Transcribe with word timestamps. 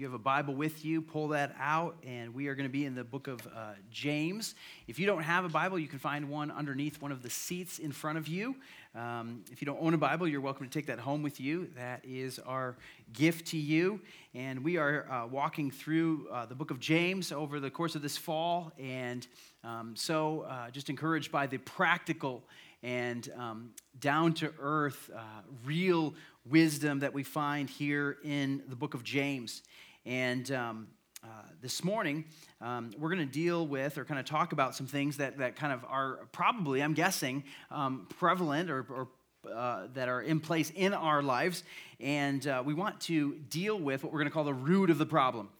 you 0.00 0.06
have 0.06 0.14
a 0.14 0.18
Bible 0.18 0.54
with 0.54 0.82
you, 0.82 1.02
pull 1.02 1.28
that 1.28 1.54
out, 1.60 1.94
and 2.06 2.34
we 2.34 2.48
are 2.48 2.54
going 2.54 2.66
to 2.66 2.72
be 2.72 2.86
in 2.86 2.94
the 2.94 3.04
book 3.04 3.28
of 3.28 3.46
uh, 3.46 3.72
James. 3.90 4.54
If 4.88 4.98
you 4.98 5.04
don't 5.04 5.22
have 5.22 5.44
a 5.44 5.48
Bible, 5.50 5.78
you 5.78 5.88
can 5.88 5.98
find 5.98 6.30
one 6.30 6.50
underneath 6.50 7.02
one 7.02 7.12
of 7.12 7.22
the 7.22 7.28
seats 7.28 7.78
in 7.78 7.92
front 7.92 8.16
of 8.16 8.26
you. 8.26 8.56
Um, 8.94 9.44
if 9.52 9.60
you 9.60 9.66
don't 9.66 9.76
own 9.78 9.92
a 9.92 9.98
Bible, 9.98 10.26
you're 10.26 10.40
welcome 10.40 10.66
to 10.66 10.72
take 10.72 10.86
that 10.86 10.98
home 10.98 11.22
with 11.22 11.38
you. 11.38 11.68
That 11.76 12.02
is 12.02 12.38
our 12.38 12.78
gift 13.12 13.48
to 13.48 13.58
you. 13.58 14.00
And 14.34 14.64
we 14.64 14.78
are 14.78 15.06
uh, 15.10 15.26
walking 15.26 15.70
through 15.70 16.28
uh, 16.32 16.46
the 16.46 16.54
book 16.54 16.70
of 16.70 16.80
James 16.80 17.30
over 17.30 17.60
the 17.60 17.70
course 17.70 17.94
of 17.94 18.00
this 18.00 18.16
fall, 18.16 18.72
and 18.78 19.26
um, 19.64 19.94
so 19.96 20.46
uh, 20.48 20.70
just 20.70 20.88
encouraged 20.88 21.30
by 21.30 21.46
the 21.46 21.58
practical 21.58 22.42
and 22.82 23.30
um, 23.36 23.70
down 23.98 24.32
to 24.32 24.50
earth, 24.58 25.10
uh, 25.14 25.20
real 25.64 26.14
wisdom 26.46 27.00
that 27.00 27.12
we 27.12 27.22
find 27.22 27.68
here 27.68 28.16
in 28.24 28.62
the 28.68 28.76
book 28.76 28.94
of 28.94 29.04
James. 29.04 29.62
And 30.06 30.50
um, 30.52 30.88
uh, 31.22 31.26
this 31.60 31.84
morning, 31.84 32.24
um, 32.60 32.90
we're 32.98 33.10
going 33.10 33.26
to 33.26 33.32
deal 33.32 33.66
with 33.66 33.98
or 33.98 34.04
kind 34.04 34.18
of 34.18 34.24
talk 34.24 34.52
about 34.52 34.74
some 34.74 34.86
things 34.86 35.18
that, 35.18 35.38
that 35.38 35.56
kind 35.56 35.72
of 35.72 35.84
are 35.88 36.20
probably, 36.32 36.82
I'm 36.82 36.94
guessing, 36.94 37.44
um, 37.70 38.06
prevalent 38.18 38.70
or, 38.70 38.86
or 38.88 39.08
uh, 39.54 39.88
that 39.94 40.08
are 40.08 40.22
in 40.22 40.40
place 40.40 40.70
in 40.70 40.94
our 40.94 41.22
lives. 41.22 41.64
And 41.98 42.46
uh, 42.46 42.62
we 42.64 42.72
want 42.72 43.00
to 43.02 43.34
deal 43.50 43.78
with 43.78 44.02
what 44.02 44.12
we're 44.12 44.20
going 44.20 44.28
to 44.28 44.34
call 44.34 44.44
the 44.44 44.54
root 44.54 44.90
of 44.90 44.98
the 44.98 45.06
problem. 45.06 45.50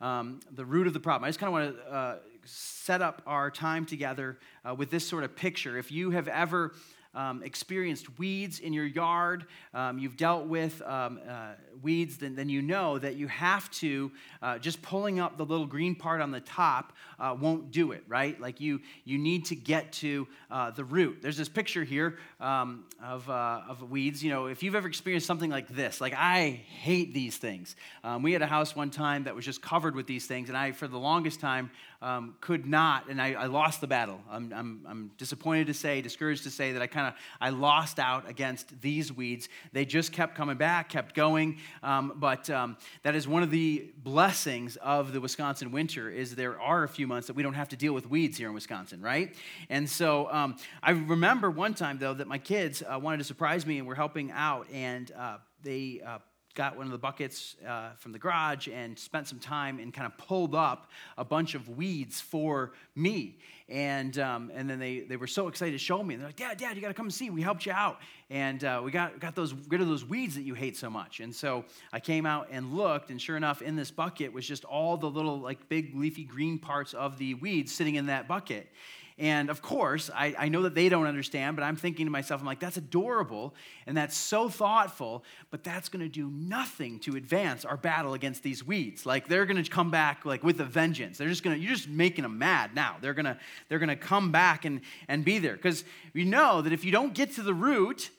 Um, 0.00 0.40
the 0.50 0.64
root 0.64 0.86
of 0.86 0.94
the 0.94 1.00
problem. 1.00 1.24
I 1.24 1.28
just 1.28 1.38
kind 1.38 1.48
of 1.48 1.52
want 1.52 1.76
to 1.76 1.92
uh, 1.92 2.16
set 2.44 3.02
up 3.02 3.22
our 3.26 3.50
time 3.50 3.86
together 3.86 4.38
uh, 4.64 4.74
with 4.74 4.90
this 4.90 5.06
sort 5.06 5.22
of 5.22 5.36
picture. 5.36 5.78
If 5.78 5.92
you 5.92 6.10
have 6.10 6.26
ever 6.26 6.72
um, 7.14 7.42
experienced 7.42 8.18
weeds 8.18 8.60
in 8.60 8.72
your 8.72 8.86
yard, 8.86 9.46
um, 9.74 9.98
you've 9.98 10.16
dealt 10.16 10.46
with 10.46 10.80
um, 10.82 11.20
uh, 11.28 11.52
weeds, 11.82 12.18
then, 12.18 12.34
then 12.34 12.48
you 12.48 12.62
know 12.62 12.98
that 12.98 13.16
you 13.16 13.28
have 13.28 13.70
to, 13.72 14.10
uh, 14.42 14.58
just 14.58 14.80
pulling 14.82 15.20
up 15.20 15.36
the 15.36 15.44
little 15.44 15.66
green 15.66 15.94
part 15.94 16.20
on 16.20 16.30
the 16.30 16.40
top 16.40 16.92
uh, 17.18 17.36
won't 17.38 17.70
do 17.70 17.92
it, 17.92 18.02
right? 18.08 18.40
Like 18.40 18.60
you, 18.60 18.80
you 19.04 19.18
need 19.18 19.44
to 19.46 19.54
get 19.54 19.92
to 19.94 20.26
uh, 20.50 20.70
the 20.70 20.84
root. 20.84 21.18
There's 21.22 21.36
this 21.36 21.48
picture 21.48 21.84
here 21.84 22.18
um, 22.40 22.84
of, 23.02 23.28
uh, 23.28 23.62
of 23.68 23.90
weeds. 23.90 24.22
You 24.22 24.30
know, 24.30 24.46
if 24.46 24.62
you've 24.62 24.74
ever 24.74 24.88
experienced 24.88 25.26
something 25.26 25.50
like 25.50 25.68
this, 25.68 26.00
like 26.00 26.14
I 26.16 26.62
hate 26.68 27.14
these 27.14 27.36
things. 27.36 27.76
Um, 28.04 28.22
we 28.22 28.32
had 28.32 28.42
a 28.42 28.46
house 28.46 28.74
one 28.74 28.90
time 28.90 29.24
that 29.24 29.34
was 29.34 29.44
just 29.44 29.62
covered 29.62 29.94
with 29.94 30.06
these 30.06 30.26
things, 30.26 30.48
and 30.48 30.56
I, 30.56 30.72
for 30.72 30.88
the 30.88 30.98
longest 30.98 31.40
time, 31.40 31.70
um, 32.02 32.34
could 32.40 32.66
not, 32.66 33.08
and 33.08 33.22
I, 33.22 33.34
I 33.34 33.46
lost 33.46 33.80
the 33.80 33.86
battle. 33.86 34.20
I'm, 34.28 34.52
I'm, 34.52 34.80
I'm 34.88 35.10
disappointed 35.18 35.68
to 35.68 35.74
say, 35.74 36.02
discouraged 36.02 36.42
to 36.42 36.50
say 36.50 36.72
that 36.72 36.82
I 36.82 36.88
kind 36.88 37.01
of, 37.08 37.14
I 37.40 37.50
lost 37.50 37.98
out 37.98 38.28
against 38.28 38.80
these 38.80 39.12
weeds. 39.12 39.48
They 39.72 39.84
just 39.84 40.12
kept 40.12 40.34
coming 40.34 40.56
back, 40.56 40.88
kept 40.88 41.14
going. 41.14 41.58
Um, 41.82 42.14
but 42.16 42.48
um, 42.50 42.76
that 43.02 43.14
is 43.14 43.26
one 43.28 43.42
of 43.42 43.50
the 43.50 43.90
blessings 44.02 44.76
of 44.76 45.12
the 45.12 45.20
Wisconsin 45.20 45.72
winter 45.72 46.10
is 46.10 46.34
there 46.34 46.60
are 46.60 46.84
a 46.84 46.88
few 46.88 47.06
months 47.06 47.26
that 47.26 47.36
we 47.36 47.42
don't 47.42 47.54
have 47.54 47.68
to 47.70 47.76
deal 47.76 47.92
with 47.92 48.08
weeds 48.08 48.38
here 48.38 48.48
in 48.48 48.54
Wisconsin, 48.54 49.00
right? 49.00 49.34
And 49.68 49.88
so 49.88 50.30
um, 50.30 50.56
I 50.82 50.90
remember 50.92 51.50
one 51.50 51.74
time 51.74 51.98
though 51.98 52.14
that 52.14 52.28
my 52.28 52.38
kids 52.38 52.82
uh, 52.82 52.98
wanted 52.98 53.18
to 53.18 53.24
surprise 53.24 53.66
me 53.66 53.78
and 53.78 53.86
were 53.86 53.94
helping 53.94 54.30
out, 54.30 54.66
and 54.72 55.10
uh, 55.12 55.38
they 55.62 56.00
uh, 56.04 56.18
got 56.54 56.76
one 56.76 56.86
of 56.86 56.92
the 56.92 56.98
buckets 56.98 57.56
uh, 57.66 57.90
from 57.98 58.12
the 58.12 58.18
garage 58.18 58.68
and 58.68 58.98
spent 58.98 59.26
some 59.26 59.38
time 59.38 59.78
and 59.78 59.92
kind 59.92 60.06
of 60.06 60.16
pulled 60.18 60.54
up 60.54 60.90
a 61.16 61.24
bunch 61.24 61.54
of 61.54 61.68
weeds 61.68 62.20
for 62.20 62.72
me. 62.94 63.38
And, 63.68 64.18
um, 64.18 64.50
and 64.54 64.68
then 64.68 64.78
they, 64.78 65.00
they 65.00 65.16
were 65.16 65.26
so 65.26 65.48
excited 65.48 65.72
to 65.72 65.78
show 65.78 66.02
me. 66.02 66.14
And 66.14 66.22
they're 66.22 66.28
like, 66.28 66.36
Dad, 66.36 66.58
Dad, 66.58 66.76
you 66.76 66.82
got 66.82 66.88
to 66.88 66.94
come 66.94 67.10
see. 67.10 67.30
We 67.30 67.42
helped 67.42 67.64
you 67.64 67.72
out. 67.72 68.00
And 68.28 68.62
uh, 68.64 68.82
we 68.84 68.90
got, 68.90 69.18
got 69.18 69.34
those, 69.34 69.54
rid 69.68 69.80
of 69.80 69.88
those 69.88 70.04
weeds 70.04 70.34
that 70.34 70.42
you 70.42 70.54
hate 70.54 70.76
so 70.76 70.90
much. 70.90 71.20
And 71.20 71.34
so 71.34 71.64
I 71.92 72.00
came 72.00 72.26
out 72.26 72.48
and 72.50 72.74
looked, 72.74 73.10
and 73.10 73.20
sure 73.20 73.36
enough, 73.36 73.62
in 73.62 73.76
this 73.76 73.90
bucket 73.90 74.32
was 74.32 74.46
just 74.46 74.64
all 74.64 74.96
the 74.96 75.08
little, 75.08 75.40
like, 75.40 75.68
big 75.68 75.94
leafy 75.94 76.24
green 76.24 76.58
parts 76.58 76.92
of 76.92 77.18
the 77.18 77.34
weeds 77.34 77.72
sitting 77.72 77.94
in 77.94 78.06
that 78.06 78.28
bucket. 78.28 78.68
And 79.18 79.50
of 79.50 79.62
course, 79.62 80.10
I, 80.14 80.34
I 80.38 80.48
know 80.48 80.62
that 80.62 80.74
they 80.74 80.88
don't 80.88 81.06
understand, 81.06 81.56
but 81.56 81.62
I'm 81.62 81.76
thinking 81.76 82.06
to 82.06 82.10
myself, 82.10 82.40
I'm 82.40 82.46
like, 82.46 82.60
that's 82.60 82.76
adorable 82.76 83.54
and 83.86 83.96
that's 83.96 84.16
so 84.16 84.48
thoughtful, 84.48 85.24
but 85.50 85.62
that's 85.62 85.88
going 85.88 86.02
to 86.02 86.08
do 86.08 86.30
nothing 86.30 86.98
to 87.00 87.16
advance 87.16 87.64
our 87.64 87.76
battle 87.76 88.14
against 88.14 88.42
these 88.42 88.66
weeds. 88.66 89.04
Like 89.04 89.28
they're 89.28 89.46
going 89.46 89.62
to 89.62 89.70
come 89.70 89.90
back 89.90 90.24
like 90.24 90.42
with 90.42 90.60
a 90.60 90.64
vengeance. 90.64 91.18
They're 91.18 91.28
just 91.28 91.42
going 91.42 91.56
to, 91.56 91.62
you're 91.62 91.74
just 91.74 91.88
making 91.88 92.22
them 92.22 92.38
mad 92.38 92.74
now. 92.74 92.96
They're 93.00 93.14
going 93.14 93.26
to, 93.26 93.38
they're 93.68 93.78
going 93.78 93.88
to 93.90 93.96
come 93.96 94.32
back 94.32 94.64
and, 94.64 94.80
and 95.08 95.24
be 95.24 95.38
there. 95.38 95.56
Because 95.56 95.84
we 96.14 96.24
know 96.24 96.62
that 96.62 96.72
if 96.72 96.84
you 96.84 96.92
don't 96.92 97.14
get 97.14 97.34
to 97.34 97.42
the 97.42 97.54
root, 97.54 98.10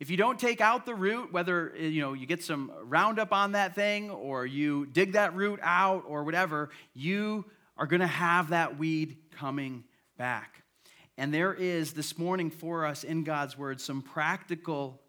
if 0.00 0.10
you 0.10 0.16
don't 0.16 0.38
take 0.38 0.60
out 0.60 0.86
the 0.86 0.94
root, 0.94 1.32
whether 1.32 1.72
eh, 1.76 1.86
you 1.86 2.00
know 2.00 2.12
you 2.12 2.26
get 2.26 2.42
some 2.42 2.72
roundup 2.84 3.32
on 3.32 3.52
that 3.52 3.74
thing 3.74 4.10
or 4.10 4.46
you 4.46 4.86
dig 4.86 5.12
that 5.12 5.34
root 5.34 5.58
out 5.62 6.04
or 6.06 6.24
whatever, 6.24 6.70
you 6.94 7.44
are 7.76 7.86
going 7.86 8.00
to 8.00 8.06
have 8.06 8.50
that 8.50 8.78
weed 8.78 9.16
coming 9.32 9.84
back. 10.18 10.62
And 11.16 11.32
there 11.32 11.54
is 11.54 11.92
this 11.94 12.18
morning 12.18 12.50
for 12.50 12.84
us 12.84 13.04
in 13.04 13.24
God's 13.24 13.56
Word 13.56 13.80
some 13.80 14.02
practical 14.02 15.00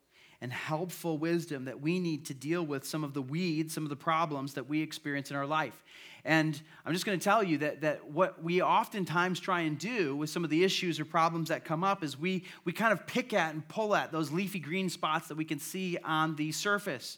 and 0.41 0.53
helpful 0.53 1.17
wisdom 1.17 1.65
that 1.65 1.81
we 1.81 1.99
need 1.99 2.25
to 2.27 2.33
deal 2.33 2.65
with 2.65 2.85
some 2.85 3.03
of 3.03 3.13
the 3.13 3.21
weeds, 3.21 3.73
some 3.73 3.83
of 3.83 3.89
the 3.89 3.95
problems 3.95 4.53
that 4.53 4.69
we 4.69 4.81
experience 4.81 5.29
in 5.29 5.35
our 5.35 5.45
life. 5.45 5.83
And 6.23 6.59
I'm 6.85 6.93
just 6.93 7.05
going 7.05 7.19
to 7.19 7.23
tell 7.23 7.43
you 7.43 7.57
that, 7.59 7.81
that 7.81 8.09
what 8.09 8.41
we 8.41 8.61
oftentimes 8.61 9.39
try 9.39 9.61
and 9.61 9.77
do 9.77 10.15
with 10.15 10.29
some 10.29 10.43
of 10.43 10.49
the 10.49 10.63
issues 10.63 10.99
or 10.99 11.05
problems 11.05 11.49
that 11.49 11.65
come 11.65 11.83
up 11.83 12.03
is 12.03 12.17
we, 12.17 12.45
we 12.63 12.71
kind 12.71 12.93
of 12.93 13.05
pick 13.05 13.33
at 13.33 13.53
and 13.53 13.67
pull 13.67 13.95
at 13.95 14.11
those 14.11 14.31
leafy 14.31 14.59
green 14.59 14.89
spots 14.89 15.27
that 15.27 15.35
we 15.35 15.45
can 15.45 15.59
see 15.59 15.97
on 16.03 16.35
the 16.35 16.51
surface 16.51 17.17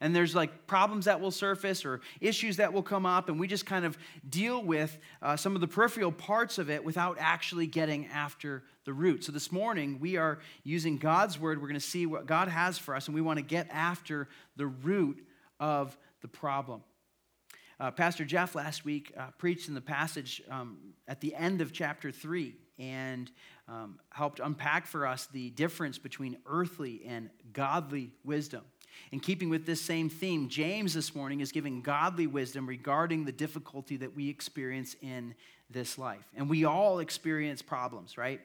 and 0.00 0.14
there's 0.14 0.34
like 0.34 0.66
problems 0.66 1.06
that 1.06 1.20
will 1.20 1.30
surface 1.30 1.84
or 1.84 2.00
issues 2.20 2.56
that 2.58 2.72
will 2.72 2.82
come 2.82 3.04
up, 3.04 3.28
and 3.28 3.38
we 3.38 3.46
just 3.46 3.66
kind 3.66 3.84
of 3.84 3.98
deal 4.28 4.62
with 4.62 4.98
uh, 5.22 5.36
some 5.36 5.54
of 5.54 5.60
the 5.60 5.68
peripheral 5.68 6.12
parts 6.12 6.58
of 6.58 6.70
it 6.70 6.84
without 6.84 7.16
actually 7.18 7.66
getting 7.66 8.06
after 8.08 8.62
the 8.84 8.92
root. 8.92 9.24
So 9.24 9.32
this 9.32 9.50
morning, 9.50 9.98
we 10.00 10.16
are 10.16 10.38
using 10.62 10.98
God's 10.98 11.38
word. 11.38 11.60
We're 11.60 11.68
going 11.68 11.80
to 11.80 11.86
see 11.86 12.06
what 12.06 12.26
God 12.26 12.48
has 12.48 12.78
for 12.78 12.94
us, 12.94 13.06
and 13.06 13.14
we 13.14 13.20
want 13.20 13.38
to 13.38 13.44
get 13.44 13.68
after 13.70 14.28
the 14.56 14.66
root 14.66 15.24
of 15.58 15.96
the 16.22 16.28
problem. 16.28 16.82
Uh, 17.80 17.92
Pastor 17.92 18.24
Jeff 18.24 18.54
last 18.56 18.84
week 18.84 19.12
uh, 19.16 19.26
preached 19.38 19.68
in 19.68 19.74
the 19.74 19.80
passage 19.80 20.42
um, 20.50 20.78
at 21.06 21.20
the 21.20 21.34
end 21.34 21.60
of 21.60 21.72
chapter 21.72 22.10
3 22.10 22.54
and 22.78 23.30
um, 23.68 24.00
helped 24.10 24.40
unpack 24.40 24.86
for 24.86 25.06
us 25.06 25.26
the 25.32 25.50
difference 25.50 25.96
between 25.96 26.38
earthly 26.46 27.02
and 27.06 27.30
godly 27.52 28.10
wisdom. 28.24 28.62
In 29.12 29.20
keeping 29.20 29.48
with 29.48 29.66
this 29.66 29.80
same 29.80 30.08
theme, 30.08 30.48
James 30.48 30.94
this 30.94 31.14
morning 31.14 31.40
is 31.40 31.52
giving 31.52 31.80
godly 31.80 32.26
wisdom 32.26 32.66
regarding 32.66 33.24
the 33.24 33.32
difficulty 33.32 33.96
that 33.96 34.14
we 34.14 34.28
experience 34.28 34.96
in 35.00 35.34
this 35.70 35.98
life. 35.98 36.24
And 36.36 36.48
we 36.48 36.64
all 36.64 36.98
experience 36.98 37.62
problems, 37.62 38.18
right? 38.18 38.40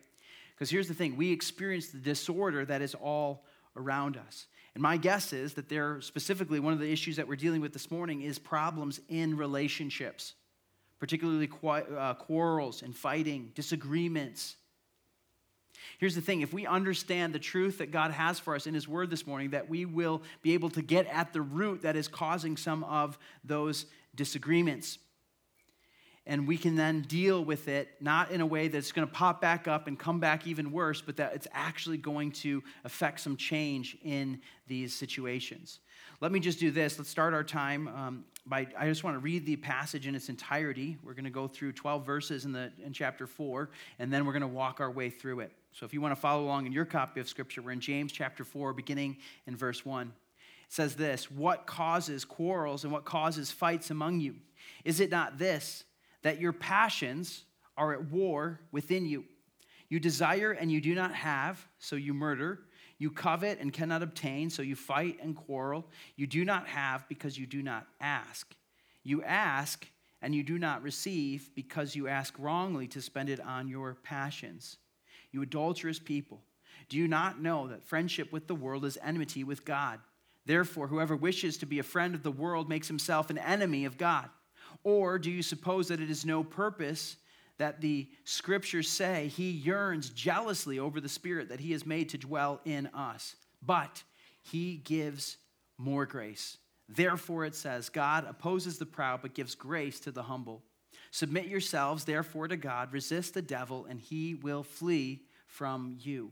Because 0.56 0.70
here's 0.70 0.88
the 0.88 0.94
thing 0.94 1.18
we 1.18 1.31
experience 1.31 1.90
the 1.90 1.98
disorder 1.98 2.66
that 2.66 2.81
is 2.81 2.96
all 2.96 3.44
around 3.76 4.18
us. 4.18 4.46
And 4.76 4.81
my 4.81 4.98
guess 4.98 5.34
is 5.34 5.54
that 5.54 5.70
there, 5.70 6.02
specifically, 6.02 6.60
one 6.60 6.74
of 6.74 6.80
the 6.80 6.92
issues 6.92 7.18
that 7.18 7.28
we're 7.28 7.36
dealing 7.36 7.62
with 7.62 7.74
this 7.74 7.92
morning 7.92 8.22
is 8.22 8.40
problems 8.40 9.00
in 9.08 9.38
relationships, 9.38 10.34
particularly 11.00 11.50
uh, 11.64 12.16
quarrels 12.16 12.81
and 12.81 12.96
fighting, 12.96 13.52
disagreements, 13.54 14.56
Here's 15.97 16.16
the 16.16 16.21
thing 16.21 16.41
if 16.41 16.53
we 16.53 16.66
understand 16.66 17.33
the 17.33 17.39
truth 17.39 17.77
that 17.79 17.91
God 17.91 18.11
has 18.11 18.39
for 18.39 18.55
us 18.55 18.67
in 18.67 18.73
His 18.73 18.88
Word 18.88 19.09
this 19.09 19.27
morning, 19.27 19.51
that 19.51 19.69
we 19.69 19.85
will 19.85 20.21
be 20.41 20.53
able 20.53 20.69
to 20.71 20.81
get 20.81 21.07
at 21.07 21.33
the 21.33 21.41
root 21.41 21.81
that 21.83 21.95
is 21.95 22.07
causing 22.07 22.57
some 22.57 22.83
of 22.85 23.17
those 23.44 23.85
disagreements. 24.16 24.99
And 26.25 26.47
we 26.47 26.57
can 26.57 26.75
then 26.75 27.01
deal 27.01 27.44
with 27.44 27.67
it, 27.67 27.89
not 27.99 28.31
in 28.31 28.39
a 28.39 28.45
way 28.45 28.69
that's 28.69 28.94
going 28.94 29.05
to 29.05 29.13
pop 29.13 29.41
back 29.41 29.67
up 29.67 29.88
and 29.88 29.99
come 29.99 30.21
back 30.21 30.47
even 30.47 30.71
worse, 30.71 31.01
but 31.01 31.17
that 31.17 31.35
it's 31.35 31.47
actually 31.51 31.97
going 31.97 32.31
to 32.31 32.63
affect 32.85 33.19
some 33.19 33.35
change 33.35 33.97
in 34.03 34.39
these 34.67 34.95
situations. 34.95 35.79
Let 36.21 36.31
me 36.31 36.39
just 36.39 36.59
do 36.59 36.71
this. 36.71 36.97
Let's 36.97 37.09
start 37.09 37.33
our 37.33 37.44
time 37.44 37.89
um, 37.89 38.25
by, 38.46 38.68
I 38.78 38.88
just 38.88 39.04
want 39.04 39.16
to 39.16 39.20
read 39.20 39.46
the 39.46 39.56
passage 39.56 40.06
in 40.06 40.16
its 40.16 40.30
entirety. 40.30 40.98
We're 41.04 41.13
going 41.13 41.24
to 41.25 41.30
go 41.30 41.48
through 41.48 41.74
12 41.74 42.06
verses 42.06 42.45
in, 42.45 42.51
the, 42.51 42.72
in 42.84 42.92
chapter 42.92 43.25
4, 43.25 43.69
and 44.00 44.12
then 44.12 44.25
we're 44.25 44.34
going 44.34 44.42
to 44.42 44.48
walk 44.48 44.81
our 44.81 44.92
way 44.92 45.10
through 45.10 45.42
it. 45.42 45.51
So 45.72 45.86
if 45.86 45.94
you 45.94 46.01
want 46.01 46.13
to 46.13 46.19
follow 46.19 46.44
along 46.44 46.66
in 46.66 46.74
your 46.74 46.86
copy 46.86 47.19
of 47.19 47.30
Scripture, 47.30 47.62
we're 47.62 47.72
in 47.72 47.80
James 47.80 48.12
chapter 48.12 48.44
4, 48.44 48.74
beginning 48.74 49.18
in 49.48 49.56
verse 49.56 49.86
1. 49.86 50.07
It 50.07 50.13
says 50.68 50.95
this 50.95 51.31
What 51.31 51.66
causes 51.66 52.25
quarrels 52.25 52.84
and 52.84 52.92
what 52.92 53.06
causes 53.06 53.51
fights 53.51 53.90
among 53.92 54.19
you? 54.19 54.36
Is 54.84 55.00
it 55.00 55.10
not 55.10 55.38
this, 55.38 55.86
that 56.24 56.39
your 56.39 56.54
passions 56.54 57.44
are 57.78 57.94
at 57.94 58.12
war 58.12 58.60
within 58.72 59.06
you? 59.06 59.24
You 59.88 60.00
desire 60.00 60.51
and 60.51 60.72
you 60.72 60.81
do 60.81 60.96
not 60.96 61.13
have, 61.13 61.66
so 61.80 61.96
you 61.96 62.13
murder. 62.13 62.60
You 63.03 63.11
covet 63.11 63.59
and 63.59 63.73
cannot 63.73 64.01
obtain, 64.01 64.50
so 64.50 64.61
you 64.61 64.75
fight 64.75 65.19
and 65.21 65.35
quarrel. 65.35 65.85
You 66.15 66.25
do 66.25 66.45
not 66.45 66.67
have 66.67 67.07
because 67.09 67.38
you 67.38 67.45
do 67.45 67.61
not 67.61 67.85
ask. 68.00 68.55
You 69.03 69.21
ask 69.23 69.85
and 70.21 70.33
you 70.33 70.41
do 70.41 70.57
not 70.57 70.81
receive 70.81 71.50
because 71.53 71.95
you 71.95 72.07
ask 72.07 72.33
wrongly 72.39 72.88
to 72.88 73.01
spend 73.01 73.29
it 73.29 73.41
on 73.41 73.67
your 73.67 73.95
passions 74.03 74.77
you 75.33 75.41
adulterous 75.41 76.00
people, 76.00 76.41
do 76.88 76.97
you 76.97 77.07
not 77.07 77.41
know 77.41 77.67
that 77.67 77.83
friendship 77.83 78.31
with 78.31 78.47
the 78.47 78.55
world 78.55 78.85
is 78.85 78.97
enmity 79.03 79.44
with 79.44 79.65
God? 79.65 80.00
Therefore, 80.45 80.88
whoever 80.88 81.15
wishes 81.15 81.57
to 81.57 81.65
be 81.65 81.79
a 81.79 81.83
friend 81.83 82.15
of 82.15 82.23
the 82.23 82.31
world 82.31 82.69
makes 82.69 82.88
himself 82.88 83.29
an 83.29 83.38
enemy 83.39 83.85
of 83.85 83.97
God. 83.97 84.29
Or 84.83 85.17
do 85.17 85.31
you 85.31 85.41
suppose 85.41 85.88
that 85.88 86.00
it 86.00 86.09
is 86.09 86.25
no 86.25 86.44
purpose 86.44 87.17
that 87.57 87.81
the 87.81 88.09
scriptures 88.23 88.89
say 88.89 89.27
he 89.27 89.51
yearns 89.51 90.09
jealously 90.09 90.79
over 90.79 91.00
the 91.00 91.09
spirit 91.09 91.50
that 91.50 91.59
he 91.59 91.71
has 91.71 91.85
made 91.85 92.09
to 92.09 92.17
dwell 92.17 92.61
in 92.65 92.88
us? 92.88 93.35
But 93.61 94.03
he 94.41 94.77
gives 94.77 95.38
more 95.77 96.05
grace. 96.05 96.57
Therefore, 96.89 97.45
it 97.45 97.55
says, 97.55 97.89
God 97.89 98.25
opposes 98.27 98.77
the 98.77 98.85
proud, 98.85 99.21
but 99.21 99.33
gives 99.33 99.55
grace 99.55 100.00
to 100.01 100.11
the 100.11 100.23
humble. 100.23 100.63
Submit 101.11 101.45
yourselves, 101.45 102.03
therefore, 102.03 102.47
to 102.47 102.57
God, 102.57 102.91
resist 102.91 103.33
the 103.33 103.41
devil, 103.41 103.85
and 103.89 104.00
he 104.00 104.35
will 104.35 104.63
flee 104.63 105.21
from 105.47 105.97
you. 106.00 106.31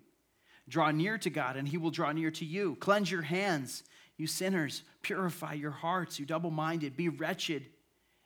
Draw 0.67 0.91
near 0.91 1.17
to 1.19 1.29
God, 1.29 1.55
and 1.55 1.67
he 1.67 1.77
will 1.77 1.91
draw 1.91 2.11
near 2.11 2.31
to 2.31 2.45
you. 2.45 2.75
Cleanse 2.79 3.09
your 3.09 3.21
hands 3.21 3.83
you 4.21 4.27
sinners, 4.27 4.83
purify 5.01 5.53
your 5.53 5.71
hearts, 5.71 6.19
you 6.19 6.27
double 6.27 6.51
minded, 6.51 6.95
be 6.95 7.09
wretched 7.09 7.65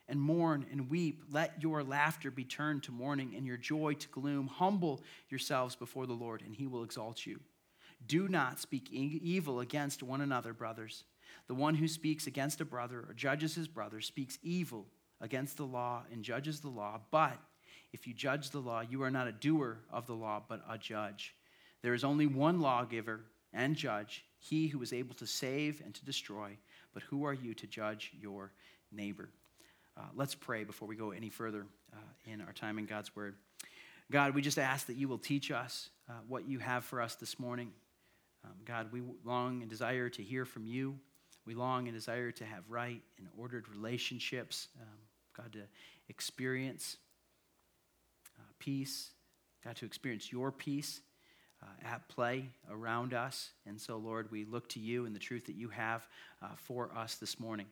and 0.08 0.20
mourn 0.20 0.66
and 0.70 0.88
weep. 0.88 1.22
Let 1.30 1.62
your 1.62 1.82
laughter 1.82 2.30
be 2.30 2.44
turned 2.44 2.82
to 2.84 2.92
mourning 2.92 3.34
and 3.36 3.46
your 3.46 3.56
joy 3.56 3.94
to 3.94 4.08
gloom. 4.08 4.46
Humble 4.46 5.02
yourselves 5.28 5.74
before 5.76 6.06
the 6.06 6.12
Lord, 6.12 6.42
and 6.42 6.54
he 6.54 6.66
will 6.66 6.84
exalt 6.84 7.26
you. 7.26 7.40
Do 8.06 8.28
not 8.28 8.60
speak 8.60 8.92
evil 8.92 9.60
against 9.60 10.02
one 10.02 10.20
another, 10.20 10.52
brothers. 10.52 11.04
The 11.48 11.54
one 11.54 11.74
who 11.74 11.88
speaks 11.88 12.26
against 12.26 12.60
a 12.60 12.64
brother 12.64 13.04
or 13.08 13.14
judges 13.14 13.54
his 13.54 13.68
brother 13.68 14.00
speaks 14.00 14.38
evil 14.42 14.86
against 15.20 15.56
the 15.56 15.66
law 15.66 16.02
and 16.12 16.22
judges 16.22 16.60
the 16.60 16.68
law. 16.68 17.00
But 17.10 17.38
if 17.92 18.06
you 18.06 18.12
judge 18.12 18.50
the 18.50 18.58
law, 18.58 18.82
you 18.82 19.02
are 19.02 19.10
not 19.10 19.28
a 19.28 19.32
doer 19.32 19.78
of 19.90 20.06
the 20.06 20.14
law, 20.14 20.42
but 20.46 20.62
a 20.68 20.76
judge. 20.76 21.34
There 21.82 21.94
is 21.94 22.04
only 22.04 22.26
one 22.26 22.60
lawgiver 22.60 23.20
and 23.52 23.74
judge, 23.74 24.24
he 24.38 24.68
who 24.68 24.82
is 24.82 24.92
able 24.92 25.14
to 25.14 25.26
save 25.26 25.80
and 25.84 25.94
to 25.94 26.04
destroy. 26.04 26.58
But 26.92 27.04
who 27.04 27.24
are 27.24 27.32
you 27.34 27.54
to 27.54 27.66
judge 27.66 28.12
your 28.20 28.52
neighbor? 28.92 29.30
Uh, 29.98 30.02
let's 30.14 30.34
pray 30.34 30.64
before 30.64 30.86
we 30.86 30.94
go 30.94 31.10
any 31.10 31.30
further 31.30 31.66
uh, 31.92 32.30
in 32.30 32.40
our 32.40 32.52
time 32.52 32.78
in 32.78 32.84
God's 32.84 33.14
Word. 33.16 33.34
God, 34.10 34.34
we 34.34 34.42
just 34.42 34.58
ask 34.58 34.86
that 34.86 34.96
you 34.96 35.08
will 35.08 35.18
teach 35.18 35.50
us 35.50 35.88
uh, 36.08 36.12
what 36.28 36.46
you 36.46 36.58
have 36.58 36.84
for 36.84 37.00
us 37.00 37.14
this 37.14 37.38
morning. 37.38 37.72
Um, 38.44 38.52
God, 38.64 38.92
we 38.92 39.02
long 39.24 39.62
and 39.62 39.70
desire 39.70 40.08
to 40.10 40.22
hear 40.22 40.44
from 40.44 40.66
you. 40.66 40.98
We 41.46 41.54
long 41.54 41.88
and 41.88 41.96
desire 41.96 42.30
to 42.32 42.44
have 42.44 42.64
right 42.68 43.00
and 43.18 43.28
ordered 43.38 43.68
relationships. 43.68 44.68
Um, 44.80 44.98
God, 45.36 45.52
to 45.54 45.62
experience 46.08 46.98
uh, 48.38 48.52
peace. 48.58 49.10
God, 49.64 49.76
to 49.76 49.86
experience 49.86 50.30
your 50.30 50.52
peace 50.52 51.00
uh, 51.62 51.88
at 51.88 52.06
play 52.08 52.50
around 52.70 53.14
us. 53.14 53.50
And 53.66 53.80
so, 53.80 53.96
Lord, 53.96 54.30
we 54.30 54.44
look 54.44 54.68
to 54.70 54.80
you 54.80 55.06
and 55.06 55.14
the 55.14 55.20
truth 55.20 55.46
that 55.46 55.56
you 55.56 55.68
have 55.70 56.06
uh, 56.42 56.48
for 56.56 56.90
us 56.94 57.16
this 57.16 57.40
morning. 57.40 57.66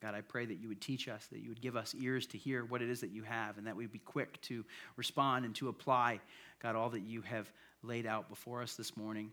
God, 0.00 0.14
I 0.14 0.20
pray 0.20 0.46
that 0.46 0.60
you 0.60 0.68
would 0.68 0.80
teach 0.80 1.08
us, 1.08 1.26
that 1.32 1.40
you 1.40 1.48
would 1.48 1.60
give 1.60 1.76
us 1.76 1.94
ears 2.00 2.26
to 2.28 2.38
hear 2.38 2.64
what 2.64 2.82
it 2.82 2.88
is 2.88 3.00
that 3.00 3.10
you 3.10 3.24
have, 3.24 3.58
and 3.58 3.66
that 3.66 3.74
we'd 3.74 3.90
be 3.90 3.98
quick 3.98 4.40
to 4.42 4.64
respond 4.96 5.44
and 5.44 5.54
to 5.56 5.68
apply, 5.68 6.20
God, 6.62 6.76
all 6.76 6.90
that 6.90 7.00
you 7.00 7.22
have 7.22 7.50
laid 7.82 8.06
out 8.06 8.28
before 8.28 8.62
us 8.62 8.74
this 8.74 8.96
morning. 8.96 9.32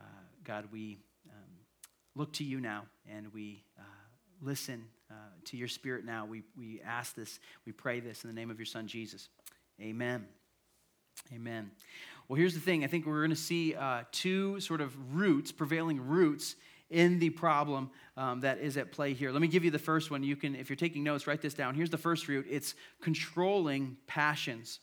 Uh, 0.00 0.04
God, 0.44 0.68
we 0.72 0.98
um, 1.28 1.42
look 2.14 2.32
to 2.34 2.44
you 2.44 2.60
now 2.60 2.86
and 3.10 3.32
we 3.34 3.62
uh, 3.78 3.82
listen 4.40 4.84
uh, 5.10 5.14
to 5.44 5.56
your 5.56 5.68
spirit 5.68 6.04
now. 6.04 6.24
We, 6.24 6.42
we 6.56 6.80
ask 6.82 7.14
this, 7.14 7.38
we 7.66 7.72
pray 7.72 8.00
this 8.00 8.24
in 8.24 8.28
the 8.28 8.34
name 8.34 8.50
of 8.50 8.58
your 8.58 8.66
son, 8.66 8.86
Jesus. 8.86 9.28
Amen. 9.80 10.26
Amen. 11.34 11.70
Well, 12.28 12.38
here's 12.38 12.54
the 12.54 12.60
thing 12.60 12.84
I 12.84 12.86
think 12.86 13.06
we're 13.06 13.20
going 13.20 13.30
to 13.30 13.36
see 13.36 13.74
uh, 13.74 14.02
two 14.12 14.60
sort 14.60 14.80
of 14.80 14.94
roots, 15.14 15.50
prevailing 15.50 16.06
roots 16.06 16.56
in 16.90 17.18
the 17.18 17.30
problem 17.30 17.90
um, 18.16 18.40
that 18.40 18.58
is 18.58 18.76
at 18.76 18.92
play 18.92 19.12
here. 19.12 19.30
Let 19.30 19.42
me 19.42 19.48
give 19.48 19.64
you 19.64 19.70
the 19.70 19.78
first 19.78 20.10
one. 20.10 20.22
You 20.22 20.36
can, 20.36 20.54
if 20.56 20.68
you're 20.68 20.76
taking 20.76 21.04
notes, 21.04 21.26
write 21.26 21.42
this 21.42 21.54
down. 21.54 21.74
Here's 21.74 21.90
the 21.90 21.98
first 21.98 22.28
root 22.28 22.46
it's 22.48 22.74
controlling 23.00 23.96
passions. 24.06 24.80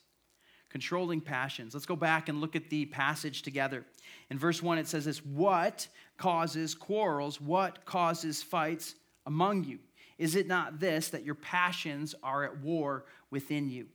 Controlling 0.69 1.21
passions. 1.21 1.73
Let's 1.73 1.85
go 1.85 1.95
back 1.95 2.27
and 2.27 2.41
look 2.41 2.55
at 2.55 2.69
the 2.69 2.85
passage 2.87 3.43
together. 3.43 3.85
In 4.29 4.37
verse 4.37 4.61
1, 4.61 4.77
it 4.77 4.87
says 4.87 5.05
this 5.05 5.25
What 5.25 5.87
causes 6.17 6.75
quarrels? 6.75 7.39
What 7.39 7.85
causes 7.85 8.43
fights 8.43 8.95
among 9.25 9.63
you? 9.63 9.79
Is 10.17 10.35
it 10.35 10.47
not 10.47 10.79
this, 10.79 11.09
that 11.09 11.25
your 11.25 11.35
passions 11.35 12.15
are 12.23 12.43
at 12.43 12.59
war 12.59 13.05
within 13.31 13.69
you? 13.69 13.87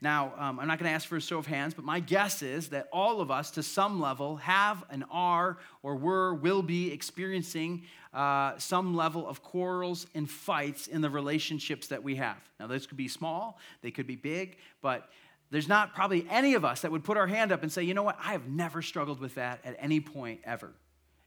Now, 0.00 0.34
um, 0.36 0.60
I'm 0.60 0.68
not 0.68 0.78
going 0.78 0.88
to 0.90 0.94
ask 0.94 1.08
for 1.08 1.16
a 1.16 1.20
show 1.20 1.38
of 1.38 1.46
hands, 1.46 1.74
but 1.74 1.84
my 1.84 2.00
guess 2.00 2.42
is 2.42 2.68
that 2.68 2.88
all 2.92 3.20
of 3.20 3.30
us, 3.30 3.50
to 3.52 3.62
some 3.62 4.00
level, 4.00 4.36
have 4.36 4.84
and 4.90 5.04
are 5.10 5.58
or 5.82 5.96
were, 5.96 6.34
will 6.34 6.62
be 6.62 6.92
experiencing 6.92 7.84
uh, 8.12 8.58
some 8.58 8.94
level 8.94 9.26
of 9.26 9.42
quarrels 9.42 10.06
and 10.14 10.28
fights 10.28 10.86
in 10.86 11.00
the 11.00 11.10
relationships 11.10 11.88
that 11.88 12.02
we 12.02 12.16
have. 12.16 12.36
Now, 12.60 12.66
those 12.66 12.86
could 12.86 12.96
be 12.96 13.08
small, 13.08 13.58
they 13.82 13.90
could 13.90 14.06
be 14.06 14.16
big, 14.16 14.58
but 14.82 15.08
there's 15.50 15.68
not 15.68 15.94
probably 15.94 16.26
any 16.30 16.54
of 16.54 16.64
us 16.64 16.80
that 16.80 16.90
would 16.90 17.04
put 17.04 17.16
our 17.16 17.26
hand 17.26 17.52
up 17.52 17.62
and 17.62 17.70
say, 17.70 17.82
you 17.82 17.94
know 17.94 18.02
what, 18.02 18.18
I 18.22 18.32
have 18.32 18.48
never 18.48 18.82
struggled 18.82 19.20
with 19.20 19.36
that 19.36 19.60
at 19.64 19.76
any 19.78 20.00
point 20.00 20.40
ever. 20.44 20.72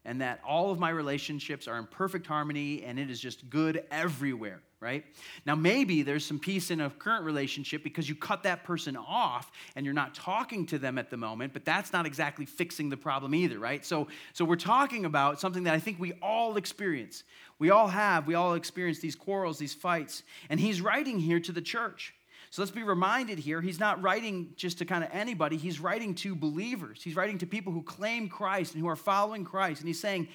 And 0.06 0.22
that 0.22 0.42
all 0.46 0.72
of 0.72 0.80
my 0.80 0.90
relationships 0.90 1.68
are 1.68 1.78
in 1.78 1.86
perfect 1.86 2.26
harmony 2.26 2.84
and 2.84 3.00
it 3.00 3.10
is 3.10 3.20
just 3.20 3.50
good 3.50 3.84
everywhere, 3.92 4.62
right? 4.82 5.04
Now, 5.46 5.56
maybe 5.56 6.04
there's 6.04 6.26
some 6.26 6.40
peace 6.40 6.72
in 6.72 6.80
a 6.80 6.90
current 6.90 7.26
relationship 7.26 7.84
because 7.84 8.08
you 8.08 8.16
cut 8.16 8.44
that 8.44 8.64
person 8.64 8.96
off 8.96 9.52
and 9.76 9.86
you're 9.86 9.94
not 9.94 10.16
talking 10.16 10.66
to 10.68 10.80
them 10.80 10.98
at 10.98 11.10
the 11.10 11.18
moment, 11.18 11.52
but 11.52 11.66
that's 11.66 11.92
not 11.92 12.06
exactly 12.06 12.46
fixing 12.46 12.90
the 12.90 12.98
problem 12.98 13.36
either, 13.36 13.60
right? 13.60 13.86
So, 13.86 14.08
so 14.34 14.46
we're 14.46 14.56
talking 14.56 15.06
about 15.06 15.40
something 15.40 15.64
that 15.64 15.74
I 15.74 15.80
think 15.80 16.00
we 16.00 16.14
all 16.22 16.56
experience. 16.56 17.24
We 17.60 17.72
all 17.72 17.88
have, 17.88 18.26
we 18.26 18.36
all 18.36 18.54
experience 18.54 19.00
these 19.00 19.16
quarrels, 19.16 19.60
these 19.60 19.74
fights. 19.74 20.24
And 20.50 20.60
he's 20.60 20.82
writing 20.82 21.20
here 21.20 21.42
to 21.42 21.52
the 21.52 21.62
church. 21.62 22.14
So 22.52 22.64
let's 22.64 22.72
be 22.72 22.82
reminded 22.82 23.38
here, 23.38 23.62
he's 23.62 23.80
not 23.80 24.02
writing 24.02 24.54
just 24.56 24.80
to 24.80 24.86
kind 24.86 25.04
of 25.04 25.12
anybody, 25.14 25.56
he's 25.56 25.80
writing 25.80 26.16
to 26.16 26.34
believers. 26.34 27.04
He's 27.04 27.16
writing 27.16 27.38
to 27.40 27.46
people 27.46 27.72
who 27.72 27.84
claim 27.84 28.28
Christ 28.28 28.74
and 28.74 28.82
who 28.82 28.90
are 28.90 28.96
following 28.96 29.44
Christ. 29.44 29.82
And 29.82 29.88
he's 29.88 30.00
saying, 30.00 30.30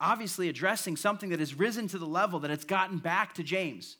obviously 0.00 0.48
addressing 0.48 0.96
something 0.96 1.30
that 1.30 1.40
has 1.40 1.54
risen 1.54 1.88
to 1.88 1.98
the 1.98 2.06
level 2.06 2.40
that 2.40 2.50
it's 2.50 2.64
gotten 2.64 2.98
back 2.98 3.34
to 3.34 3.42
James. 3.42 3.96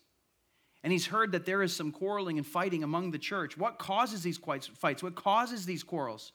And 0.82 0.92
he's 0.92 1.06
heard 1.06 1.32
that 1.32 1.44
there 1.44 1.62
is 1.62 1.76
some 1.76 1.92
quarreling 1.92 2.38
and 2.38 2.46
fighting 2.46 2.82
among 2.82 3.10
the 3.10 3.18
church. 3.18 3.58
What 3.58 3.78
causes 3.78 4.22
these 4.22 4.38
fights? 4.38 5.02
What 5.02 5.14
causes 5.14 5.66
these 5.66 5.82
quarrels? 5.82 6.32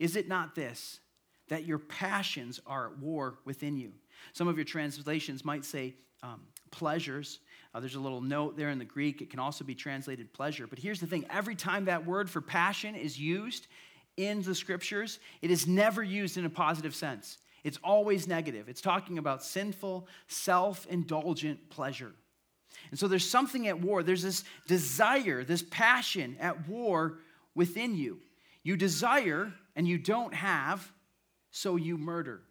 Is 0.00 0.16
it 0.16 0.26
not 0.26 0.54
this, 0.54 0.98
that 1.48 1.64
your 1.64 1.78
passions 1.78 2.58
are 2.66 2.88
at 2.88 2.98
war 2.98 3.38
within 3.44 3.76
you? 3.76 3.92
Some 4.32 4.48
of 4.48 4.56
your 4.56 4.64
translations 4.64 5.44
might 5.44 5.64
say 5.64 5.94
um, 6.22 6.40
pleasures. 6.70 7.38
Uh, 7.72 7.80
there's 7.80 7.94
a 7.94 8.00
little 8.00 8.20
note 8.20 8.56
there 8.56 8.70
in 8.70 8.78
the 8.78 8.84
Greek. 8.84 9.22
It 9.22 9.30
can 9.30 9.38
also 9.38 9.64
be 9.64 9.74
translated 9.74 10.32
pleasure. 10.32 10.66
But 10.66 10.78
here's 10.78 11.00
the 11.00 11.06
thing 11.06 11.24
every 11.30 11.54
time 11.54 11.84
that 11.84 12.04
word 12.04 12.28
for 12.28 12.40
passion 12.40 12.96
is 12.96 13.18
used 13.18 13.68
in 14.16 14.42
the 14.42 14.54
scriptures, 14.54 15.20
it 15.40 15.50
is 15.50 15.66
never 15.66 16.02
used 16.02 16.36
in 16.36 16.44
a 16.44 16.50
positive 16.50 16.94
sense. 16.94 17.38
It's 17.64 17.78
always 17.84 18.26
negative. 18.26 18.68
It's 18.68 18.80
talking 18.80 19.18
about 19.18 19.42
sinful, 19.42 20.06
self 20.28 20.86
indulgent 20.86 21.70
pleasure. 21.70 22.12
And 22.90 22.98
so 22.98 23.08
there's 23.08 23.28
something 23.28 23.68
at 23.68 23.80
war. 23.80 24.02
There's 24.02 24.22
this 24.22 24.44
desire, 24.66 25.44
this 25.44 25.62
passion 25.62 26.36
at 26.40 26.68
war 26.68 27.18
within 27.54 27.94
you. 27.94 28.20
You 28.62 28.76
desire 28.76 29.52
and 29.76 29.86
you 29.86 29.98
don't 29.98 30.34
have, 30.34 30.90
so 31.50 31.76
you 31.76 31.98
murder. 31.98 32.42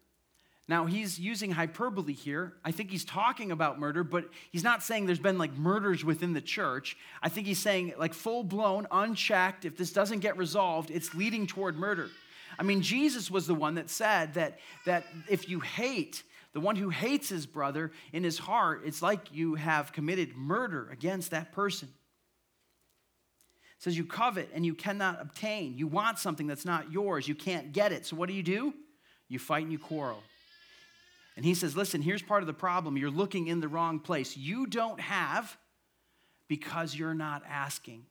Now, 0.70 0.86
he's 0.86 1.18
using 1.18 1.50
hyperbole 1.50 2.12
here. 2.12 2.52
I 2.64 2.70
think 2.70 2.92
he's 2.92 3.04
talking 3.04 3.50
about 3.50 3.80
murder, 3.80 4.04
but 4.04 4.28
he's 4.52 4.62
not 4.62 4.84
saying 4.84 5.06
there's 5.06 5.18
been 5.18 5.36
like 5.36 5.52
murders 5.54 6.04
within 6.04 6.32
the 6.32 6.40
church. 6.40 6.96
I 7.20 7.28
think 7.28 7.48
he's 7.48 7.58
saying, 7.58 7.94
like, 7.98 8.14
full 8.14 8.44
blown, 8.44 8.86
unchecked, 8.92 9.64
if 9.64 9.76
this 9.76 9.92
doesn't 9.92 10.20
get 10.20 10.36
resolved, 10.36 10.92
it's 10.92 11.12
leading 11.12 11.48
toward 11.48 11.76
murder. 11.76 12.08
I 12.60 12.62
mean, 12.62 12.82
Jesus 12.82 13.30
was 13.30 13.46
the 13.46 13.54
one 13.54 13.76
that 13.76 13.88
said 13.88 14.34
that, 14.34 14.58
that 14.84 15.06
if 15.30 15.48
you 15.48 15.60
hate, 15.60 16.22
the 16.52 16.60
one 16.60 16.76
who 16.76 16.90
hates 16.90 17.30
his 17.30 17.46
brother 17.46 17.90
in 18.12 18.22
his 18.22 18.38
heart, 18.38 18.82
it's 18.84 19.00
like 19.00 19.32
you 19.32 19.54
have 19.54 19.94
committed 19.94 20.36
murder 20.36 20.86
against 20.92 21.30
that 21.30 21.52
person. 21.52 21.88
It 23.78 23.82
says 23.82 23.96
you 23.96 24.04
covet 24.04 24.50
and 24.52 24.66
you 24.66 24.74
cannot 24.74 25.22
obtain. 25.22 25.78
You 25.78 25.86
want 25.86 26.18
something 26.18 26.46
that's 26.46 26.66
not 26.66 26.92
yours. 26.92 27.26
You 27.26 27.34
can't 27.34 27.72
get 27.72 27.92
it. 27.92 28.04
So 28.04 28.14
what 28.14 28.28
do 28.28 28.34
you 28.34 28.42
do? 28.42 28.74
You 29.26 29.38
fight 29.38 29.62
and 29.62 29.72
you 29.72 29.78
quarrel. 29.78 30.22
And 31.36 31.46
he 31.46 31.54
says, 31.54 31.74
Listen, 31.74 32.02
here's 32.02 32.20
part 32.20 32.42
of 32.42 32.46
the 32.46 32.52
problem. 32.52 32.98
You're 32.98 33.10
looking 33.10 33.46
in 33.46 33.60
the 33.60 33.68
wrong 33.68 34.00
place. 34.00 34.36
You 34.36 34.66
don't 34.66 35.00
have 35.00 35.56
because 36.46 36.94
you're 36.94 37.14
not 37.14 37.42
asking. 37.48 38.04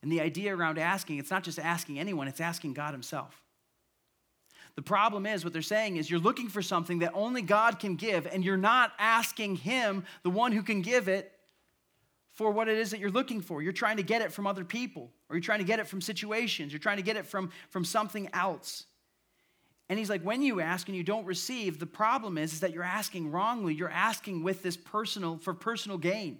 And 0.00 0.10
the 0.10 0.22
idea 0.22 0.56
around 0.56 0.78
asking, 0.78 1.18
it's 1.18 1.30
not 1.30 1.42
just 1.42 1.58
asking 1.58 1.98
anyone, 1.98 2.28
it's 2.28 2.40
asking 2.40 2.72
God 2.72 2.92
Himself. 2.92 3.42
The 4.78 4.82
problem 4.82 5.26
is, 5.26 5.42
what 5.42 5.52
they're 5.52 5.60
saying 5.60 5.96
is, 5.96 6.08
you're 6.08 6.20
looking 6.20 6.48
for 6.48 6.62
something 6.62 7.00
that 7.00 7.10
only 7.12 7.42
God 7.42 7.80
can 7.80 7.96
give, 7.96 8.28
and 8.28 8.44
you're 8.44 8.56
not 8.56 8.92
asking 9.00 9.56
Him, 9.56 10.04
the 10.22 10.30
one 10.30 10.52
who 10.52 10.62
can 10.62 10.82
give 10.82 11.08
it, 11.08 11.32
for 12.34 12.52
what 12.52 12.68
it 12.68 12.78
is 12.78 12.92
that 12.92 13.00
you're 13.00 13.10
looking 13.10 13.40
for. 13.40 13.60
You're 13.60 13.72
trying 13.72 13.96
to 13.96 14.04
get 14.04 14.22
it 14.22 14.30
from 14.30 14.46
other 14.46 14.64
people, 14.64 15.10
or 15.28 15.34
you're 15.34 15.42
trying 15.42 15.58
to 15.58 15.64
get 15.64 15.80
it 15.80 15.88
from 15.88 16.00
situations, 16.00 16.72
you're 16.72 16.78
trying 16.78 16.98
to 16.98 17.02
get 17.02 17.16
it 17.16 17.26
from, 17.26 17.50
from 17.70 17.84
something 17.84 18.28
else. 18.32 18.84
And 19.88 19.98
he's 19.98 20.08
like, 20.08 20.22
when 20.22 20.42
you 20.42 20.60
ask 20.60 20.86
and 20.86 20.96
you 20.96 21.02
don't 21.02 21.26
receive, 21.26 21.80
the 21.80 21.84
problem 21.84 22.38
is, 22.38 22.52
is 22.52 22.60
that 22.60 22.72
you're 22.72 22.84
asking 22.84 23.32
wrongly. 23.32 23.74
You're 23.74 23.90
asking 23.90 24.44
with 24.44 24.62
this 24.62 24.76
personal, 24.76 25.38
for 25.38 25.54
personal 25.54 25.98
gain. 25.98 26.38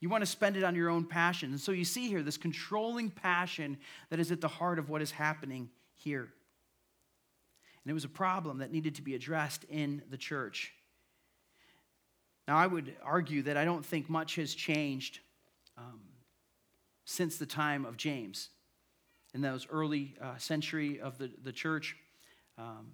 You 0.00 0.10
want 0.10 0.20
to 0.20 0.26
spend 0.26 0.58
it 0.58 0.62
on 0.62 0.74
your 0.74 0.90
own 0.90 1.06
passion. 1.06 1.52
And 1.52 1.60
so 1.60 1.72
you 1.72 1.86
see 1.86 2.06
here 2.08 2.22
this 2.22 2.36
controlling 2.36 3.08
passion 3.08 3.78
that 4.10 4.20
is 4.20 4.30
at 4.30 4.42
the 4.42 4.48
heart 4.48 4.78
of 4.78 4.90
what 4.90 5.00
is 5.00 5.10
happening 5.10 5.70
here. 5.96 6.28
And 7.88 7.92
it 7.92 7.94
was 7.94 8.04
a 8.04 8.10
problem 8.10 8.58
that 8.58 8.70
needed 8.70 8.96
to 8.96 9.02
be 9.02 9.14
addressed 9.14 9.64
in 9.64 10.02
the 10.10 10.18
church. 10.18 10.74
Now, 12.46 12.58
I 12.58 12.66
would 12.66 12.94
argue 13.02 13.40
that 13.44 13.56
I 13.56 13.64
don't 13.64 13.82
think 13.82 14.10
much 14.10 14.34
has 14.34 14.54
changed 14.54 15.20
um, 15.78 16.00
since 17.06 17.38
the 17.38 17.46
time 17.46 17.86
of 17.86 17.96
James. 17.96 18.50
In 19.32 19.40
those 19.40 19.66
early 19.70 20.16
uh, 20.20 20.36
century 20.36 21.00
of 21.00 21.16
the, 21.16 21.30
the 21.42 21.50
church, 21.50 21.96
um, 22.58 22.88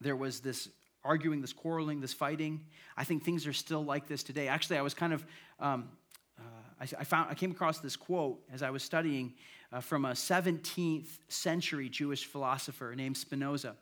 there 0.00 0.16
was 0.16 0.40
this 0.40 0.68
arguing, 1.04 1.40
this 1.40 1.52
quarreling, 1.52 2.00
this 2.00 2.12
fighting. 2.12 2.62
I 2.96 3.04
think 3.04 3.22
things 3.22 3.46
are 3.46 3.52
still 3.52 3.84
like 3.84 4.08
this 4.08 4.24
today. 4.24 4.48
Actually, 4.48 4.78
I 4.78 4.82
was 4.82 4.94
kind 4.94 5.12
of, 5.12 5.24
um, 5.60 5.88
uh, 6.40 6.42
I, 6.80 6.88
I, 6.98 7.04
found, 7.04 7.30
I 7.30 7.34
came 7.34 7.52
across 7.52 7.78
this 7.78 7.94
quote 7.94 8.42
as 8.52 8.64
I 8.64 8.70
was 8.70 8.82
studying 8.82 9.34
uh, 9.72 9.78
from 9.78 10.06
a 10.06 10.10
17th 10.10 11.20
century 11.28 11.88
Jewish 11.88 12.24
philosopher 12.24 12.96
named 12.96 13.16
Spinoza. 13.16 13.76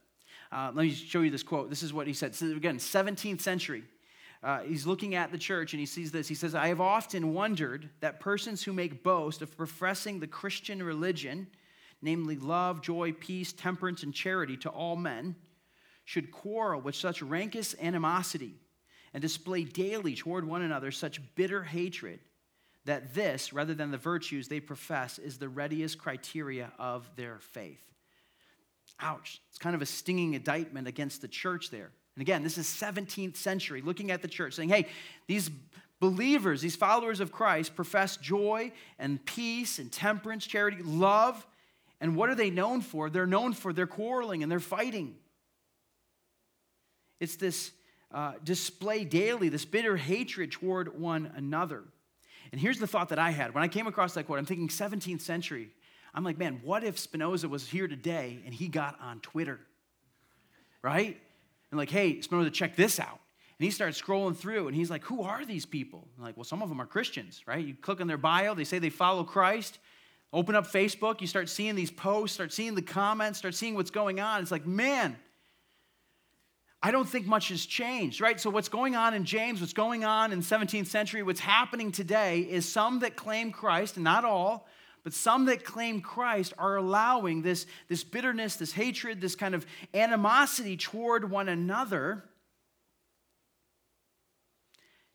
Uh, 0.52 0.72
let 0.74 0.84
me 0.84 0.90
show 0.90 1.20
you 1.20 1.30
this 1.30 1.42
quote. 1.42 1.70
This 1.70 1.82
is 1.82 1.92
what 1.92 2.06
he 2.06 2.12
said. 2.12 2.34
So 2.34 2.46
again, 2.46 2.78
17th 2.78 3.40
century. 3.40 3.84
Uh, 4.42 4.60
he's 4.60 4.86
looking 4.86 5.14
at 5.14 5.30
the 5.30 5.38
church 5.38 5.74
and 5.74 5.80
he 5.80 5.86
sees 5.86 6.10
this. 6.10 6.26
He 6.26 6.34
says, 6.34 6.54
I 6.54 6.68
have 6.68 6.80
often 6.80 7.34
wondered 7.34 7.90
that 8.00 8.20
persons 8.20 8.62
who 8.62 8.72
make 8.72 9.02
boast 9.02 9.42
of 9.42 9.56
professing 9.56 10.18
the 10.18 10.26
Christian 10.26 10.82
religion, 10.82 11.46
namely 12.00 12.36
love, 12.36 12.80
joy, 12.80 13.12
peace, 13.12 13.52
temperance, 13.52 14.02
and 14.02 14.14
charity 14.14 14.56
to 14.58 14.70
all 14.70 14.96
men, 14.96 15.36
should 16.04 16.32
quarrel 16.32 16.80
with 16.80 16.94
such 16.94 17.22
rancorous 17.22 17.74
animosity 17.80 18.54
and 19.12 19.20
display 19.20 19.62
daily 19.64 20.14
toward 20.14 20.46
one 20.46 20.62
another 20.62 20.90
such 20.90 21.20
bitter 21.34 21.62
hatred 21.62 22.20
that 22.86 23.14
this, 23.14 23.52
rather 23.52 23.74
than 23.74 23.90
the 23.90 23.98
virtues 23.98 24.48
they 24.48 24.58
profess, 24.58 25.18
is 25.18 25.38
the 25.38 25.48
readiest 25.48 25.98
criteria 25.98 26.72
of 26.78 27.08
their 27.14 27.38
faith. 27.38 27.89
Ouch. 29.00 29.40
It's 29.48 29.58
kind 29.58 29.74
of 29.74 29.82
a 29.82 29.86
stinging 29.86 30.34
indictment 30.34 30.86
against 30.86 31.22
the 31.22 31.28
church 31.28 31.70
there. 31.70 31.90
And 32.16 32.22
again, 32.22 32.42
this 32.42 32.58
is 32.58 32.66
17th 32.66 33.36
century, 33.36 33.80
looking 33.82 34.10
at 34.10 34.22
the 34.22 34.28
church, 34.28 34.54
saying, 34.54 34.68
hey, 34.68 34.86
these 35.26 35.50
believers, 36.00 36.60
these 36.60 36.76
followers 36.76 37.20
of 37.20 37.30
Christ, 37.30 37.74
profess 37.74 38.16
joy 38.16 38.72
and 38.98 39.24
peace 39.24 39.78
and 39.78 39.90
temperance, 39.92 40.46
charity, 40.46 40.82
love. 40.82 41.46
And 42.00 42.16
what 42.16 42.30
are 42.30 42.34
they 42.34 42.50
known 42.50 42.80
for? 42.80 43.10
They're 43.10 43.26
known 43.26 43.52
for 43.52 43.72
their 43.72 43.86
quarreling 43.86 44.42
and 44.42 44.50
their 44.50 44.60
fighting. 44.60 45.16
It's 47.20 47.36
this 47.36 47.72
uh, 48.12 48.32
display 48.42 49.04
daily, 49.04 49.50
this 49.50 49.64
bitter 49.64 49.96
hatred 49.96 50.50
toward 50.52 50.98
one 50.98 51.30
another. 51.36 51.84
And 52.52 52.60
here's 52.60 52.78
the 52.78 52.86
thought 52.86 53.10
that 53.10 53.18
I 53.18 53.30
had 53.30 53.54
when 53.54 53.62
I 53.62 53.68
came 53.68 53.86
across 53.86 54.14
that 54.14 54.24
quote. 54.24 54.38
I'm 54.38 54.46
thinking 54.46 54.68
17th 54.68 55.20
century. 55.20 55.70
I'm 56.14 56.24
like, 56.24 56.38
man, 56.38 56.60
what 56.62 56.84
if 56.84 56.98
Spinoza 56.98 57.48
was 57.48 57.68
here 57.68 57.86
today 57.86 58.40
and 58.44 58.52
he 58.52 58.68
got 58.68 59.00
on 59.00 59.20
Twitter? 59.20 59.60
Right? 60.82 61.20
and 61.70 61.78
like, 61.78 61.90
hey, 61.90 62.20
Spinoza, 62.20 62.50
check 62.50 62.76
this 62.76 62.98
out. 62.98 63.18
And 63.58 63.64
he 63.64 63.70
starts 63.70 64.00
scrolling 64.00 64.36
through 64.36 64.68
and 64.68 64.76
he's 64.76 64.90
like, 64.90 65.04
who 65.04 65.22
are 65.22 65.44
these 65.44 65.66
people? 65.66 66.06
I'm 66.16 66.24
like, 66.24 66.36
well, 66.36 66.44
some 66.44 66.62
of 66.62 66.68
them 66.68 66.80
are 66.80 66.86
Christians, 66.86 67.42
right? 67.46 67.64
You 67.64 67.74
click 67.74 68.00
on 68.00 68.06
their 68.06 68.18
bio, 68.18 68.54
they 68.54 68.64
say 68.64 68.78
they 68.78 68.90
follow 68.90 69.24
Christ. 69.24 69.78
Open 70.32 70.54
up 70.54 70.66
Facebook, 70.66 71.20
you 71.20 71.26
start 71.26 71.48
seeing 71.48 71.74
these 71.74 71.90
posts, 71.90 72.34
start 72.34 72.52
seeing 72.52 72.76
the 72.76 72.82
comments, 72.82 73.40
start 73.40 73.54
seeing 73.54 73.74
what's 73.74 73.90
going 73.90 74.20
on. 74.20 74.40
It's 74.40 74.52
like, 74.52 74.64
man, 74.64 75.16
I 76.80 76.92
don't 76.92 77.08
think 77.08 77.26
much 77.26 77.48
has 77.48 77.66
changed, 77.66 78.20
right? 78.20 78.40
So, 78.40 78.48
what's 78.48 78.68
going 78.68 78.94
on 78.94 79.12
in 79.12 79.24
James, 79.24 79.60
what's 79.60 79.72
going 79.72 80.04
on 80.04 80.32
in 80.32 80.40
17th 80.40 80.86
century, 80.86 81.24
what's 81.24 81.40
happening 81.40 81.90
today 81.90 82.40
is 82.40 82.66
some 82.66 83.00
that 83.00 83.16
claim 83.16 83.50
Christ, 83.50 83.96
and 83.96 84.04
not 84.04 84.24
all, 84.24 84.68
but 85.02 85.12
some 85.12 85.46
that 85.46 85.64
claim 85.64 86.00
Christ 86.00 86.52
are 86.58 86.76
allowing 86.76 87.42
this, 87.42 87.66
this 87.88 88.04
bitterness, 88.04 88.56
this 88.56 88.72
hatred, 88.72 89.20
this 89.20 89.34
kind 89.34 89.54
of 89.54 89.66
animosity 89.94 90.76
toward 90.76 91.30
one 91.30 91.48
another 91.48 92.24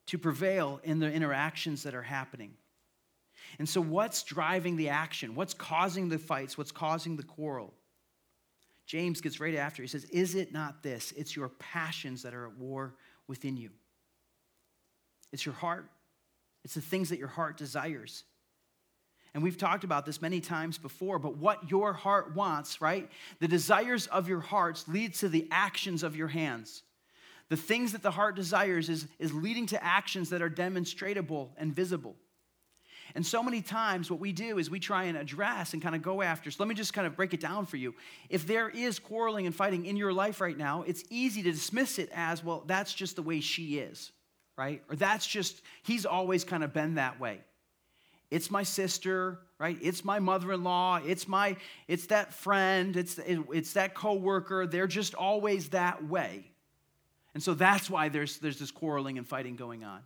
to 0.08 0.18
prevail 0.18 0.80
in 0.84 1.00
the 1.00 1.12
interactions 1.12 1.84
that 1.84 1.96
are 1.96 2.02
happening. 2.02 2.54
And 3.60 3.68
so, 3.68 3.82
what's 3.82 4.24
driving 4.24 4.76
the 4.76 4.90
action? 4.90 5.36
What's 5.36 5.54
causing 5.54 6.10
the 6.10 6.18
fights? 6.18 6.58
What's 6.58 6.72
causing 6.72 7.16
the 7.16 7.24
quarrel? 7.24 7.74
James 8.86 9.22
gets 9.22 9.40
right 9.40 9.56
after. 9.56 9.82
He 9.82 9.88
says, 9.88 10.06
Is 10.06 10.36
it 10.36 10.54
not 10.54 10.84
this? 10.84 11.12
It's 11.16 11.36
your 11.36 11.50
passions 11.50 12.24
that 12.24 12.34
are 12.34 12.48
at 12.48 12.58
war 12.58 12.96
within 13.28 13.58
you. 13.58 13.70
It's 15.32 15.46
your 15.46 15.56
heart, 15.56 15.90
it's 16.64 16.76
the 16.76 16.82
things 16.82 17.10
that 17.10 17.20
your 17.20 17.28
heart 17.28 17.58
desires. 17.58 18.24
And 19.36 19.44
we've 19.44 19.58
talked 19.58 19.84
about 19.84 20.06
this 20.06 20.22
many 20.22 20.40
times 20.40 20.78
before, 20.78 21.20
but 21.20 21.36
what 21.36 21.70
your 21.70 21.92
heart 21.92 22.34
wants, 22.34 22.80
right? 22.80 23.12
The 23.42 23.50
desires 23.50 24.08
of 24.08 24.30
your 24.30 24.40
hearts 24.40 24.88
leads 24.88 25.20
to 25.20 25.30
the 25.30 25.46
actions 25.52 26.04
of 26.04 26.16
your 26.16 26.30
hands. 26.30 26.84
The 27.50 27.58
things 27.58 27.92
that 27.92 28.02
the 28.02 28.12
heart 28.12 28.38
desires 28.38 28.88
is, 28.88 29.08
is 29.20 29.34
leading 29.34 29.66
to 29.68 29.84
actions 29.84 30.30
that 30.30 30.42
are 30.42 30.48
demonstrable 30.48 31.52
and 31.58 31.76
visible. 31.76 32.16
And 33.14 33.26
so 33.26 33.44
many 33.44 33.62
times, 33.62 34.10
what 34.10 34.22
we 34.22 34.32
do 34.32 34.58
is 34.58 34.70
we 34.70 34.80
try 34.80 35.04
and 35.04 35.18
address 35.18 35.74
and 35.74 35.82
kind 35.82 35.96
of 35.96 36.02
go 36.02 36.22
after. 36.22 36.50
So 36.50 36.64
let 36.64 36.70
me 36.70 36.76
just 36.76 36.94
kind 36.94 37.06
of 37.06 37.18
break 37.18 37.34
it 37.34 37.42
down 37.42 37.66
for 37.66 37.76
you. 37.76 37.94
If 38.30 38.48
there 38.48 38.70
is 38.70 39.00
quarreling 39.00 39.46
and 39.46 39.54
fighting 39.54 39.86
in 39.86 39.98
your 39.98 40.14
life 40.14 40.40
right 40.40 40.58
now, 40.58 40.84
it's 40.84 41.04
easy 41.10 41.44
to 41.44 41.52
dismiss 41.52 42.00
it 42.00 42.10
as, 42.14 42.42
well, 42.42 42.64
that's 42.66 42.94
just 42.94 43.18
the 43.18 43.22
way 43.22 43.42
she 43.42 43.80
is, 43.80 44.14
right? 44.58 44.82
Or 44.90 44.96
that's 44.96 45.28
just, 45.28 45.62
he's 45.84 46.06
always 46.06 46.46
kind 46.46 46.64
of 46.64 46.72
been 46.72 46.96
that 46.96 47.20
way. 47.20 47.42
It's 48.32 48.50
my 48.50 48.64
sister, 48.64 49.40
right? 49.60 49.78
It's 49.82 50.04
my 50.04 50.20
mother-in-law. 50.20 51.02
It's 51.06 51.28
my, 51.28 51.56
it's 51.88 52.08
that 52.08 52.34
friend. 52.34 52.98
It's, 52.98 53.20
it's 53.20 53.74
that 53.74 53.94
coworker. 53.94 54.68
They're 54.68 54.88
just 54.88 55.14
always 55.14 55.70
that 55.70 56.06
way. 56.08 56.52
And 57.34 57.44
so 57.44 57.54
that's 57.54 57.90
why 57.90 58.10
there's, 58.10 58.38
there's 58.38 58.60
this 58.60 58.72
quarreling 58.72 59.18
and 59.18 59.28
fighting 59.28 59.56
going 59.56 59.84
on. 59.84 60.02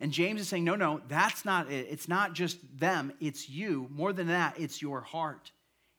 And 0.00 0.12
James 0.12 0.40
is 0.40 0.48
saying, 0.48 0.64
no, 0.64 0.76
no, 0.76 1.02
that's 1.08 1.44
not 1.44 1.70
it. 1.70 1.88
It's 1.90 2.08
not 2.08 2.32
just 2.32 2.58
them, 2.78 3.12
it's 3.20 3.50
you. 3.50 3.86
More 3.90 4.12
than 4.12 4.28
that, 4.28 4.58
it's 4.58 4.80
your 4.80 5.02
heart. 5.02 5.52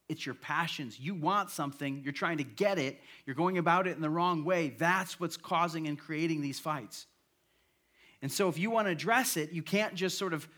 It's 0.08 0.26
your 0.26 0.34
passions. 0.34 0.98
You 0.98 1.14
want 1.14 1.50
something, 1.50 2.02
you're 2.02 2.12
trying 2.12 2.38
to 2.38 2.44
get 2.44 2.78
it, 2.78 3.00
you're 3.24 3.36
going 3.36 3.58
about 3.58 3.86
it 3.86 3.94
in 3.94 4.02
the 4.02 4.10
wrong 4.10 4.44
way. 4.44 4.74
That's 4.76 5.20
what's 5.20 5.36
causing 5.36 5.86
and 5.86 5.98
creating 5.98 6.42
these 6.42 6.58
fights. 6.58 7.06
And 8.20 8.30
so 8.30 8.48
if 8.48 8.58
you 8.58 8.70
want 8.70 8.88
to 8.88 8.92
address 8.92 9.36
it, 9.36 9.52
you 9.52 9.62
can't 9.62 9.94
just 9.94 10.18
sort 10.18 10.32
of 10.32 10.48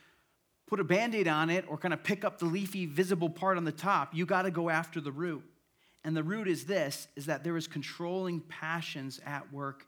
put 0.66 0.80
a 0.80 0.84
band 0.84 1.14
aid 1.14 1.28
on 1.28 1.50
it 1.50 1.64
or 1.68 1.76
kind 1.76 1.94
of 1.94 2.02
pick 2.02 2.24
up 2.24 2.38
the 2.38 2.46
leafy, 2.46 2.86
visible 2.86 3.30
part 3.30 3.56
on 3.56 3.64
the 3.64 3.72
top. 3.72 4.14
You 4.14 4.26
got 4.26 4.42
to 4.42 4.50
go 4.50 4.70
after 4.70 5.00
the 5.00 5.12
root. 5.12 5.42
And 6.04 6.16
the 6.16 6.22
root 6.22 6.48
is 6.48 6.64
this 6.64 7.08
is 7.16 7.26
that 7.26 7.44
there 7.44 7.56
is 7.56 7.66
controlling 7.66 8.40
passions 8.40 9.20
at 9.24 9.52
work 9.52 9.86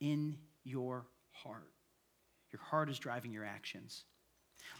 in 0.00 0.36
your 0.64 1.06
heart. 1.32 1.70
Your 2.52 2.62
heart 2.62 2.88
is 2.88 2.98
driving 2.98 3.32
your 3.32 3.44
actions. 3.44 4.04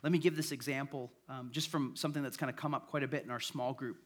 Let 0.03 0.13
me 0.13 0.19
give 0.19 0.37
this 0.37 0.53
example 0.53 1.11
um, 1.29 1.51
just 1.53 1.69
from 1.69 1.97
something 1.97 2.23
that's 2.23 2.37
kind 2.37 2.51
of 2.51 2.57
come 2.57 2.75
up 2.75 2.89
quite 2.89 3.03
a 3.03 3.09
bit 3.09 3.25
in 3.25 3.31
our 3.31 3.41
small 3.41 3.73
group. 3.73 3.97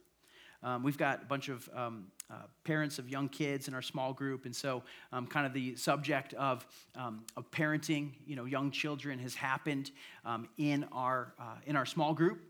Um, 0.62 0.82
we've 0.82 0.98
got 0.98 1.22
a 1.22 1.26
bunch 1.26 1.48
of 1.48 1.68
um, 1.74 2.06
uh, 2.30 2.34
parents 2.64 2.98
of 2.98 3.08
young 3.08 3.28
kids 3.28 3.68
in 3.68 3.74
our 3.74 3.82
small 3.82 4.12
group, 4.12 4.44
and 4.44 4.54
so 4.54 4.82
um, 5.12 5.26
kind 5.26 5.46
of 5.46 5.52
the 5.52 5.74
subject 5.76 6.34
of, 6.34 6.66
um, 6.94 7.24
of 7.36 7.50
parenting, 7.50 8.12
you 8.26 8.36
know, 8.36 8.44
young 8.44 8.70
children 8.70 9.18
has 9.18 9.34
happened 9.34 9.90
um, 10.24 10.48
in 10.58 10.86
our 10.92 11.34
uh, 11.40 11.56
in 11.66 11.76
our 11.76 11.86
small 11.86 12.14
group, 12.14 12.40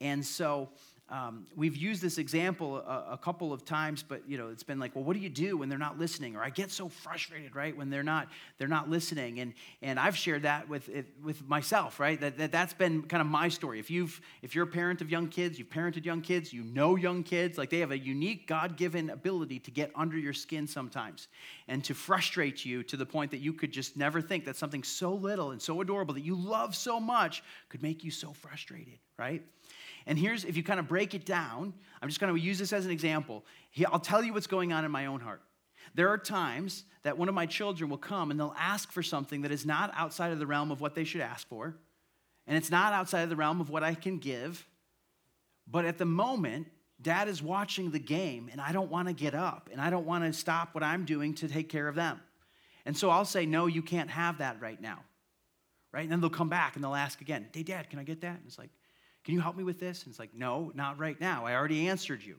and 0.00 0.24
so 0.24 0.68
um, 1.10 1.46
we've 1.54 1.76
used 1.76 2.00
this 2.00 2.16
example 2.16 2.78
a, 2.78 3.08
a, 3.12 3.18
couple 3.18 3.52
of 3.52 3.62
times, 3.66 4.02
but 4.02 4.26
you 4.26 4.38
know, 4.38 4.48
it's 4.48 4.62
been 4.62 4.78
like, 4.78 4.94
well, 4.94 5.04
what 5.04 5.14
do 5.14 5.20
you 5.20 5.28
do 5.28 5.58
when 5.58 5.68
they're 5.68 5.76
not 5.76 5.98
listening? 5.98 6.34
Or 6.34 6.42
I 6.42 6.48
get 6.48 6.70
so 6.70 6.88
frustrated, 6.88 7.54
right, 7.54 7.76
when 7.76 7.90
they're 7.90 8.02
not 8.02 8.28
they're 8.56 8.68
not 8.68 8.88
listening. 8.88 9.40
And 9.40 9.52
and 9.82 10.00
I've 10.00 10.16
shared 10.16 10.44
that 10.44 10.66
with 10.66 10.88
with 11.22 11.46
myself, 11.46 12.00
right? 12.00 12.18
That, 12.18 12.38
that 12.38 12.52
that's 12.52 12.72
been 12.72 13.02
kind 13.02 13.20
of 13.20 13.26
my 13.26 13.48
story. 13.48 13.78
If 13.78 13.90
you've 13.90 14.18
if 14.40 14.54
you're 14.54 14.64
a 14.64 14.68
parent 14.68 15.02
of 15.02 15.10
young 15.10 15.28
kids, 15.28 15.58
you've 15.58 15.68
parented 15.68 16.06
young 16.06 16.22
kids, 16.22 16.54
you 16.54 16.62
know 16.62 16.96
young 16.96 17.22
kids, 17.22 17.58
like 17.58 17.68
they 17.68 17.80
have 17.80 17.90
a 17.90 17.98
unique 17.98 18.46
God-given 18.46 19.10
ability 19.10 19.58
to 19.60 19.70
get 19.70 19.90
under 19.94 20.16
your 20.16 20.32
skin 20.32 20.66
sometimes 20.66 21.28
and 21.68 21.84
to 21.84 21.92
frustrate 21.92 22.64
you 22.64 22.82
to 22.84 22.96
the 22.96 23.06
point 23.06 23.30
that 23.32 23.40
you 23.40 23.52
could 23.52 23.72
just 23.72 23.98
never 23.98 24.22
think 24.22 24.46
that 24.46 24.56
something 24.56 24.82
so 24.82 25.12
little 25.12 25.50
and 25.50 25.60
so 25.60 25.82
adorable 25.82 26.14
that 26.14 26.24
you 26.24 26.34
love 26.34 26.74
so 26.74 26.98
much 26.98 27.42
could 27.68 27.82
make 27.82 28.02
you 28.04 28.10
so 28.10 28.32
frustrated, 28.32 28.98
right? 29.18 29.42
And 30.06 30.18
here's, 30.18 30.44
if 30.44 30.56
you 30.56 30.62
kind 30.62 30.78
of 30.78 30.86
break 30.86 31.14
it 31.14 31.24
down, 31.24 31.72
I'm 32.02 32.08
just 32.08 32.20
going 32.20 32.34
to 32.34 32.40
use 32.40 32.58
this 32.58 32.72
as 32.72 32.84
an 32.84 32.90
example. 32.90 33.44
I'll 33.90 33.98
tell 33.98 34.22
you 34.22 34.32
what's 34.34 34.46
going 34.46 34.72
on 34.72 34.84
in 34.84 34.90
my 34.90 35.06
own 35.06 35.20
heart. 35.20 35.42
There 35.94 36.08
are 36.08 36.18
times 36.18 36.84
that 37.02 37.16
one 37.16 37.28
of 37.28 37.34
my 37.34 37.46
children 37.46 37.90
will 37.90 37.98
come 37.98 38.30
and 38.30 38.38
they'll 38.38 38.54
ask 38.58 38.90
for 38.90 39.02
something 39.02 39.42
that 39.42 39.52
is 39.52 39.64
not 39.64 39.92
outside 39.94 40.32
of 40.32 40.38
the 40.38 40.46
realm 40.46 40.70
of 40.70 40.80
what 40.80 40.94
they 40.94 41.04
should 41.04 41.20
ask 41.20 41.48
for, 41.48 41.76
and 42.46 42.56
it's 42.56 42.70
not 42.70 42.92
outside 42.92 43.22
of 43.22 43.30
the 43.30 43.36
realm 43.36 43.60
of 43.60 43.70
what 43.70 43.82
I 43.82 43.94
can 43.94 44.18
give. 44.18 44.66
But 45.66 45.86
at 45.86 45.96
the 45.96 46.04
moment, 46.04 46.66
Dad 47.00 47.28
is 47.28 47.42
watching 47.42 47.90
the 47.90 47.98
game 47.98 48.48
and 48.52 48.60
I 48.60 48.72
don't 48.72 48.90
want 48.90 49.08
to 49.08 49.14
get 49.14 49.34
up 49.34 49.68
and 49.72 49.80
I 49.80 49.90
don't 49.90 50.06
want 50.06 50.24
to 50.24 50.32
stop 50.32 50.74
what 50.74 50.82
I'm 50.82 51.04
doing 51.04 51.34
to 51.36 51.48
take 51.48 51.68
care 51.68 51.88
of 51.88 51.94
them. 51.94 52.20
And 52.86 52.96
so 52.96 53.10
I'll 53.10 53.24
say, 53.24 53.46
No, 53.46 53.66
you 53.66 53.82
can't 53.82 54.10
have 54.10 54.38
that 54.38 54.60
right 54.60 54.80
now. 54.80 55.00
Right? 55.92 56.02
And 56.02 56.12
then 56.12 56.20
they'll 56.20 56.30
come 56.30 56.48
back 56.48 56.74
and 56.74 56.84
they'll 56.84 56.94
ask 56.94 57.20
again, 57.20 57.46
Hey, 57.52 57.62
Dad, 57.62 57.90
can 57.90 57.98
I 57.98 58.04
get 58.04 58.20
that? 58.20 58.36
And 58.36 58.42
it's 58.46 58.58
like, 58.58 58.70
Can 59.24 59.34
you 59.34 59.40
help 59.40 59.56
me 59.56 59.64
with 59.64 59.80
this? 59.80 60.02
And 60.02 60.10
it's 60.10 60.18
like, 60.18 60.34
No, 60.34 60.72
not 60.74 60.98
right 60.98 61.20
now. 61.20 61.46
I 61.46 61.54
already 61.54 61.88
answered 61.88 62.22
you 62.22 62.36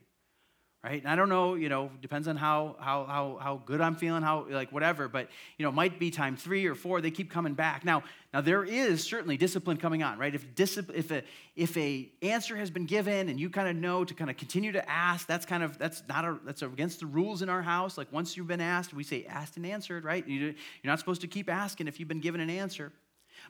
right? 0.86 1.02
And 1.02 1.12
I 1.12 1.16
don't 1.16 1.30
know, 1.30 1.56
you 1.56 1.68
know, 1.68 1.90
depends 2.00 2.28
on 2.28 2.36
how 2.36 2.76
how 2.80 3.06
how 3.06 3.40
how 3.42 3.62
good 3.66 3.82
I'm 3.82 3.96
feeling, 3.96 4.22
how 4.22 4.46
like 4.48 4.72
whatever, 4.72 5.08
but 5.08 5.30
you 5.58 5.66
know, 5.66 5.72
might 5.72 5.98
be 5.98 6.12
time 6.12 6.38
three 6.38 6.68
or 6.68 6.76
four. 6.76 7.02
They 7.02 7.10
keep 7.10 7.32
coming 7.32 7.56
back. 7.56 7.84
Now, 7.84 8.04
now 8.32 8.42
there 8.42 8.64
is 8.64 9.04
certainly 9.04 9.36
discipline 9.36 9.78
coming 9.78 10.04
on, 10.04 10.20
right? 10.20 10.36
If 10.36 10.54
discipline, 10.54 10.96
if 10.96 11.12
a 11.12 11.24
if 11.56 11.76
a 11.76 12.08
answer 12.22 12.56
has 12.56 12.70
been 12.70 12.86
given 12.86 13.30
and 13.30 13.40
you 13.40 13.50
kind 13.50 13.68
of 13.68 13.76
know 13.76 14.06
to 14.06 14.14
kind 14.14 14.30
of 14.30 14.38
continue 14.38 14.72
to 14.74 14.88
ask, 14.88 15.26
that's 15.26 15.46
kind 15.48 15.64
of 15.64 15.80
that's 15.80 16.04
not 16.08 16.24
a 16.24 16.38
that's 16.46 16.62
against 16.62 17.00
the 17.00 17.08
rules 17.08 17.42
in 17.42 17.50
our 17.50 17.64
house. 17.64 17.98
Like 17.98 18.14
once 18.14 18.38
you've 18.38 18.48
been 18.48 18.62
asked, 18.62 18.94
we 18.94 19.04
say 19.04 19.26
asked 19.26 19.58
and 19.58 19.66
answered, 19.66 20.04
right? 20.04 20.26
You, 20.28 20.40
you're 20.40 20.54
not 20.84 21.00
supposed 21.00 21.22
to 21.22 21.28
keep 21.28 21.50
asking 21.50 21.88
if 21.88 22.00
you've 22.00 22.10
been 22.10 22.22
given 22.22 22.42
an 22.42 22.52
answer. 22.52 22.94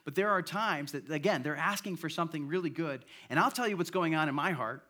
But 0.04 0.16
there 0.16 0.30
are 0.30 0.42
times 0.42 0.92
that 0.92 1.10
again 1.10 1.44
they're 1.44 1.56
asking 1.56 1.98
for 1.98 2.10
something 2.10 2.48
really 2.48 2.70
good, 2.70 3.06
and 3.30 3.40
I'll 3.40 3.52
tell 3.52 3.68
you 3.68 3.78
what's 3.78 3.92
going 3.92 4.16
on 4.16 4.30
in 4.30 4.36
my 4.36 4.52
heart 4.52 4.84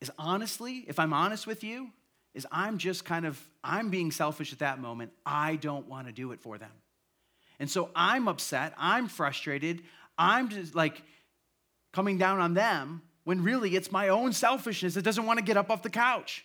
is 0.00 0.10
honestly, 0.18 0.84
if 0.88 0.98
I'm 0.98 1.12
honest 1.12 1.46
with 1.46 1.62
you, 1.62 1.90
is 2.34 2.46
I'm 2.50 2.78
just 2.78 3.04
kind 3.04 3.24
of, 3.24 3.40
I'm 3.62 3.88
being 3.88 4.10
selfish 4.10 4.52
at 4.52 4.58
that 4.58 4.80
moment. 4.80 5.12
I 5.24 5.56
don't 5.56 5.86
want 5.86 6.08
to 6.08 6.12
do 6.12 6.32
it 6.32 6.40
for 6.40 6.58
them. 6.58 6.72
And 7.60 7.70
so 7.70 7.90
I'm 7.94 8.26
upset, 8.26 8.74
I'm 8.76 9.06
frustrated, 9.06 9.82
I'm 10.18 10.48
just 10.48 10.74
like 10.74 11.02
coming 11.92 12.18
down 12.18 12.40
on 12.40 12.54
them 12.54 13.02
when 13.22 13.44
really 13.44 13.76
it's 13.76 13.92
my 13.92 14.08
own 14.08 14.32
selfishness 14.32 14.94
that 14.94 15.02
doesn't 15.02 15.26
want 15.26 15.38
to 15.38 15.44
get 15.44 15.56
up 15.56 15.70
off 15.70 15.82
the 15.82 15.90
couch. 15.90 16.44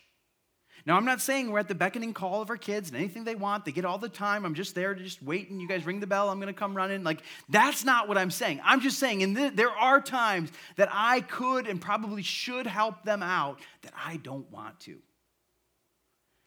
Now, 0.88 0.96
I'm 0.96 1.04
not 1.04 1.20
saying 1.20 1.50
we're 1.52 1.58
at 1.58 1.68
the 1.68 1.74
beckoning 1.74 2.14
call 2.14 2.40
of 2.40 2.48
our 2.48 2.56
kids 2.56 2.88
and 2.88 2.96
anything 2.96 3.24
they 3.24 3.34
want, 3.34 3.66
they 3.66 3.72
get 3.72 3.84
all 3.84 3.98
the 3.98 4.08
time. 4.08 4.46
I'm 4.46 4.54
just 4.54 4.74
there 4.74 4.94
to 4.94 5.02
just 5.02 5.22
wait 5.22 5.50
and 5.50 5.60
you 5.60 5.68
guys 5.68 5.84
ring 5.84 6.00
the 6.00 6.06
bell, 6.06 6.30
I'm 6.30 6.40
going 6.40 6.46
to 6.52 6.58
come 6.58 6.74
running. 6.74 7.04
Like, 7.04 7.20
that's 7.50 7.84
not 7.84 8.08
what 8.08 8.16
I'm 8.16 8.30
saying. 8.30 8.62
I'm 8.64 8.80
just 8.80 8.98
saying, 8.98 9.20
in 9.20 9.34
the, 9.34 9.52
there 9.54 9.68
are 9.70 10.00
times 10.00 10.50
that 10.76 10.88
I 10.90 11.20
could 11.20 11.66
and 11.66 11.78
probably 11.78 12.22
should 12.22 12.66
help 12.66 13.04
them 13.04 13.22
out 13.22 13.60
that 13.82 13.92
I 14.02 14.16
don't 14.16 14.50
want 14.50 14.80
to. 14.80 14.96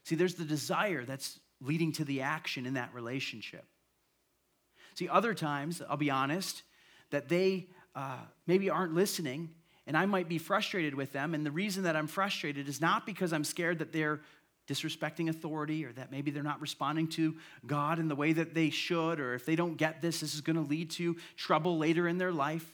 See, 0.06 0.16
there's 0.16 0.34
the 0.34 0.44
desire 0.44 1.06
that's 1.06 1.40
leading 1.62 1.92
to 1.94 2.04
the 2.04 2.22
action 2.22 2.66
in 2.66 2.74
that 2.74 2.96
relationship. 2.96 3.66
See, 4.96 5.08
other 5.08 5.36
times, 5.36 5.84
I'll 5.88 5.98
be 5.98 6.10
honest, 6.10 6.64
that 7.12 7.30
they 7.30 7.68
uh, 7.94 8.18
maybe 8.48 8.72
aren't 8.72 8.96
listening 8.96 9.52
and 9.92 9.98
I 9.98 10.06
might 10.06 10.30
be 10.30 10.38
frustrated 10.38 10.96
with 10.96 11.12
them. 11.12 11.34
And 11.34 11.46
the 11.46 11.52
reason 11.52 11.84
that 11.84 11.98
I'm 11.98 12.08
frustrated 12.08 12.70
is 12.70 12.80
not 12.80 13.06
because 13.06 13.34
I'm 13.34 13.44
scared 13.44 13.80
that 13.80 13.92
they're 13.92 14.22
disrespecting 14.66 15.28
authority 15.28 15.84
or 15.84 15.92
that 15.92 16.14
maybe 16.14 16.32
they're 16.32 16.44
not 16.44 16.62
responding 16.62 17.10
to 17.10 17.36
God 17.68 18.00
in 18.00 18.08
the 18.08 18.16
way 18.16 18.32
that 18.32 18.54
they 18.54 18.70
should, 18.70 19.20
or 19.20 19.34
if 19.34 19.46
they 19.46 19.58
don't 19.58 19.76
get 19.76 20.02
this, 20.02 20.22
this 20.22 20.34
is 20.34 20.40
going 20.40 20.56
to 20.56 20.62
lead 20.62 20.92
to 20.92 21.18
trouble 21.36 21.78
later 21.78 22.08
in 22.08 22.18
their 22.18 22.32
life. 22.32 22.74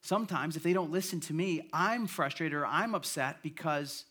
Sometimes, 0.00 0.54
if 0.54 0.62
they 0.62 0.72
don't 0.72 0.92
listen 0.92 1.18
to 1.22 1.32
me, 1.32 1.68
I'm 1.72 2.06
frustrated 2.06 2.54
or 2.56 2.64
I'm 2.64 2.94
upset 2.94 3.42
because 3.42 4.04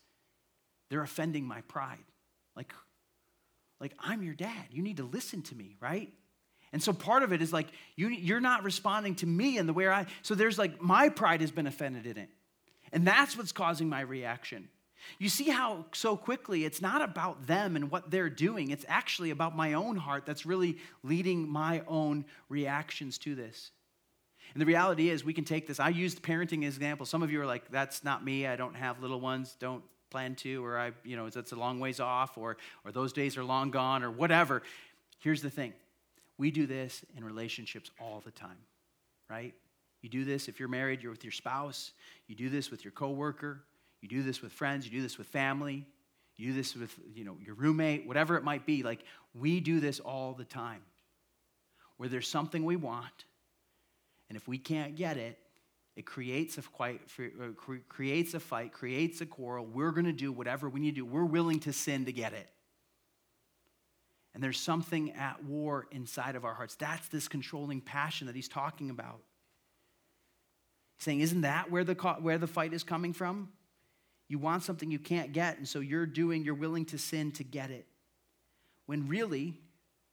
they're 0.90 1.02
offending 1.02 1.46
my 1.46 1.62
pride. 1.62 2.04
Like, 2.54 2.74
like 3.80 3.94
I'm 3.98 4.22
your 4.22 4.34
dad. 4.34 4.66
You 4.70 4.82
need 4.82 4.98
to 4.98 5.04
listen 5.04 5.40
to 5.44 5.54
me, 5.54 5.78
right? 5.80 6.12
And 6.74 6.82
so 6.82 6.92
part 6.92 7.22
of 7.22 7.32
it 7.32 7.40
is 7.40 7.52
like, 7.52 7.68
you, 7.94 8.08
you're 8.08 8.40
not 8.40 8.64
responding 8.64 9.14
to 9.16 9.26
me 9.26 9.58
in 9.58 9.68
the 9.68 9.72
way 9.72 9.86
I, 9.86 10.06
so 10.22 10.34
there's 10.34 10.58
like, 10.58 10.82
my 10.82 11.08
pride 11.08 11.40
has 11.40 11.52
been 11.52 11.68
offended 11.68 12.04
in 12.04 12.18
it. 12.18 12.28
And 12.92 13.06
that's 13.06 13.38
what's 13.38 13.52
causing 13.52 13.88
my 13.88 14.00
reaction. 14.00 14.68
You 15.20 15.28
see 15.28 15.50
how 15.50 15.84
so 15.92 16.16
quickly 16.16 16.64
it's 16.64 16.82
not 16.82 17.00
about 17.00 17.46
them 17.46 17.76
and 17.76 17.92
what 17.92 18.10
they're 18.10 18.28
doing. 18.28 18.70
It's 18.70 18.84
actually 18.88 19.30
about 19.30 19.54
my 19.54 19.74
own 19.74 19.94
heart 19.94 20.26
that's 20.26 20.44
really 20.44 20.78
leading 21.04 21.48
my 21.48 21.82
own 21.86 22.24
reactions 22.48 23.18
to 23.18 23.36
this. 23.36 23.70
And 24.52 24.60
the 24.60 24.66
reality 24.66 25.10
is, 25.10 25.24
we 25.24 25.32
can 25.32 25.44
take 25.44 25.68
this. 25.68 25.78
I 25.78 25.90
used 25.90 26.22
parenting 26.22 26.66
as 26.66 26.76
an 26.76 26.82
example. 26.82 27.06
Some 27.06 27.22
of 27.22 27.30
you 27.30 27.40
are 27.40 27.46
like, 27.46 27.70
that's 27.70 28.02
not 28.02 28.24
me. 28.24 28.48
I 28.48 28.56
don't 28.56 28.74
have 28.74 29.00
little 29.00 29.20
ones. 29.20 29.56
Don't 29.60 29.84
plan 30.10 30.34
to. 30.36 30.64
Or 30.64 30.76
I, 30.76 30.90
you 31.04 31.14
know, 31.14 31.30
that's 31.30 31.52
a 31.52 31.56
long 31.56 31.78
ways 31.78 32.00
off. 32.00 32.36
Or, 32.36 32.56
or 32.84 32.90
those 32.90 33.12
days 33.12 33.36
are 33.36 33.44
long 33.44 33.70
gone. 33.70 34.02
Or 34.02 34.10
whatever. 34.10 34.62
Here's 35.20 35.40
the 35.40 35.50
thing 35.50 35.72
we 36.38 36.50
do 36.50 36.66
this 36.66 37.04
in 37.16 37.24
relationships 37.24 37.90
all 38.00 38.22
the 38.24 38.30
time, 38.30 38.58
right? 39.30 39.54
You 40.02 40.08
do 40.10 40.24
this 40.24 40.48
if 40.48 40.60
you're 40.60 40.68
married, 40.68 41.02
you're 41.02 41.12
with 41.12 41.24
your 41.24 41.32
spouse. 41.32 41.92
You 42.26 42.34
do 42.34 42.50
this 42.50 42.70
with 42.70 42.84
your 42.84 42.92
coworker. 42.92 43.64
You 44.02 44.08
do 44.08 44.22
this 44.22 44.42
with 44.42 44.52
friends. 44.52 44.84
You 44.84 44.92
do 44.92 45.00
this 45.00 45.16
with 45.16 45.26
family. 45.28 45.86
You 46.36 46.48
do 46.48 46.52
this 46.54 46.74
with 46.74 46.94
you 47.14 47.24
know, 47.24 47.36
your 47.44 47.54
roommate, 47.54 48.06
whatever 48.06 48.36
it 48.36 48.44
might 48.44 48.66
be. 48.66 48.82
Like, 48.82 49.04
we 49.32 49.60
do 49.60 49.80
this 49.80 50.00
all 50.00 50.34
the 50.34 50.44
time. 50.44 50.82
Where 51.96 52.08
there's 52.08 52.28
something 52.28 52.64
we 52.64 52.76
want, 52.76 53.24
and 54.28 54.36
if 54.36 54.48
we 54.48 54.58
can't 54.58 54.96
get 54.96 55.16
it, 55.16 55.38
it 55.96 56.04
creates 56.04 56.58
a, 56.58 56.62
quite, 56.62 57.00
uh, 57.18 57.78
creates 57.88 58.34
a 58.34 58.40
fight, 58.40 58.72
creates 58.72 59.20
a 59.20 59.26
quarrel. 59.26 59.64
We're 59.64 59.92
going 59.92 60.06
to 60.06 60.12
do 60.12 60.32
whatever 60.32 60.68
we 60.68 60.80
need 60.80 60.96
to 60.96 61.02
do. 61.02 61.06
We're 61.06 61.24
willing 61.24 61.60
to 61.60 61.72
sin 61.72 62.04
to 62.06 62.12
get 62.12 62.32
it. 62.32 62.48
And 64.34 64.42
there's 64.42 64.58
something 64.58 65.12
at 65.12 65.44
war 65.44 65.86
inside 65.92 66.34
of 66.34 66.44
our 66.44 66.54
hearts. 66.54 66.74
That's 66.74 67.08
this 67.08 67.28
controlling 67.28 67.80
passion 67.80 68.26
that 68.26 68.34
he's 68.34 68.48
talking 68.48 68.90
about. 68.90 69.20
He's 70.98 71.04
saying, 71.04 71.20
Isn't 71.20 71.42
that 71.42 71.70
where 71.70 71.84
the, 71.84 71.94
where 72.20 72.38
the 72.38 72.48
fight 72.48 72.72
is 72.72 72.82
coming 72.82 73.12
from? 73.12 73.50
You 74.28 74.38
want 74.38 74.64
something 74.64 74.90
you 74.90 74.98
can't 74.98 75.32
get, 75.32 75.58
and 75.58 75.68
so 75.68 75.80
you're 75.80 76.06
doing, 76.06 76.44
you're 76.44 76.54
willing 76.54 76.86
to 76.86 76.98
sin 76.98 77.30
to 77.32 77.44
get 77.44 77.70
it. 77.70 77.86
When 78.86 79.06
really, 79.06 79.54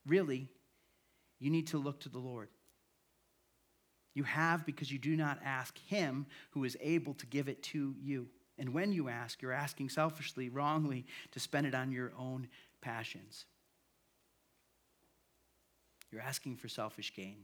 really, 0.05 0.49
you 1.39 1.49
need 1.49 1.67
to 1.67 1.77
look 1.77 2.01
to 2.01 2.09
the 2.09 2.19
Lord. 2.19 2.49
You 4.13 4.23
have 4.23 4.65
because 4.65 4.91
you 4.91 4.99
do 4.99 5.15
not 5.15 5.39
ask 5.43 5.77
Him 5.87 6.25
who 6.51 6.65
is 6.65 6.77
able 6.81 7.13
to 7.15 7.25
give 7.25 7.47
it 7.47 7.63
to 7.63 7.95
you. 7.99 8.27
And 8.59 8.73
when 8.73 8.91
you 8.91 9.09
ask, 9.09 9.41
you're 9.41 9.53
asking 9.53 9.89
selfishly, 9.89 10.49
wrongly, 10.49 11.05
to 11.31 11.39
spend 11.39 11.65
it 11.65 11.73
on 11.73 11.91
your 11.91 12.11
own 12.19 12.47
passions. 12.81 13.45
You're 16.11 16.21
asking 16.21 16.57
for 16.57 16.67
selfish 16.67 17.13
gain. 17.15 17.37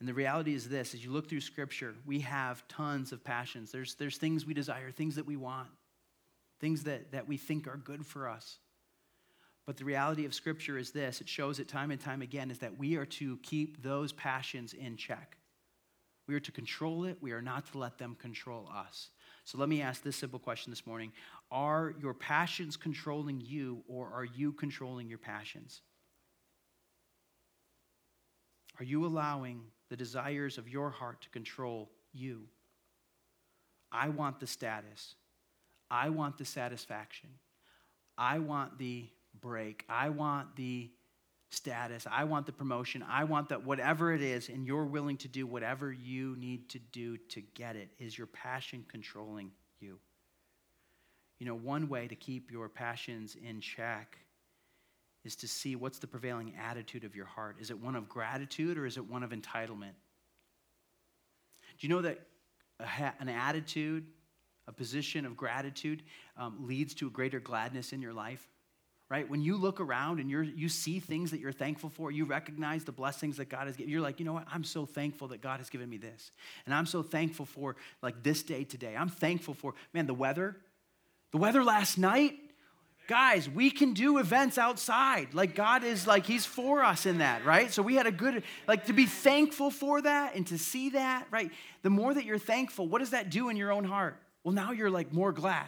And 0.00 0.08
the 0.08 0.14
reality 0.14 0.54
is 0.54 0.68
this 0.68 0.94
as 0.94 1.04
you 1.04 1.12
look 1.12 1.28
through 1.28 1.40
Scripture, 1.40 1.94
we 2.04 2.20
have 2.20 2.66
tons 2.68 3.12
of 3.12 3.22
passions. 3.22 3.70
There's, 3.70 3.94
there's 3.94 4.16
things 4.16 4.44
we 4.44 4.54
desire, 4.54 4.90
things 4.90 5.16
that 5.16 5.26
we 5.26 5.36
want, 5.36 5.68
things 6.60 6.84
that, 6.84 7.12
that 7.12 7.28
we 7.28 7.36
think 7.36 7.66
are 7.66 7.76
good 7.76 8.04
for 8.04 8.28
us. 8.28 8.58
But 9.66 9.76
the 9.76 9.84
reality 9.84 10.26
of 10.26 10.34
Scripture 10.34 10.76
is 10.76 10.90
this 10.90 11.20
it 11.20 11.28
shows 11.28 11.58
it 11.58 11.68
time 11.68 11.90
and 11.90 12.00
time 12.00 12.22
again 12.22 12.50
is 12.50 12.58
that 12.58 12.78
we 12.78 12.96
are 12.96 13.06
to 13.06 13.38
keep 13.38 13.82
those 13.82 14.12
passions 14.12 14.74
in 14.74 14.96
check. 14.96 15.36
We 16.26 16.34
are 16.34 16.40
to 16.40 16.52
control 16.52 17.04
it, 17.04 17.18
we 17.20 17.32
are 17.32 17.42
not 17.42 17.70
to 17.72 17.78
let 17.78 17.98
them 17.98 18.16
control 18.18 18.68
us. 18.74 19.10
So 19.44 19.58
let 19.58 19.68
me 19.68 19.82
ask 19.82 20.02
this 20.02 20.16
simple 20.16 20.38
question 20.38 20.70
this 20.70 20.86
morning 20.86 21.12
Are 21.50 21.94
your 22.00 22.14
passions 22.14 22.76
controlling 22.76 23.40
you, 23.40 23.82
or 23.88 24.10
are 24.12 24.24
you 24.24 24.52
controlling 24.52 25.08
your 25.08 25.18
passions? 25.18 25.82
Are 28.78 28.84
you 28.84 29.06
allowing 29.06 29.62
the 29.88 29.96
desires 29.96 30.58
of 30.58 30.68
your 30.68 30.90
heart 30.90 31.22
to 31.22 31.28
control 31.30 31.90
you? 32.12 32.42
I 33.92 34.08
want 34.08 34.40
the 34.40 34.46
status. 34.46 35.14
I 35.90 36.08
want 36.08 36.38
the 36.38 36.44
satisfaction. 36.44 37.30
I 38.18 38.38
want 38.40 38.78
the 38.78 39.06
break. 39.40 39.84
I 39.88 40.08
want 40.08 40.56
the 40.56 40.90
status. 41.50 42.06
I 42.10 42.24
want 42.24 42.46
the 42.46 42.52
promotion. 42.52 43.04
I 43.08 43.24
want 43.24 43.48
that 43.50 43.64
whatever 43.64 44.12
it 44.12 44.22
is, 44.22 44.48
and 44.48 44.66
you're 44.66 44.84
willing 44.84 45.16
to 45.18 45.28
do 45.28 45.46
whatever 45.46 45.92
you 45.92 46.34
need 46.36 46.68
to 46.70 46.78
do 46.78 47.16
to 47.16 47.40
get 47.54 47.76
it. 47.76 47.90
Is 47.98 48.18
your 48.18 48.26
passion 48.26 48.84
controlling 48.88 49.52
you? 49.80 49.98
You 51.38 51.46
know, 51.46 51.54
one 51.54 51.88
way 51.88 52.08
to 52.08 52.14
keep 52.14 52.50
your 52.50 52.68
passions 52.68 53.36
in 53.36 53.60
check 53.60 54.18
is 55.24 55.36
to 55.36 55.48
see 55.48 55.74
what's 55.74 55.98
the 55.98 56.06
prevailing 56.06 56.54
attitude 56.60 57.04
of 57.04 57.16
your 57.16 57.24
heart. 57.24 57.56
Is 57.60 57.70
it 57.70 57.80
one 57.80 57.96
of 57.96 58.08
gratitude 58.08 58.76
or 58.76 58.86
is 58.86 58.96
it 58.96 59.08
one 59.08 59.22
of 59.22 59.30
entitlement? 59.30 59.94
Do 61.78 61.86
you 61.86 61.88
know 61.88 62.02
that 62.02 62.20
an 63.18 63.28
attitude, 63.28 64.06
a 64.68 64.72
position 64.72 65.24
of 65.24 65.36
gratitude, 65.36 66.02
um, 66.36 66.66
leads 66.66 66.94
to 66.94 67.06
a 67.06 67.10
greater 67.10 67.40
gladness 67.40 67.92
in 67.92 68.02
your 68.02 68.12
life? 68.12 68.46
Right? 69.10 69.28
When 69.28 69.42
you 69.42 69.56
look 69.56 69.80
around 69.80 70.18
and 70.18 70.30
you 70.30 70.40
you 70.40 70.68
see 70.68 70.98
things 70.98 71.30
that 71.30 71.38
you're 71.38 71.52
thankful 71.52 71.90
for, 71.90 72.10
you 72.10 72.24
recognize 72.24 72.84
the 72.84 72.92
blessings 72.92 73.36
that 73.36 73.48
God 73.48 73.66
has 73.66 73.76
given. 73.76 73.92
You're 73.92 74.00
like, 74.00 74.18
you 74.18 74.24
know 74.24 74.32
what? 74.32 74.46
I'm 74.52 74.64
so 74.64 74.86
thankful 74.86 75.28
that 75.28 75.42
God 75.42 75.58
has 75.58 75.68
given 75.68 75.88
me 75.88 75.98
this. 75.98 76.32
And 76.64 76.74
I'm 76.74 76.86
so 76.86 77.02
thankful 77.02 77.44
for 77.44 77.76
like 78.02 78.22
this 78.22 78.42
day 78.42 78.64
today. 78.64 78.96
I'm 78.96 79.10
thankful 79.10 79.54
for, 79.54 79.74
man, 79.92 80.06
the 80.06 80.14
weather. 80.14 80.56
The 81.32 81.38
weather 81.38 81.62
last 81.62 81.98
night, 81.98 82.34
guys, 83.06 83.48
we 83.48 83.70
can 83.70 83.92
do 83.92 84.18
events 84.18 84.58
outside. 84.58 85.34
Like 85.34 85.54
God 85.54 85.84
is 85.84 86.06
like 86.06 86.26
He's 86.26 86.46
for 86.46 86.82
us 86.82 87.06
in 87.06 87.18
that, 87.18 87.44
right? 87.44 87.72
So 87.72 87.82
we 87.82 87.94
had 87.94 88.06
a 88.06 88.12
good, 88.12 88.42
like 88.66 88.86
to 88.86 88.92
be 88.92 89.06
thankful 89.06 89.70
for 89.70 90.02
that 90.02 90.34
and 90.34 90.46
to 90.48 90.58
see 90.58 90.90
that, 90.90 91.26
right? 91.30 91.50
The 91.82 91.90
more 91.90 92.14
that 92.14 92.24
you're 92.24 92.38
thankful, 92.38 92.86
what 92.88 92.98
does 92.98 93.10
that 93.10 93.30
do 93.30 93.48
in 93.48 93.56
your 93.56 93.72
own 93.72 93.84
heart? 93.84 94.20
Well, 94.42 94.54
now 94.54 94.72
you're 94.72 94.90
like 94.90 95.12
more 95.12 95.32
glad. 95.32 95.66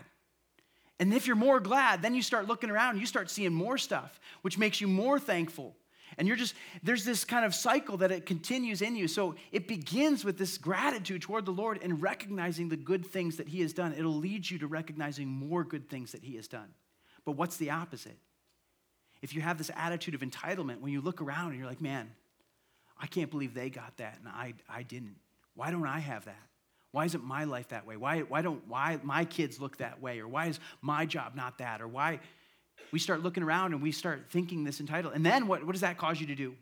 And 0.98 1.12
if 1.12 1.26
you're 1.26 1.36
more 1.36 1.60
glad, 1.60 2.02
then 2.02 2.14
you 2.14 2.22
start 2.22 2.46
looking 2.46 2.70
around 2.70 2.98
you 2.98 3.06
start 3.06 3.30
seeing 3.30 3.52
more 3.52 3.78
stuff, 3.78 4.18
which 4.42 4.58
makes 4.58 4.80
you 4.80 4.88
more 4.88 5.18
thankful. 5.18 5.76
And 6.18 6.26
you're 6.26 6.36
just, 6.36 6.54
there's 6.82 7.04
this 7.04 7.24
kind 7.24 7.44
of 7.44 7.54
cycle 7.54 7.98
that 7.98 8.10
it 8.10 8.24
continues 8.24 8.80
in 8.80 8.96
you. 8.96 9.06
So 9.06 9.34
it 9.52 9.68
begins 9.68 10.24
with 10.24 10.38
this 10.38 10.56
gratitude 10.56 11.22
toward 11.22 11.44
the 11.44 11.52
Lord 11.52 11.80
and 11.82 12.00
recognizing 12.00 12.68
the 12.68 12.76
good 12.76 13.04
things 13.04 13.36
that 13.36 13.48
He 13.48 13.60
has 13.60 13.72
done. 13.72 13.92
It'll 13.92 14.16
lead 14.16 14.48
you 14.48 14.58
to 14.60 14.66
recognizing 14.66 15.28
more 15.28 15.64
good 15.64 15.90
things 15.90 16.12
that 16.12 16.22
He 16.22 16.36
has 16.36 16.48
done. 16.48 16.68
But 17.26 17.32
what's 17.32 17.58
the 17.58 17.70
opposite? 17.70 18.16
If 19.20 19.34
you 19.34 19.42
have 19.42 19.58
this 19.58 19.70
attitude 19.76 20.14
of 20.14 20.20
entitlement, 20.20 20.80
when 20.80 20.92
you 20.92 21.02
look 21.02 21.20
around 21.20 21.50
and 21.50 21.58
you're 21.58 21.68
like, 21.68 21.82
man, 21.82 22.10
I 22.98 23.06
can't 23.06 23.30
believe 23.30 23.52
they 23.52 23.68
got 23.68 23.94
that 23.98 24.18
and 24.18 24.28
I, 24.28 24.54
I 24.70 24.82
didn't. 24.82 25.16
Why 25.54 25.70
don't 25.70 25.86
I 25.86 25.98
have 25.98 26.24
that? 26.24 26.40
Why 26.92 27.04
isn't 27.04 27.24
my 27.24 27.44
life 27.44 27.68
that 27.68 27.86
way? 27.86 27.96
Why, 27.96 28.20
why 28.20 28.40
don't 28.40 28.66
why 28.68 28.98
my 29.02 29.26
kids 29.26 29.60
look 29.60 29.78
that 29.78 30.00
way? 30.00 30.20
Or 30.20 30.28
why 30.28 30.46
is 30.46 30.60
my 30.80 31.04
job 31.04 31.34
not 31.34 31.58
that? 31.58 31.82
Or 31.82 31.88
why 31.88 32.20
we 32.92 32.98
start 32.98 33.22
looking 33.22 33.42
around 33.42 33.74
and 33.74 33.82
we 33.82 33.92
start 33.92 34.26
thinking 34.30 34.64
this 34.64 34.80
entitled. 34.80 35.14
And 35.14 35.26
then 35.26 35.46
what, 35.46 35.64
what 35.66 35.72
does 35.72 35.82
that 35.82 35.98
cause 35.98 36.20
you 36.20 36.26
to 36.28 36.34
do? 36.34 36.54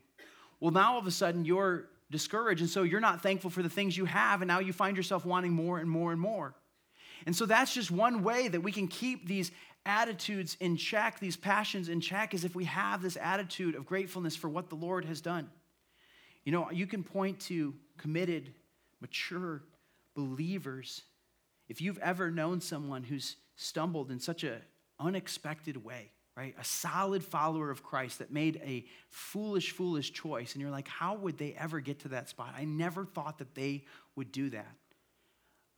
Well, 0.59 0.71
now 0.71 0.93
all 0.93 0.99
of 0.99 1.07
a 1.07 1.11
sudden 1.11 1.45
you're 1.45 1.85
discouraged, 2.11 2.61
and 2.61 2.69
so 2.69 2.83
you're 2.83 2.99
not 2.99 3.21
thankful 3.21 3.49
for 3.49 3.63
the 3.63 3.69
things 3.69 3.95
you 3.97 4.05
have, 4.05 4.41
and 4.41 4.47
now 4.47 4.59
you 4.59 4.73
find 4.73 4.95
yourself 4.97 5.25
wanting 5.25 5.51
more 5.51 5.79
and 5.79 5.89
more 5.89 6.11
and 6.11 6.19
more. 6.19 6.53
And 7.25 7.35
so 7.35 7.45
that's 7.45 7.73
just 7.73 7.91
one 7.91 8.23
way 8.23 8.47
that 8.47 8.61
we 8.61 8.71
can 8.71 8.87
keep 8.87 9.27
these 9.27 9.51
attitudes 9.85 10.57
in 10.59 10.77
check, 10.77 11.19
these 11.19 11.37
passions 11.37 11.89
in 11.89 12.01
check, 12.01 12.33
is 12.33 12.43
if 12.43 12.55
we 12.55 12.65
have 12.65 13.01
this 13.01 13.17
attitude 13.21 13.75
of 13.75 13.85
gratefulness 13.85 14.35
for 14.35 14.49
what 14.49 14.69
the 14.69 14.75
Lord 14.75 15.05
has 15.05 15.21
done. 15.21 15.49
You 16.43 16.51
know, 16.51 16.69
you 16.71 16.87
can 16.87 17.03
point 17.03 17.39
to 17.41 17.73
committed, 17.97 18.53
mature 19.01 19.61
believers. 20.15 21.03
If 21.69 21.81
you've 21.81 21.99
ever 21.99 22.31
known 22.31 22.61
someone 22.61 23.03
who's 23.03 23.35
stumbled 23.55 24.11
in 24.11 24.19
such 24.19 24.43
an 24.43 24.61
unexpected 24.99 25.83
way, 25.83 26.11
right? 26.35 26.55
A 26.59 26.63
solid 26.63 27.23
follower 27.23 27.71
of 27.71 27.81
Christ 27.83 28.19
that 28.19 28.31
made 28.31 28.61
a 28.63 28.85
foolish, 29.09 29.71
foolish 29.71 30.11
choice. 30.11 30.53
And 30.53 30.61
you're 30.61 30.71
like, 30.71 30.87
how 30.87 31.15
would 31.15 31.37
they 31.37 31.55
ever 31.57 31.79
get 31.79 31.99
to 32.01 32.09
that 32.09 32.29
spot? 32.29 32.53
I 32.57 32.65
never 32.65 33.05
thought 33.05 33.37
that 33.39 33.55
they 33.55 33.85
would 34.15 34.31
do 34.31 34.49
that. 34.49 34.75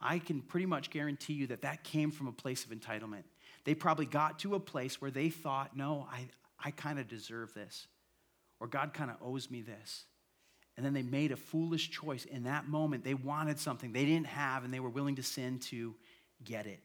I 0.01 0.19
can 0.19 0.41
pretty 0.41 0.65
much 0.65 0.89
guarantee 0.89 1.33
you 1.33 1.47
that 1.47 1.61
that 1.61 1.83
came 1.83 2.11
from 2.11 2.27
a 2.27 2.31
place 2.31 2.65
of 2.65 2.71
entitlement. 2.71 3.23
They 3.67 3.75
probably 3.75 4.06
got 4.06 4.39
to 4.39 4.56
a 4.56 4.62
place 4.62 5.01
where 5.01 5.12
they 5.12 5.27
thought, 5.27 5.75
no, 5.75 6.08
I, 6.10 6.30
I 6.58 6.71
kind 6.71 6.99
of 6.99 7.10
deserve 7.10 7.53
this, 7.53 7.88
or 8.62 8.67
God 8.67 8.93
kind 8.93 9.12
of 9.12 9.17
owes 9.21 9.51
me 9.51 9.62
this. 9.62 10.06
And 10.77 10.86
then 10.86 10.93
they 10.93 11.01
made 11.01 11.34
a 11.34 11.36
foolish 11.36 11.91
choice. 11.91 12.23
In 12.23 12.43
that 12.43 12.69
moment, 12.69 13.03
they 13.03 13.13
wanted 13.13 13.60
something 13.60 13.91
they 13.91 14.06
didn't 14.06 14.27
have, 14.27 14.63
and 14.63 14.73
they 14.73 14.80
were 14.80 14.89
willing 14.89 15.17
to 15.17 15.23
sin 15.23 15.60
to 15.65 15.93
get 16.45 16.65
it. 16.65 16.80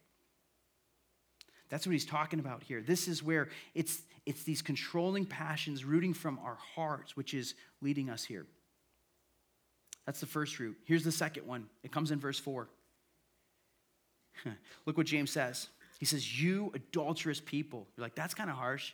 That's 1.69 1.87
what 1.87 1.93
he's 1.93 2.05
talking 2.05 2.41
about 2.41 2.65
here. 2.65 2.83
This 2.83 3.07
is 3.07 3.23
where 3.23 3.49
it's, 3.77 4.01
it's 4.27 4.43
these 4.43 4.61
controlling 4.61 5.25
passions 5.25 5.85
rooting 5.85 6.15
from 6.15 6.41
our 6.41 6.59
hearts, 6.75 7.17
which 7.17 7.33
is 7.33 7.55
leading 7.81 8.11
us 8.11 8.25
here. 8.25 8.45
That's 10.05 10.19
the 10.19 10.27
first 10.27 10.59
root. 10.59 10.77
Here's 10.85 11.05
the 11.05 11.13
second 11.13 11.47
one. 11.47 11.69
It 11.85 11.93
comes 11.93 12.11
in 12.11 12.19
verse 12.19 12.41
4. 12.41 12.69
Look 14.85 14.97
what 14.97 15.07
James 15.07 15.31
says. 15.31 15.69
He 16.03 16.07
says, 16.07 16.43
You 16.43 16.73
adulterous 16.75 17.41
people. 17.41 17.87
You're 17.97 18.03
like, 18.03 18.17
that's 18.17 18.35
kind 18.35 18.51
of 18.51 18.57
harsh. 18.57 18.93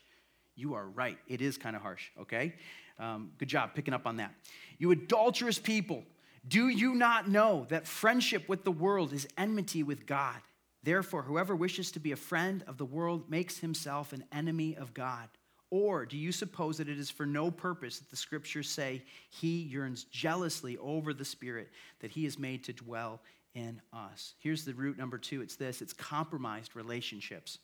You 0.56 0.74
are 0.74 0.86
right. 0.86 1.16
It 1.26 1.40
is 1.40 1.56
kind 1.56 1.74
of 1.74 1.80
harsh, 1.80 2.10
okay? 2.20 2.52
Um, 2.98 3.30
good 3.38 3.48
job 3.48 3.70
picking 3.74 3.94
up 3.94 4.06
on 4.06 4.18
that. 4.18 4.34
You 4.76 4.90
adulterous 4.90 5.58
people. 5.58 6.04
Do 6.46 6.68
you 6.68 6.94
not 6.94 7.26
know 7.26 7.64
that 7.70 7.86
friendship 7.86 8.46
with 8.46 8.62
the 8.62 8.70
world 8.70 9.14
is 9.14 9.26
enmity 9.38 9.82
with 9.82 10.04
God? 10.04 10.36
Therefore, 10.82 11.22
whoever 11.22 11.56
wishes 11.56 11.90
to 11.92 11.98
be 11.98 12.12
a 12.12 12.16
friend 12.16 12.62
of 12.66 12.76
the 12.76 12.84
world 12.84 13.30
makes 13.30 13.56
himself 13.56 14.12
an 14.12 14.22
enemy 14.30 14.76
of 14.76 14.92
God. 14.92 15.30
Or 15.70 16.04
do 16.04 16.18
you 16.18 16.30
suppose 16.30 16.76
that 16.76 16.90
it 16.90 16.98
is 16.98 17.08
for 17.08 17.24
no 17.24 17.50
purpose 17.50 18.00
that 18.00 18.10
the 18.10 18.16
scriptures 18.16 18.68
say 18.68 19.02
he 19.30 19.62
yearns 19.62 20.04
jealously 20.04 20.76
over 20.76 21.14
the 21.14 21.24
spirit 21.24 21.70
that 22.00 22.10
he 22.10 22.26
is 22.26 22.38
made 22.38 22.64
to 22.64 22.74
dwell 22.74 23.22
in 23.58 23.80
us? 23.92 24.34
Here's 24.38 24.64
the 24.64 24.72
root 24.72 24.96
number 24.96 25.18
two 25.18 25.42
it's 25.42 25.56
this 25.56 25.82
it's 25.82 25.92
compromised 25.92 26.76
relationships. 26.76 27.58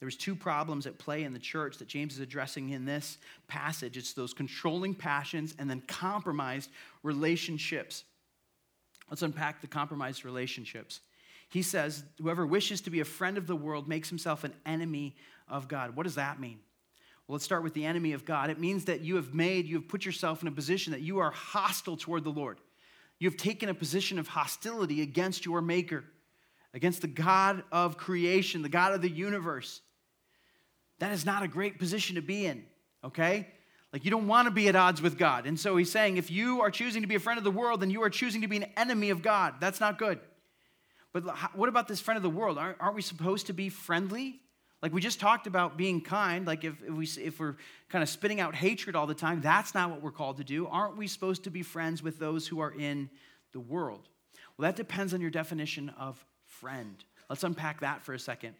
There's 0.00 0.16
two 0.16 0.34
problems 0.34 0.86
at 0.86 0.98
play 0.98 1.22
in 1.22 1.32
the 1.32 1.38
church 1.38 1.78
that 1.78 1.88
James 1.88 2.14
is 2.14 2.20
addressing 2.20 2.70
in 2.70 2.84
this 2.84 3.16
passage. 3.48 3.96
It's 3.96 4.12
those 4.12 4.34
controlling 4.34 4.94
passions 4.94 5.54
and 5.58 5.70
then 5.70 5.80
compromised 5.86 6.70
relationships. 7.02 8.04
Let's 9.08 9.22
unpack 9.22 9.62
the 9.62 9.66
compromised 9.66 10.24
relationships. 10.24 11.00
He 11.48 11.62
says, 11.62 12.02
Whoever 12.20 12.46
wishes 12.46 12.82
to 12.82 12.90
be 12.90 13.00
a 13.00 13.06
friend 13.06 13.38
of 13.38 13.46
the 13.46 13.56
world 13.56 13.88
makes 13.88 14.08
himself 14.08 14.44
an 14.44 14.52
enemy 14.66 15.16
of 15.48 15.68
God. 15.68 15.96
What 15.96 16.02
does 16.02 16.16
that 16.16 16.40
mean? 16.40 16.58
Well, 17.26 17.34
let's 17.34 17.44
start 17.44 17.62
with 17.62 17.74
the 17.74 17.86
enemy 17.86 18.12
of 18.12 18.24
God. 18.24 18.50
It 18.50 18.60
means 18.60 18.84
that 18.84 19.00
you 19.00 19.16
have 19.16 19.34
made, 19.34 19.66
you 19.66 19.76
have 19.76 19.88
put 19.88 20.04
yourself 20.04 20.42
in 20.42 20.48
a 20.48 20.52
position 20.52 20.92
that 20.92 21.00
you 21.00 21.18
are 21.18 21.30
hostile 21.30 21.96
toward 21.96 22.24
the 22.24 22.30
Lord. 22.30 22.58
You 23.18 23.28
have 23.28 23.36
taken 23.36 23.68
a 23.68 23.74
position 23.74 24.18
of 24.18 24.28
hostility 24.28 25.02
against 25.02 25.46
your 25.46 25.62
Maker, 25.62 26.04
against 26.74 27.00
the 27.00 27.08
God 27.08 27.62
of 27.72 27.96
creation, 27.96 28.62
the 28.62 28.68
God 28.68 28.92
of 28.92 29.02
the 29.02 29.10
universe. 29.10 29.80
That 30.98 31.12
is 31.12 31.24
not 31.24 31.42
a 31.42 31.48
great 31.48 31.78
position 31.78 32.16
to 32.16 32.22
be 32.22 32.46
in, 32.46 32.64
okay? 33.04 33.48
Like 33.92 34.04
you 34.04 34.10
don't 34.10 34.26
want 34.26 34.46
to 34.46 34.50
be 34.50 34.68
at 34.68 34.76
odds 34.76 35.00
with 35.00 35.16
God. 35.16 35.46
And 35.46 35.58
so 35.58 35.76
he's 35.76 35.90
saying 35.90 36.16
if 36.16 36.30
you 36.30 36.60
are 36.60 36.70
choosing 36.70 37.02
to 37.02 37.08
be 37.08 37.14
a 37.14 37.20
friend 37.20 37.38
of 37.38 37.44
the 37.44 37.50
world, 37.50 37.80
then 37.80 37.90
you 37.90 38.02
are 38.02 38.10
choosing 38.10 38.42
to 38.42 38.48
be 38.48 38.58
an 38.58 38.66
enemy 38.76 39.10
of 39.10 39.22
God. 39.22 39.54
That's 39.60 39.80
not 39.80 39.98
good. 39.98 40.20
But 41.12 41.24
what 41.56 41.70
about 41.70 41.88
this 41.88 42.00
friend 42.00 42.16
of 42.16 42.22
the 42.22 42.30
world? 42.30 42.58
Aren't, 42.58 42.78
aren't 42.80 42.94
we 42.94 43.02
supposed 43.02 43.46
to 43.46 43.54
be 43.54 43.70
friendly? 43.70 44.40
Like 44.86 44.92
we 44.92 45.00
just 45.00 45.18
talked 45.18 45.48
about 45.48 45.76
being 45.76 46.00
kind. 46.00 46.46
Like 46.46 46.62
if, 46.62 46.80
if, 46.80 46.92
we, 46.92 47.08
if 47.20 47.40
we're 47.40 47.56
kind 47.88 48.04
of 48.04 48.08
spitting 48.08 48.38
out 48.38 48.54
hatred 48.54 48.94
all 48.94 49.08
the 49.08 49.16
time, 49.16 49.40
that's 49.40 49.74
not 49.74 49.90
what 49.90 50.00
we're 50.00 50.12
called 50.12 50.36
to 50.36 50.44
do. 50.44 50.68
Aren't 50.68 50.96
we 50.96 51.08
supposed 51.08 51.42
to 51.42 51.50
be 51.50 51.64
friends 51.64 52.04
with 52.04 52.20
those 52.20 52.46
who 52.46 52.60
are 52.60 52.70
in 52.70 53.10
the 53.52 53.58
world? 53.58 54.08
Well, 54.56 54.68
that 54.68 54.76
depends 54.76 55.12
on 55.12 55.20
your 55.20 55.30
definition 55.30 55.88
of 55.98 56.24
friend. 56.44 57.04
Let's 57.28 57.42
unpack 57.42 57.80
that 57.80 58.04
for 58.04 58.14
a 58.14 58.18
second. 58.20 58.54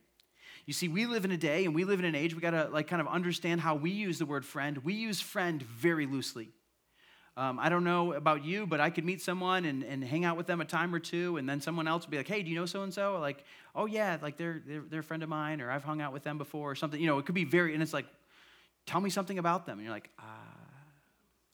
You 0.64 0.72
see, 0.72 0.88
we 0.88 1.06
live 1.06 1.24
in 1.24 1.30
a 1.30 1.36
day 1.36 1.64
and 1.64 1.76
we 1.76 1.84
live 1.84 2.00
in 2.00 2.04
an 2.04 2.16
age, 2.16 2.34
we 2.34 2.40
gotta 2.40 2.68
like 2.72 2.88
kind 2.88 3.00
of 3.00 3.06
understand 3.06 3.60
how 3.60 3.76
we 3.76 3.92
use 3.92 4.18
the 4.18 4.26
word 4.26 4.44
friend. 4.44 4.78
We 4.78 4.94
use 4.94 5.20
friend 5.20 5.62
very 5.62 6.06
loosely. 6.06 6.48
Um, 7.38 7.59
I 7.59 7.68
don't 7.68 7.85
know 7.85 8.14
about 8.14 8.46
you, 8.46 8.66
but 8.66 8.81
I 8.81 8.88
could 8.88 9.05
meet 9.05 9.20
someone 9.20 9.66
and, 9.66 9.83
and 9.83 10.03
hang 10.03 10.25
out 10.25 10.38
with 10.38 10.46
them 10.46 10.62
a 10.62 10.64
time 10.64 10.94
or 10.94 10.99
two, 10.99 11.37
and 11.37 11.46
then 11.46 11.61
someone 11.61 11.87
else 11.87 12.07
would 12.07 12.11
be 12.11 12.16
like, 12.16 12.29
hey, 12.29 12.42
do 12.42 12.49
you 12.49 12.57
know 12.57 12.64
so 12.64 12.83
and 12.83 12.94
so? 12.94 13.18
Like, 13.20 13.44
oh, 13.75 13.85
yeah, 13.85 14.16
like 14.22 14.38
they're, 14.38 14.62
they're, 14.66 14.83
they're 14.88 15.01
a 15.01 15.05
friend 15.05 15.22
of 15.22 15.29
mine, 15.29 15.61
or 15.61 15.70
I've 15.70 15.85
hung 15.85 16.01
out 16.01 16.14
with 16.14 16.25
them 16.25 16.38
before, 16.38 16.70
or 16.70 16.75
something. 16.75 16.99
You 16.99 17.07
know, 17.07 17.18
it 17.18 17.27
could 17.27 17.35
be 17.35 17.44
very, 17.44 17.75
and 17.75 17.83
it's 17.83 17.92
like, 17.92 18.07
tell 18.87 19.03
me 19.03 19.11
something 19.11 19.38
about 19.38 19.66
them. 19.66 19.79
And 19.79 19.85
you're 19.85 19.94
like, 19.94 20.09
uh, 20.18 20.22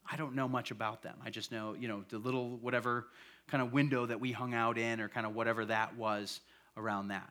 I 0.08 0.16
don't 0.16 0.36
know 0.36 0.46
much 0.46 0.70
about 0.70 1.02
them. 1.02 1.16
I 1.24 1.30
just 1.30 1.50
know, 1.50 1.74
you 1.74 1.88
know, 1.88 2.04
the 2.10 2.18
little 2.18 2.58
whatever 2.58 3.08
kind 3.48 3.60
of 3.60 3.72
window 3.72 4.06
that 4.06 4.20
we 4.20 4.30
hung 4.30 4.54
out 4.54 4.78
in, 4.78 5.00
or 5.00 5.08
kind 5.08 5.26
of 5.26 5.34
whatever 5.34 5.64
that 5.64 5.96
was 5.96 6.40
around 6.76 7.08
that. 7.08 7.28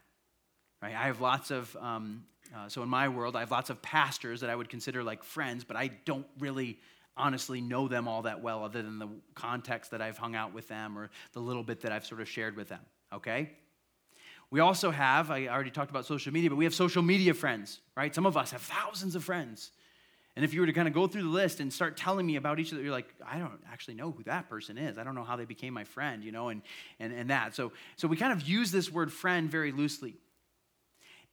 Right? 0.82 0.94
I 0.94 1.06
have 1.06 1.22
lots 1.22 1.52
of, 1.52 1.74
um, 1.80 2.26
uh, 2.54 2.68
so 2.68 2.84
in 2.84 2.90
my 2.90 3.08
world, 3.08 3.38
I 3.38 3.40
have 3.42 3.52
lots 3.52 3.70
of 3.70 3.82
pastors 3.82 4.42
that 4.42 4.50
I 4.50 4.56
would 4.56 4.68
consider 4.68 5.04
like 5.04 5.24
friends, 5.24 5.64
but 5.64 5.78
I 5.78 5.92
don't 6.04 6.26
really 6.38 6.80
honestly 7.17 7.62
know 7.62 7.88
them 7.88 8.08
all 8.08 8.24
that 8.24 8.41
well, 8.41 8.63
other 8.63 8.82
than 8.82 9.00
the 9.00 9.10
context 9.36 9.91
that 9.91 10.02
I've 10.02 10.17
hung 10.17 10.36
out 10.36 10.54
with 10.54 10.67
them 10.67 10.97
or 10.97 11.10
the 11.34 11.39
little 11.39 11.63
bit 11.63 11.82
that 11.82 11.91
I've 11.91 12.06
sort 12.06 12.21
of 12.21 12.30
shared 12.30 12.56
with 12.56 12.69
them, 12.69 12.82
okay? 13.13 13.52
We 14.50 14.60
also 14.60 14.91
have, 14.91 15.32
I 15.32 15.47
already 15.47 15.71
talked 15.71 15.91
about 15.91 16.06
social 16.06 16.34
media, 16.34 16.50
but 16.50 16.58
we 16.58 16.65
have 16.65 16.76
social 16.76 17.02
media 17.02 17.34
friends, 17.34 17.80
right? 17.95 18.13
Some 18.13 18.26
of 18.26 18.36
us 18.36 18.52
have 18.52 18.62
thousands 18.62 19.15
of 19.15 19.24
friends. 19.24 19.71
And 20.36 20.45
if 20.45 20.54
you 20.54 20.62
were 20.62 20.67
to 20.67 20.74
kind 20.74 20.88
of 20.88 20.93
go 20.93 21.08
through 21.08 21.24
the 21.24 21.30
list 21.30 21.60
and 21.60 21.71
start 21.71 21.97
telling 21.97 22.26
me 22.26 22.38
about 22.38 22.60
each 22.60 22.71
of 22.71 22.78
them, 22.78 22.86
you're 22.86 22.93
like, 22.93 23.13
I 23.26 23.38
don't 23.38 23.62
actually 23.71 23.95
know 23.95 24.12
who 24.12 24.24
that 24.24 24.50
person 24.50 24.78
is. 24.78 24.97
I 24.97 25.04
don't 25.04 25.15
know 25.15 25.24
how 25.24 25.36
they 25.36 25.45
became 25.45 25.74
my 25.74 25.84
friend, 25.84 26.24
you 26.24 26.32
know, 26.32 26.50
and, 26.50 26.62
and, 27.00 27.12
and 27.13 27.30
that. 27.30 27.54
So, 27.56 27.74
so 27.97 28.08
we 28.08 28.15
kind 28.15 28.32
of 28.32 28.47
use 28.47 28.71
this 28.71 28.89
word 28.89 29.12
friend 29.12 29.50
very 29.50 29.71
loosely. 29.71 30.15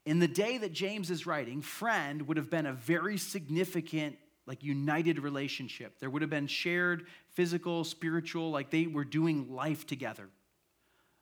In 0.05 0.19
the 0.19 0.29
day 0.29 0.59
that 0.59 0.73
James 0.73 1.11
is 1.11 1.27
writing, 1.27 1.61
friend 1.61 2.27
would 2.29 2.37
have 2.37 2.51
been 2.51 2.67
a 2.67 2.73
very 2.73 3.19
significant 3.19 4.17
like 4.49 4.65
united 4.65 5.19
relationship. 5.21 6.01
There 6.01 6.09
would 6.09 6.23
have 6.23 6.31
been 6.31 6.47
shared 6.47 7.07
physical, 7.29 7.85
spiritual, 7.85 8.51
like 8.51 8.71
they 8.71 8.87
were 8.87 9.05
doing 9.05 9.55
life 9.55 9.87
together. 9.87 10.29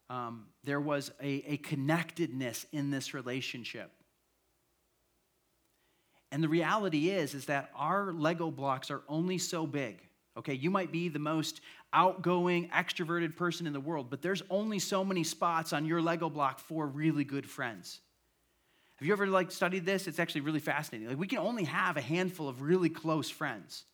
Um, 0.08 0.46
there 0.62 0.80
was 0.80 1.10
a, 1.20 1.42
a 1.46 1.56
connectedness 1.56 2.64
in 2.72 2.90
this 2.90 3.12
relationship. 3.12 3.90
And 6.30 6.42
the 6.42 6.48
reality 6.48 7.10
is, 7.10 7.34
is 7.34 7.46
that 7.46 7.70
our 7.74 8.12
Lego 8.12 8.50
blocks 8.50 8.90
are 8.90 9.02
only 9.08 9.38
so 9.38 9.66
big. 9.66 10.00
Okay, 10.36 10.54
you 10.54 10.70
might 10.70 10.92
be 10.92 11.08
the 11.08 11.18
most 11.18 11.60
outgoing, 11.92 12.68
extroverted 12.68 13.36
person 13.36 13.66
in 13.66 13.72
the 13.72 13.80
world, 13.80 14.10
but 14.10 14.22
there's 14.22 14.42
only 14.50 14.78
so 14.78 15.04
many 15.04 15.24
spots 15.24 15.72
on 15.72 15.84
your 15.84 16.00
Lego 16.00 16.28
block 16.28 16.60
for 16.60 16.86
really 16.86 17.24
good 17.24 17.48
friends. 17.48 18.00
Have 18.96 19.06
you 19.06 19.12
ever 19.12 19.26
like 19.26 19.50
studied 19.50 19.84
this? 19.84 20.06
It's 20.06 20.18
actually 20.18 20.40
really 20.42 20.60
fascinating. 20.60 21.08
Like 21.08 21.18
we 21.18 21.26
can 21.26 21.38
only 21.38 21.64
have 21.64 21.96
a 21.96 22.00
handful 22.00 22.48
of 22.48 22.62
really 22.62 22.88
close 22.88 23.28
friends. 23.28 23.84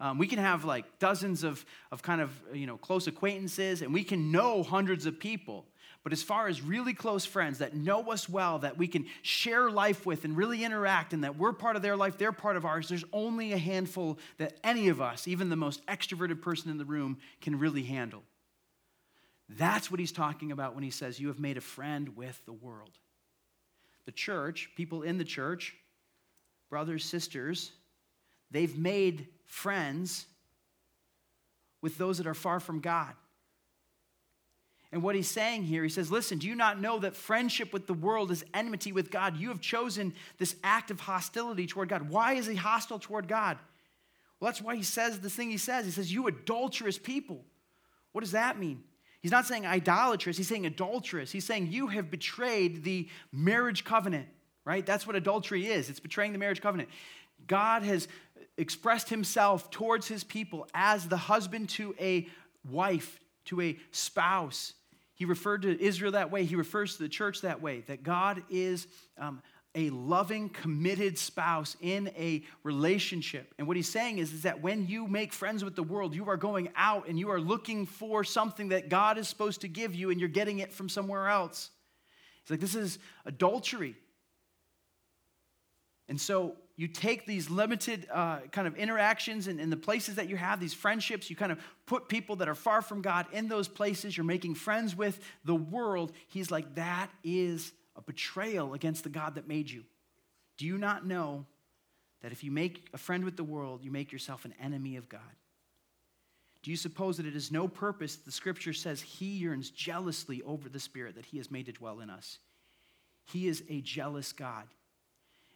Um, 0.00 0.16
we 0.16 0.28
can 0.28 0.38
have 0.38 0.64
like 0.64 1.00
dozens 1.00 1.42
of, 1.42 1.64
of 1.90 2.02
kind 2.02 2.20
of 2.20 2.30
you 2.52 2.66
know 2.66 2.76
close 2.76 3.06
acquaintances, 3.06 3.82
and 3.82 3.92
we 3.92 4.04
can 4.04 4.30
know 4.30 4.62
hundreds 4.62 5.06
of 5.06 5.18
people. 5.18 5.66
But 6.04 6.08
But 6.08 6.14
as 6.14 6.22
far 6.22 6.48
as 6.48 6.62
really 6.62 6.94
close 6.94 7.26
friends 7.26 7.58
that 7.58 7.74
know 7.74 8.10
us 8.10 8.30
well, 8.30 8.60
that 8.60 8.78
we 8.78 8.88
can 8.88 9.04
share 9.20 9.70
life 9.70 10.06
with 10.06 10.24
and 10.24 10.34
really 10.38 10.64
interact, 10.64 11.12
and 11.12 11.22
that 11.22 11.36
we're 11.36 11.52
part 11.52 11.76
of 11.76 11.82
their 11.82 11.96
life, 11.96 12.16
they're 12.16 12.32
part 12.32 12.56
of 12.56 12.64
ours, 12.64 12.88
there's 12.88 13.04
only 13.12 13.52
a 13.52 13.58
handful 13.58 14.18
that 14.38 14.56
any 14.64 14.88
of 14.88 15.02
us, 15.02 15.28
even 15.28 15.50
the 15.50 15.56
most 15.56 15.84
extroverted 15.84 16.40
person 16.40 16.70
in 16.70 16.78
the 16.78 16.86
room, 16.86 17.18
can 17.42 17.58
really 17.58 17.82
handle. 17.82 18.22
That's 19.50 19.90
what 19.90 20.00
he's 20.00 20.10
talking 20.10 20.50
about 20.50 20.74
when 20.74 20.82
he 20.82 20.90
says, 20.90 21.20
You 21.20 21.28
have 21.28 21.40
made 21.40 21.58
a 21.58 21.60
friend 21.60 22.16
with 22.16 22.40
the 22.46 22.54
world. 22.54 22.92
The 24.08 24.12
church, 24.12 24.70
people 24.74 25.02
in 25.02 25.18
the 25.18 25.24
church, 25.24 25.76
brothers, 26.70 27.04
sisters, 27.04 27.72
they've 28.50 28.74
made 28.74 29.26
friends 29.44 30.24
with 31.82 31.98
those 31.98 32.16
that 32.16 32.26
are 32.26 32.32
far 32.32 32.58
from 32.58 32.80
God. 32.80 33.12
And 34.92 35.02
what 35.02 35.14
he's 35.14 35.30
saying 35.30 35.64
here, 35.64 35.82
he 35.82 35.90
says, 35.90 36.10
Listen, 36.10 36.38
do 36.38 36.46
you 36.46 36.54
not 36.54 36.80
know 36.80 36.98
that 37.00 37.16
friendship 37.16 37.70
with 37.70 37.86
the 37.86 37.92
world 37.92 38.30
is 38.30 38.46
enmity 38.54 38.92
with 38.92 39.10
God? 39.10 39.36
You 39.36 39.48
have 39.48 39.60
chosen 39.60 40.14
this 40.38 40.56
act 40.64 40.90
of 40.90 41.00
hostility 41.00 41.66
toward 41.66 41.90
God. 41.90 42.08
Why 42.08 42.32
is 42.32 42.46
he 42.46 42.54
hostile 42.54 42.98
toward 42.98 43.28
God? 43.28 43.58
Well, 44.40 44.50
that's 44.50 44.62
why 44.62 44.74
he 44.74 44.84
says 44.84 45.20
this 45.20 45.34
thing 45.34 45.50
he 45.50 45.58
says. 45.58 45.84
He 45.84 45.90
says, 45.90 46.10
You 46.10 46.28
adulterous 46.28 46.96
people. 46.96 47.44
What 48.12 48.22
does 48.22 48.32
that 48.32 48.58
mean? 48.58 48.84
He's 49.20 49.32
not 49.32 49.46
saying 49.46 49.66
idolatrous, 49.66 50.36
he's 50.36 50.48
saying 50.48 50.66
adulterous. 50.66 51.32
He's 51.32 51.44
saying 51.44 51.68
you 51.68 51.88
have 51.88 52.10
betrayed 52.10 52.84
the 52.84 53.08
marriage 53.32 53.84
covenant, 53.84 54.28
right? 54.64 54.84
That's 54.86 55.06
what 55.06 55.16
adultery 55.16 55.66
is 55.66 55.90
it's 55.90 56.00
betraying 56.00 56.32
the 56.32 56.38
marriage 56.38 56.60
covenant. 56.60 56.88
God 57.46 57.82
has 57.82 58.08
expressed 58.56 59.08
himself 59.08 59.70
towards 59.70 60.06
his 60.06 60.24
people 60.24 60.66
as 60.74 61.08
the 61.08 61.16
husband 61.16 61.68
to 61.70 61.94
a 61.98 62.26
wife, 62.68 63.20
to 63.46 63.60
a 63.60 63.78
spouse. 63.90 64.74
He 65.14 65.24
referred 65.24 65.62
to 65.62 65.80
Israel 65.82 66.12
that 66.12 66.30
way. 66.30 66.44
He 66.44 66.54
refers 66.54 66.96
to 66.96 67.02
the 67.02 67.08
church 67.08 67.40
that 67.40 67.60
way, 67.60 67.80
that 67.86 68.02
God 68.02 68.42
is 68.50 68.86
um, 69.18 69.42
a 69.74 69.90
loving, 69.90 70.48
committed 70.48 71.18
spouse 71.18 71.76
in 71.80 72.10
a 72.16 72.42
relationship. 72.62 73.54
And 73.58 73.66
what 73.66 73.76
he's 73.76 73.88
saying 73.88 74.18
is, 74.18 74.32
is 74.32 74.42
that 74.42 74.62
when 74.62 74.86
you 74.86 75.06
make 75.06 75.32
friends 75.32 75.62
with 75.62 75.76
the 75.76 75.82
world, 75.82 76.14
you 76.14 76.28
are 76.28 76.36
going 76.36 76.70
out 76.74 77.08
and 77.08 77.18
you 77.18 77.30
are 77.30 77.40
looking 77.40 77.86
for 77.86 78.24
something 78.24 78.70
that 78.70 78.88
God 78.88 79.18
is 79.18 79.28
supposed 79.28 79.60
to 79.60 79.68
give 79.68 79.94
you 79.94 80.10
and 80.10 80.18
you're 80.18 80.28
getting 80.28 80.58
it 80.58 80.72
from 80.72 80.88
somewhere 80.88 81.28
else. 81.28 81.70
He's 82.42 82.50
like, 82.50 82.60
this 82.60 82.74
is 82.74 82.98
adultery. 83.26 83.94
And 86.08 86.18
so 86.18 86.56
you 86.76 86.88
take 86.88 87.26
these 87.26 87.50
limited 87.50 88.06
uh, 88.10 88.38
kind 88.52 88.66
of 88.66 88.76
interactions 88.76 89.48
and, 89.48 89.60
and 89.60 89.70
the 89.70 89.76
places 89.76 90.14
that 90.14 90.28
you 90.28 90.36
have, 90.36 90.60
these 90.60 90.72
friendships, 90.72 91.28
you 91.28 91.36
kind 91.36 91.52
of 91.52 91.58
put 91.86 92.08
people 92.08 92.36
that 92.36 92.48
are 92.48 92.54
far 92.54 92.82
from 92.82 93.02
God 93.02 93.26
in 93.32 93.48
those 93.48 93.68
places. 93.68 94.16
You're 94.16 94.24
making 94.24 94.54
friends 94.54 94.96
with 94.96 95.20
the 95.44 95.56
world. 95.56 96.12
He's 96.28 96.50
like, 96.50 96.76
that 96.76 97.10
is 97.22 97.72
a 97.98 98.02
betrayal 98.02 98.72
against 98.72 99.02
the 99.02 99.10
God 99.10 99.34
that 99.34 99.48
made 99.48 99.68
you. 99.68 99.84
Do 100.56 100.64
you 100.64 100.78
not 100.78 101.04
know 101.04 101.44
that 102.22 102.32
if 102.32 102.42
you 102.42 102.50
make 102.50 102.88
a 102.94 102.98
friend 102.98 103.24
with 103.24 103.36
the 103.36 103.44
world, 103.44 103.84
you 103.84 103.90
make 103.90 104.12
yourself 104.12 104.44
an 104.44 104.54
enemy 104.62 104.96
of 104.96 105.08
God? 105.08 105.20
Do 106.62 106.70
you 106.70 106.76
suppose 106.76 107.16
that 107.16 107.26
it 107.26 107.36
is 107.36 107.52
no 107.52 107.68
purpose 107.68 108.16
the 108.16 108.32
scripture 108.32 108.72
says 108.72 109.00
he 109.00 109.26
yearns 109.26 109.70
jealously 109.70 110.42
over 110.42 110.68
the 110.68 110.80
spirit 110.80 111.14
that 111.16 111.26
he 111.26 111.36
has 111.36 111.50
made 111.50 111.66
to 111.66 111.72
dwell 111.72 112.00
in 112.00 112.10
us? 112.10 112.38
He 113.24 113.46
is 113.46 113.62
a 113.68 113.80
jealous 113.80 114.32
God. 114.32 114.64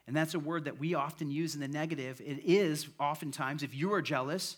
And 0.06 0.16
that's 0.16 0.34
a 0.34 0.38
word 0.38 0.64
that 0.64 0.78
we 0.78 0.94
often 0.94 1.30
use 1.30 1.54
in 1.54 1.60
the 1.60 1.68
negative. 1.68 2.20
It 2.20 2.40
is 2.44 2.88
oftentimes, 2.98 3.62
if 3.62 3.74
you 3.74 3.92
are 3.94 4.02
jealous, 4.02 4.56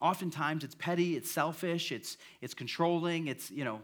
oftentimes 0.00 0.64
it's 0.64 0.74
petty, 0.74 1.16
it's 1.16 1.30
selfish, 1.30 1.92
it's, 1.92 2.18
it's 2.40 2.54
controlling, 2.54 3.28
it's, 3.28 3.50
you 3.50 3.64
know, 3.64 3.80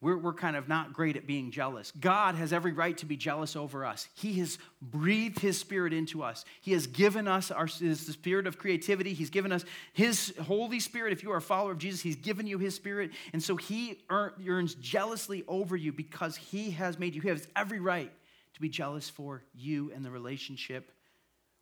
we're, 0.00 0.16
we're 0.16 0.32
kind 0.32 0.54
of 0.54 0.68
not 0.68 0.92
great 0.92 1.16
at 1.16 1.26
being 1.26 1.50
jealous. 1.50 1.92
God 1.98 2.36
has 2.36 2.52
every 2.52 2.72
right 2.72 2.96
to 2.98 3.06
be 3.06 3.16
jealous 3.16 3.56
over 3.56 3.84
us. 3.84 4.08
He 4.14 4.34
has 4.34 4.58
breathed 4.80 5.40
His 5.40 5.58
Spirit 5.58 5.92
into 5.92 6.22
us. 6.22 6.44
He 6.60 6.72
has 6.72 6.86
given 6.86 7.26
us 7.26 7.50
our, 7.50 7.66
his, 7.66 8.06
the 8.06 8.12
spirit 8.12 8.46
of 8.46 8.58
creativity. 8.58 9.12
He's 9.12 9.30
given 9.30 9.50
us 9.50 9.64
His 9.92 10.32
Holy 10.46 10.78
Spirit. 10.78 11.12
If 11.12 11.24
you 11.24 11.32
are 11.32 11.38
a 11.38 11.42
follower 11.42 11.72
of 11.72 11.78
Jesus, 11.78 12.00
He's 12.00 12.16
given 12.16 12.46
you 12.46 12.58
His 12.58 12.76
Spirit. 12.76 13.10
And 13.32 13.42
so 13.42 13.56
He 13.56 13.98
yearns 14.38 14.74
jealously 14.76 15.42
over 15.48 15.76
you 15.76 15.92
because 15.92 16.36
He 16.36 16.70
has 16.72 16.96
made 16.98 17.16
you. 17.16 17.20
He 17.20 17.28
has 17.28 17.48
every 17.56 17.80
right 17.80 18.12
to 18.54 18.60
be 18.60 18.68
jealous 18.68 19.10
for 19.10 19.42
you 19.52 19.90
and 19.94 20.04
the 20.04 20.10
relationship 20.10 20.92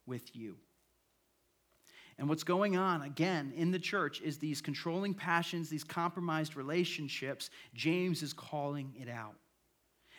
with 0.06 0.36
you. 0.36 0.56
And 2.18 2.28
what's 2.28 2.44
going 2.44 2.76
on, 2.76 3.02
again, 3.02 3.52
in 3.56 3.70
the 3.70 3.78
church 3.78 4.22
is 4.22 4.38
these 4.38 4.62
controlling 4.62 5.12
passions, 5.12 5.68
these 5.68 5.84
compromised 5.84 6.56
relationships. 6.56 7.50
James 7.74 8.22
is 8.22 8.32
calling 8.32 8.94
it 8.98 9.08
out. 9.08 9.34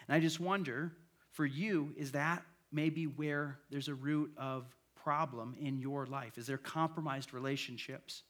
And 0.08 0.16
I 0.16 0.20
just 0.20 0.40
wonder 0.40 0.92
for 1.32 1.46
you, 1.46 1.94
is 1.98 2.12
that 2.12 2.44
maybe 2.72 3.06
where 3.06 3.58
there's 3.72 3.88
a 3.88 3.96
root 3.96 4.32
of 4.38 4.66
problem 4.96 5.56
in 5.60 5.80
your 5.80 6.06
life? 6.06 6.38
Is 6.38 6.46
there 6.46 6.58
compromised 6.58 7.34
relationships? 7.34 8.24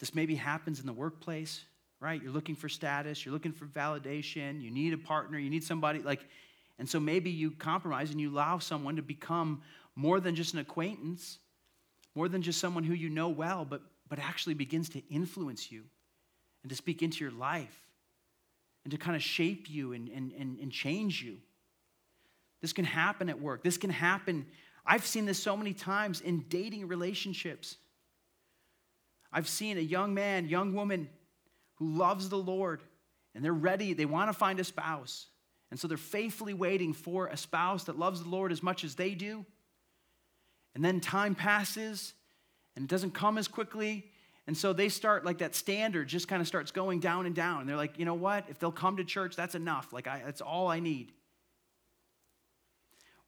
This 0.00 0.14
maybe 0.14 0.34
happens 0.34 0.80
in 0.80 0.86
the 0.86 0.92
workplace, 0.92 1.64
right? 2.00 2.20
You're 2.20 2.32
looking 2.32 2.56
for 2.56 2.68
status, 2.68 3.24
you're 3.24 3.34
looking 3.34 3.52
for 3.52 3.66
validation, 3.66 4.60
you 4.62 4.70
need 4.70 4.94
a 4.94 4.98
partner, 4.98 5.38
you 5.38 5.50
need 5.50 5.62
somebody 5.62 6.00
like, 6.00 6.26
and 6.78 6.88
so 6.88 6.98
maybe 6.98 7.30
you 7.30 7.50
compromise 7.50 8.10
and 8.10 8.20
you 8.20 8.32
allow 8.32 8.58
someone 8.58 8.96
to 8.96 9.02
become 9.02 9.60
more 9.94 10.18
than 10.18 10.34
just 10.34 10.54
an 10.54 10.60
acquaintance 10.60 11.38
more 12.14 12.28
than 12.28 12.42
just 12.42 12.60
someone 12.60 12.84
who 12.84 12.94
you 12.94 13.08
know 13.08 13.28
well, 13.28 13.64
but, 13.64 13.82
but 14.08 14.18
actually 14.18 14.54
begins 14.54 14.88
to 14.90 15.02
influence 15.08 15.70
you 15.70 15.84
and 16.62 16.70
to 16.70 16.76
speak 16.76 17.02
into 17.02 17.24
your 17.24 17.32
life 17.32 17.84
and 18.84 18.90
to 18.90 18.98
kind 18.98 19.16
of 19.16 19.22
shape 19.22 19.70
you 19.70 19.92
and, 19.92 20.08
and, 20.08 20.32
and, 20.32 20.58
and 20.58 20.72
change 20.72 21.22
you. 21.22 21.38
This 22.60 22.72
can 22.72 22.84
happen 22.84 23.28
at 23.28 23.40
work. 23.40 23.62
This 23.62 23.78
can 23.78 23.90
happen. 23.90 24.46
I've 24.84 25.06
seen 25.06 25.26
this 25.26 25.42
so 25.42 25.56
many 25.56 25.72
times 25.72 26.20
in 26.20 26.44
dating 26.48 26.88
relationships. 26.88 27.76
I've 29.32 29.48
seen 29.48 29.78
a 29.78 29.82
young 29.82 30.12
man, 30.14 30.48
young 30.48 30.74
woman 30.74 31.08
who 31.76 31.96
loves 31.96 32.28
the 32.28 32.38
Lord 32.38 32.82
and 33.34 33.44
they're 33.44 33.52
ready, 33.52 33.92
they 33.94 34.06
want 34.06 34.28
to 34.28 34.36
find 34.36 34.58
a 34.58 34.64
spouse. 34.64 35.26
And 35.70 35.78
so 35.78 35.86
they're 35.86 35.96
faithfully 35.96 36.52
waiting 36.52 36.92
for 36.92 37.28
a 37.28 37.36
spouse 37.36 37.84
that 37.84 37.98
loves 37.98 38.22
the 38.22 38.28
Lord 38.28 38.50
as 38.50 38.62
much 38.62 38.82
as 38.82 38.96
they 38.96 39.14
do. 39.14 39.46
And 40.74 40.84
then 40.84 41.00
time 41.00 41.34
passes 41.34 42.14
and 42.76 42.84
it 42.84 42.88
doesn't 42.88 43.12
come 43.12 43.38
as 43.38 43.48
quickly. 43.48 44.06
And 44.46 44.56
so 44.56 44.72
they 44.72 44.88
start 44.88 45.24
like 45.24 45.38
that 45.38 45.54
standard 45.54 46.08
just 46.08 46.28
kind 46.28 46.40
of 46.40 46.48
starts 46.48 46.70
going 46.70 47.00
down 47.00 47.26
and 47.26 47.34
down. 47.34 47.60
And 47.60 47.68
they're 47.68 47.76
like, 47.76 47.98
you 47.98 48.04
know 48.04 48.14
what? 48.14 48.46
If 48.48 48.58
they'll 48.58 48.72
come 48.72 48.96
to 48.96 49.04
church, 49.04 49.36
that's 49.36 49.54
enough. 49.54 49.92
Like, 49.92 50.06
I, 50.06 50.22
that's 50.24 50.40
all 50.40 50.68
I 50.68 50.80
need. 50.80 51.12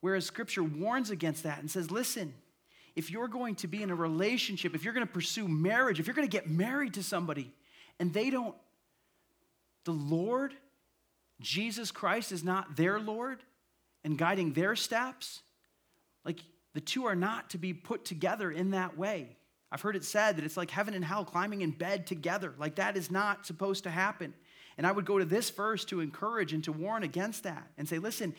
Whereas 0.00 0.26
scripture 0.26 0.64
warns 0.64 1.10
against 1.10 1.44
that 1.44 1.60
and 1.60 1.70
says, 1.70 1.90
listen, 1.90 2.34
if 2.96 3.10
you're 3.10 3.28
going 3.28 3.54
to 3.56 3.68
be 3.68 3.82
in 3.82 3.90
a 3.90 3.94
relationship, 3.94 4.74
if 4.74 4.84
you're 4.84 4.94
going 4.94 5.06
to 5.06 5.12
pursue 5.12 5.46
marriage, 5.48 6.00
if 6.00 6.06
you're 6.06 6.14
going 6.14 6.28
to 6.28 6.32
get 6.32 6.48
married 6.48 6.94
to 6.94 7.02
somebody 7.02 7.52
and 8.00 8.12
they 8.12 8.28
don't, 8.28 8.54
the 9.84 9.92
Lord, 9.92 10.54
Jesus 11.40 11.90
Christ, 11.90 12.32
is 12.32 12.44
not 12.44 12.76
their 12.76 12.98
Lord 13.00 13.40
and 14.04 14.18
guiding 14.18 14.52
their 14.52 14.74
steps, 14.76 15.42
like 16.24 16.40
the 16.74 16.80
two 16.80 17.06
are 17.06 17.14
not 17.14 17.50
to 17.50 17.58
be 17.58 17.74
put 17.74 18.04
together 18.04 18.50
in 18.50 18.70
that 18.70 18.96
way. 18.96 19.36
I've 19.70 19.80
heard 19.80 19.96
it 19.96 20.04
said 20.04 20.36
that 20.36 20.44
it's 20.44 20.56
like 20.56 20.70
heaven 20.70 20.94
and 20.94 21.04
hell 21.04 21.24
climbing 21.24 21.62
in 21.62 21.70
bed 21.70 22.06
together. 22.06 22.54
Like 22.58 22.76
that 22.76 22.96
is 22.96 23.10
not 23.10 23.46
supposed 23.46 23.84
to 23.84 23.90
happen. 23.90 24.34
And 24.76 24.86
I 24.86 24.92
would 24.92 25.04
go 25.04 25.18
to 25.18 25.24
this 25.24 25.50
verse 25.50 25.84
to 25.86 26.00
encourage 26.00 26.52
and 26.52 26.62
to 26.64 26.72
warn 26.72 27.02
against 27.02 27.44
that 27.44 27.66
and 27.78 27.88
say, 27.88 27.98
listen, 27.98 28.34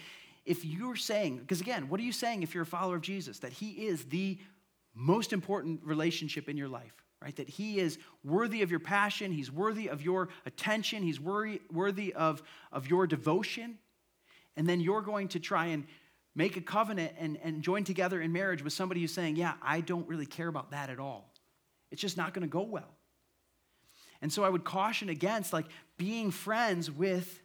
if 0.45 0.65
you're 0.65 0.95
saying, 0.95 1.37
because 1.37 1.61
again, 1.61 1.89
what 1.89 1.99
are 1.99 2.03
you 2.03 2.11
saying 2.11 2.43
if 2.43 2.53
you're 2.53 2.63
a 2.63 2.67
follower 2.67 2.95
of 2.97 3.01
Jesus? 3.01 3.39
That 3.39 3.53
he 3.53 3.87
is 3.87 4.05
the 4.05 4.37
most 4.93 5.33
important 5.33 5.81
relationship 5.83 6.49
in 6.49 6.57
your 6.57 6.67
life, 6.67 6.93
right? 7.21 7.35
That 7.35 7.49
he 7.49 7.79
is 7.79 7.97
worthy 8.23 8.61
of 8.61 8.69
your 8.69 8.79
passion, 8.79 9.31
he's 9.31 9.51
worthy 9.51 9.87
of 9.87 10.03
your 10.03 10.29
attention, 10.45 11.01
he's 11.01 11.19
worthy, 11.19 11.61
worthy 11.71 12.13
of, 12.13 12.43
of 12.71 12.87
your 12.87 13.07
devotion. 13.07 13.77
And 14.55 14.67
then 14.67 14.81
you're 14.81 15.01
going 15.01 15.29
to 15.29 15.39
try 15.39 15.67
and 15.67 15.85
make 16.35 16.57
a 16.57 16.61
covenant 16.61 17.13
and, 17.17 17.37
and 17.43 17.61
join 17.61 17.83
together 17.83 18.21
in 18.21 18.31
marriage 18.31 18.63
with 18.63 18.73
somebody 18.73 19.01
who's 19.01 19.13
saying, 19.13 19.35
Yeah, 19.35 19.53
I 19.61 19.81
don't 19.81 20.07
really 20.07 20.25
care 20.25 20.47
about 20.47 20.71
that 20.71 20.89
at 20.89 20.99
all. 20.99 21.31
It's 21.91 22.01
just 22.01 22.17
not 22.17 22.33
going 22.33 22.41
to 22.41 22.51
go 22.51 22.63
well. 22.63 22.89
And 24.21 24.31
so 24.31 24.43
I 24.43 24.49
would 24.49 24.63
caution 24.63 25.09
against 25.09 25.53
like 25.53 25.65
being 25.97 26.31
friends 26.31 26.89
with 26.89 27.41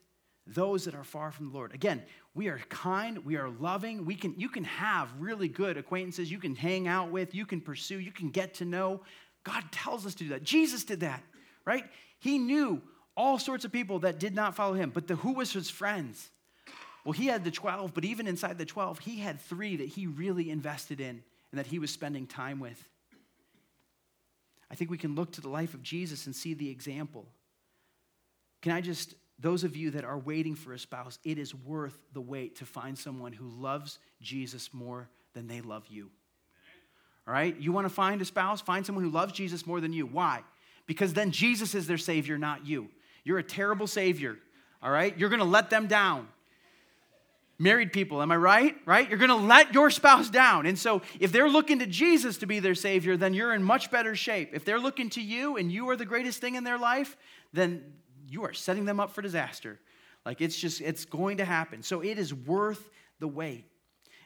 those 0.47 0.87
that 0.87 0.95
are 0.95 1.05
far 1.05 1.31
from 1.31 1.51
the 1.51 1.55
Lord. 1.55 1.75
Again, 1.75 2.03
we 2.35 2.49
are 2.49 2.59
kind, 2.69 3.25
we 3.25 3.37
are 3.37 3.51
loving. 3.51 4.07
We 4.07 4.15
can 4.15 4.35
you 4.39 4.49
can 4.49 4.65
have 4.65 5.13
really 5.19 5.49
good 5.49 5.77
acquaintances, 5.77 6.31
you 6.31 6.39
can 6.39 6.55
hang 6.55 6.89
out 6.89 7.11
with, 7.11 7.35
you 7.35 7.45
can 7.47 7.61
pursue, 7.61 7.99
you 7.99 8.13
can 8.13 8.31
get 8.31 8.55
to 8.55 8.65
know. 8.65 9.03
God 9.45 9.65
tells 9.71 10.07
us 10.07 10.15
to 10.17 10.25
do 10.25 10.31
that. 10.31 10.43
Jesus 10.43 10.85
did 10.85 11.01
that, 11.01 11.23
right? 11.65 11.85
He 12.21 12.39
knew 12.39 12.83
all 13.17 13.39
sorts 13.39 13.65
of 13.65 13.73
people 13.73 13.99
that 14.01 14.19
did 14.19 14.35
not 14.35 14.55
follow 14.55 14.75
him, 14.75 14.91
but 14.91 15.09
the 15.09 15.17
who 15.17 15.33
was 15.33 15.53
his 15.53 15.69
friends? 15.69 16.31
Well, 17.05 17.13
he 17.13 17.27
had 17.27 17.45
the 17.45 17.51
12, 17.51 17.95
but 17.95 18.05
even 18.05 18.27
inside 18.27 18.59
the 18.59 18.65
12, 18.65 18.99
he 18.99 19.19
had 19.19 19.41
three 19.41 19.77
that 19.77 19.89
he 19.89 20.07
really 20.07 20.51
invested 20.51 21.01
in 21.01 21.23
and 21.51 21.59
that 21.59 21.67
he 21.67 21.79
was 21.79 21.91
spending 21.91 22.27
time 22.27 22.61
with. 22.61 22.89
I 24.71 24.75
think 24.75 24.91
we 24.91 24.99
can 24.99 25.15
look 25.15 25.33
to 25.33 25.41
the 25.41 25.49
life 25.49 25.75
of 25.75 25.83
Jesus 25.83 26.27
and 26.27 26.37
see 26.37 26.55
the 26.55 26.69
example. 26.71 27.27
Can 28.61 28.73
I 28.73 28.81
just 28.81 29.15
those 29.39 29.65
of 29.65 29.77
you 29.77 29.93
that 29.93 30.05
are 30.05 30.19
waiting 30.19 30.55
for 30.55 30.73
a 30.73 30.79
spouse, 30.79 31.19
it 31.25 31.39
is 31.39 31.55
worth 31.55 31.97
the 32.13 32.21
wait 32.21 32.57
to 32.57 32.67
find 32.67 32.99
someone 32.99 33.33
who 33.33 33.49
loves 33.49 33.99
Jesus 34.21 34.75
more 34.75 35.09
than 35.35 35.47
they 35.47 35.61
love 35.61 35.87
you. 35.89 36.11
All 37.27 37.35
right? 37.35 37.57
You 37.59 37.73
want 37.73 37.85
to 37.85 37.93
find 37.93 38.21
a 38.21 38.25
spouse? 38.25 38.61
Find 38.61 38.85
someone 38.85 39.05
who 39.05 39.11
loves 39.11 39.33
Jesus 39.33 39.67
more 39.67 39.81
than 39.81 39.93
you. 39.93 40.07
Why? 40.07 40.43
Because 40.87 41.13
then 41.13 41.31
Jesus 41.31 41.75
is 41.75 41.87
their 41.87 41.99
Savior, 41.99 42.37
not 42.37 42.67
you. 42.67 42.89
You're 43.23 43.39
a 43.39 43.45
terrible 43.45 43.87
Savior. 43.87 44.39
All 44.83 44.91
right? 44.91 45.17
You're 45.17 45.29
going 45.29 45.41
to 45.41 45.45
let 45.45 45.71
them 45.71 45.87
down. 45.87 46.27
Married 47.59 47.93
people, 47.93 48.23
am 48.23 48.31
I 48.31 48.37
right? 48.37 48.77
Right? 48.87 49.09
You're 49.09 49.19
going 49.19 49.31
to 49.31 49.35
let 49.47 49.75
your 49.75 49.91
spouse 49.91 50.31
down. 50.31 50.67
And 50.67 50.79
so 50.79 51.03
if 51.19 51.33
they're 51.33 51.49
looking 51.49 51.81
to 51.81 51.87
Jesus 51.87 52.39
to 52.39 52.47
be 52.47 52.61
their 52.61 52.77
Savior, 52.77 53.17
then 53.17 53.35
you're 53.35 53.53
in 53.53 53.65
much 53.65 53.91
better 53.91 54.15
shape. 54.15 54.51
If 54.53 54.65
they're 54.65 54.79
looking 54.79 55.11
to 55.11 55.21
you 55.21 55.57
and 55.57 55.73
you 55.73 55.89
are 55.91 55.97
the 55.97 56.05
greatest 56.05 56.41
thing 56.41 56.55
in 56.55 56.63
their 56.63 56.79
life, 56.79 57.17
then 57.53 57.83
you 58.29 58.45
are 58.45 58.53
setting 58.53 58.85
them 58.85 59.01
up 59.01 59.11
for 59.11 59.23
disaster. 59.23 59.81
Like 60.25 60.41
it's 60.41 60.57
just, 60.57 60.81
it's 60.81 61.05
going 61.05 61.39
to 61.39 61.45
happen. 61.45 61.83
So 61.83 62.01
it 62.01 62.19
is 62.19 62.33
worth 62.33 62.91
the 63.19 63.29
wait. 63.29 63.65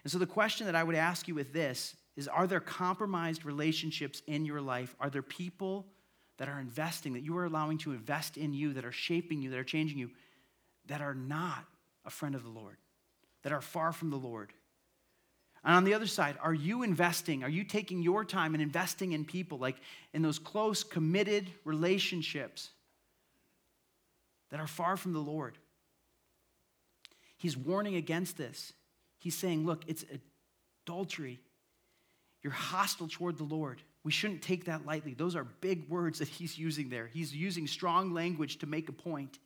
And 0.05 0.12
so 0.12 0.18
the 0.18 0.27
question 0.27 0.66
that 0.66 0.75
I 0.75 0.83
would 0.83 0.97
ask 0.97 1.27
you 1.27 1.35
with 1.35 1.53
this 1.53 1.97
is 2.16 2.29
Are 2.29 2.47
there 2.47 2.61
compromised 2.61 3.45
relationships 3.45 4.21
in 4.27 4.45
your 4.45 4.61
life? 4.61 4.95
Are 5.01 5.09
there 5.09 5.23
people 5.23 5.87
that 6.38 6.49
are 6.49 6.61
investing, 6.61 7.12
that 7.12 7.23
you 7.23 7.37
are 7.38 7.45
allowing 7.45 7.79
to 7.79 7.92
invest 7.92 8.37
in 8.37 8.53
you, 8.53 8.73
that 8.75 8.85
are 8.85 8.92
shaping 8.92 9.40
you, 9.40 9.51
that 9.51 9.59
are 9.59 9.64
changing 9.64 9.99
you, 9.99 10.11
that 10.87 11.01
are 11.01 11.14
not 11.14 11.64
a 12.05 12.11
friend 12.11 12.35
of 12.35 12.42
the 12.42 12.49
Lord, 12.49 12.77
that 13.42 13.52
are 13.52 13.61
far 13.61 13.92
from 13.92 14.11
the 14.11 14.16
Lord? 14.16 14.52
And 15.64 15.76
on 15.76 15.85
the 15.85 15.94
other 15.94 16.07
side, 16.07 16.37
are 16.42 16.55
you 16.55 16.83
investing? 16.83 17.44
Are 17.44 17.48
you 17.48 17.64
taking 17.64 18.02
your 18.02 18.24
time 18.24 18.55
and 18.55 18.62
investing 18.62 19.12
in 19.12 19.24
people, 19.24 19.59
like 19.59 19.76
in 20.12 20.22
those 20.22 20.38
close, 20.38 20.83
committed 20.83 21.48
relationships 21.64 22.70
that 24.52 24.61
are 24.61 24.66
far 24.66 24.96
from 24.96 25.14
the 25.14 25.18
Lord. 25.18 25.59
He's 27.38 27.57
warning 27.57 27.96
against 27.96 28.37
this. 28.37 28.74
He's 29.18 29.35
saying, 29.35 29.66
look, 29.66 29.83
it's 29.88 30.05
adultery. 30.85 31.40
You're 32.42 32.52
hostile 32.52 33.09
toward 33.09 33.38
the 33.38 33.44
Lord. 33.44 33.83
We 34.05 34.12
shouldn't 34.12 34.42
take 34.42 34.66
that 34.66 34.85
lightly. 34.85 35.14
Those 35.14 35.37
are 35.37 35.44
big 35.44 35.88
words 35.88 36.18
that 36.18 36.28
he's 36.28 36.59
using 36.59 36.90
there. 36.90 37.07
He's 37.07 37.35
using 37.35 37.66
strong 37.66 38.12
language 38.12 38.59
to 38.59 38.66
make 38.66 38.90
a 38.90 38.92
point. 38.92 39.38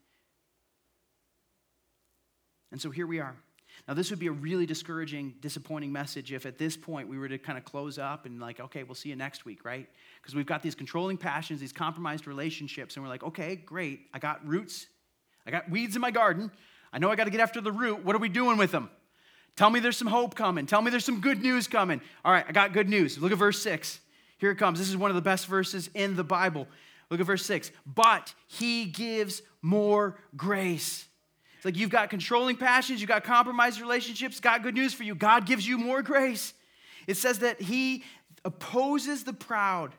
And 2.73 2.81
so 2.81 2.91
here 2.91 3.07
we 3.07 3.21
are. 3.21 3.37
Now, 3.87 3.95
this 3.95 4.11
would 4.11 4.19
be 4.19 4.27
a 4.27 4.33
really 4.33 4.67
discouraging, 4.67 5.35
disappointing 5.41 5.93
message 5.93 6.33
if 6.33 6.47
at 6.47 6.59
this 6.59 6.77
point 6.77 7.09
we 7.09 7.19
were 7.19 7.29
to 7.29 7.39
kind 7.39 7.57
of 7.57 7.65
close 7.65 7.99
up 7.99 8.27
and, 8.27 8.41
like, 8.41 8.61
okay, 8.61 8.83
we'll 8.83 8.95
see 8.95 9.11
you 9.11 9.17
next 9.17 9.45
week, 9.45 9.65
right? 9.65 9.89
Because 10.21 10.35
we've 10.35 10.47
got 10.47 10.63
these 10.63 10.75
controlling 10.75 11.17
passions, 11.17 11.61
these 11.61 11.73
compromised 11.73 12.27
relationships, 12.27 12.97
and 12.97 13.05
we're 13.05 13.09
like, 13.09 13.23
okay, 13.23 13.57
great. 13.57 14.01
I 14.13 14.19
got 14.19 14.47
roots 14.47 14.87
I 15.47 15.51
got 15.51 15.71
weeds 15.71 15.95
in 15.95 16.03
my 16.03 16.11
garden. 16.11 16.51
I 16.93 16.99
know 16.99 17.11
I 17.11 17.17
got 17.17 17.25
to 17.25 17.31
get 17.31 17.41
after 17.41 17.61
the 17.61 17.73
root. 17.73 18.05
What 18.05 18.17
are 18.17 18.19
we 18.19 18.29
doing 18.29 18.57
with 18.57 18.73
them? 18.73 18.91
Tell 19.55 19.71
me 19.71 19.81
there's 19.81 19.97
some 19.97 20.09
hope 20.09 20.35
coming. 20.35 20.67
Tell 20.67 20.83
me 20.83 20.91
there's 20.91 21.05
some 21.05 21.21
good 21.21 21.41
news 21.41 21.69
coming. 21.69 22.01
All 22.25 22.33
right, 22.33 22.45
I 22.47 22.53
got 22.53 22.73
good 22.73 22.89
news. 22.89 23.19
Look 23.19 23.33
at 23.33 23.39
verse 23.39 23.61
6. 23.63 24.01
Here 24.39 24.51
it 24.51 24.57
comes. 24.57 24.79
This 24.79 24.89
is 24.89 24.97
one 24.97 25.11
of 25.11 25.15
the 25.15 25.23
best 25.23 25.47
verses 25.47 25.89
in 25.95 26.17
the 26.17 26.25
Bible. 26.25 26.67
Look 27.11 27.21
at 27.21 27.27
verse 27.27 27.47
6. 27.47 27.71
But 27.87 28.35
he 28.49 28.87
gives 28.87 29.41
more 29.63 30.19
grace. 30.37 31.07
Like 31.67 31.77
you've 31.77 31.91
got 31.91 32.11
controlling 32.11 32.57
passions, 32.57 33.01
you've 33.01 33.09
got 33.09 33.25
compromised 33.25 33.81
relationships. 33.81 34.39
Got 34.39 34.63
good 34.63 34.75
news 34.75 34.95
for 34.95 35.03
you. 35.03 35.17
God 35.17 35.47
gives 35.47 35.67
you 35.67 35.79
more 35.79 36.01
grace. 36.01 36.55
It 37.09 37.17
says 37.17 37.41
that 37.41 37.61
he 37.61 38.05
opposes 38.45 39.25
the 39.25 39.33
proud, 39.33 39.93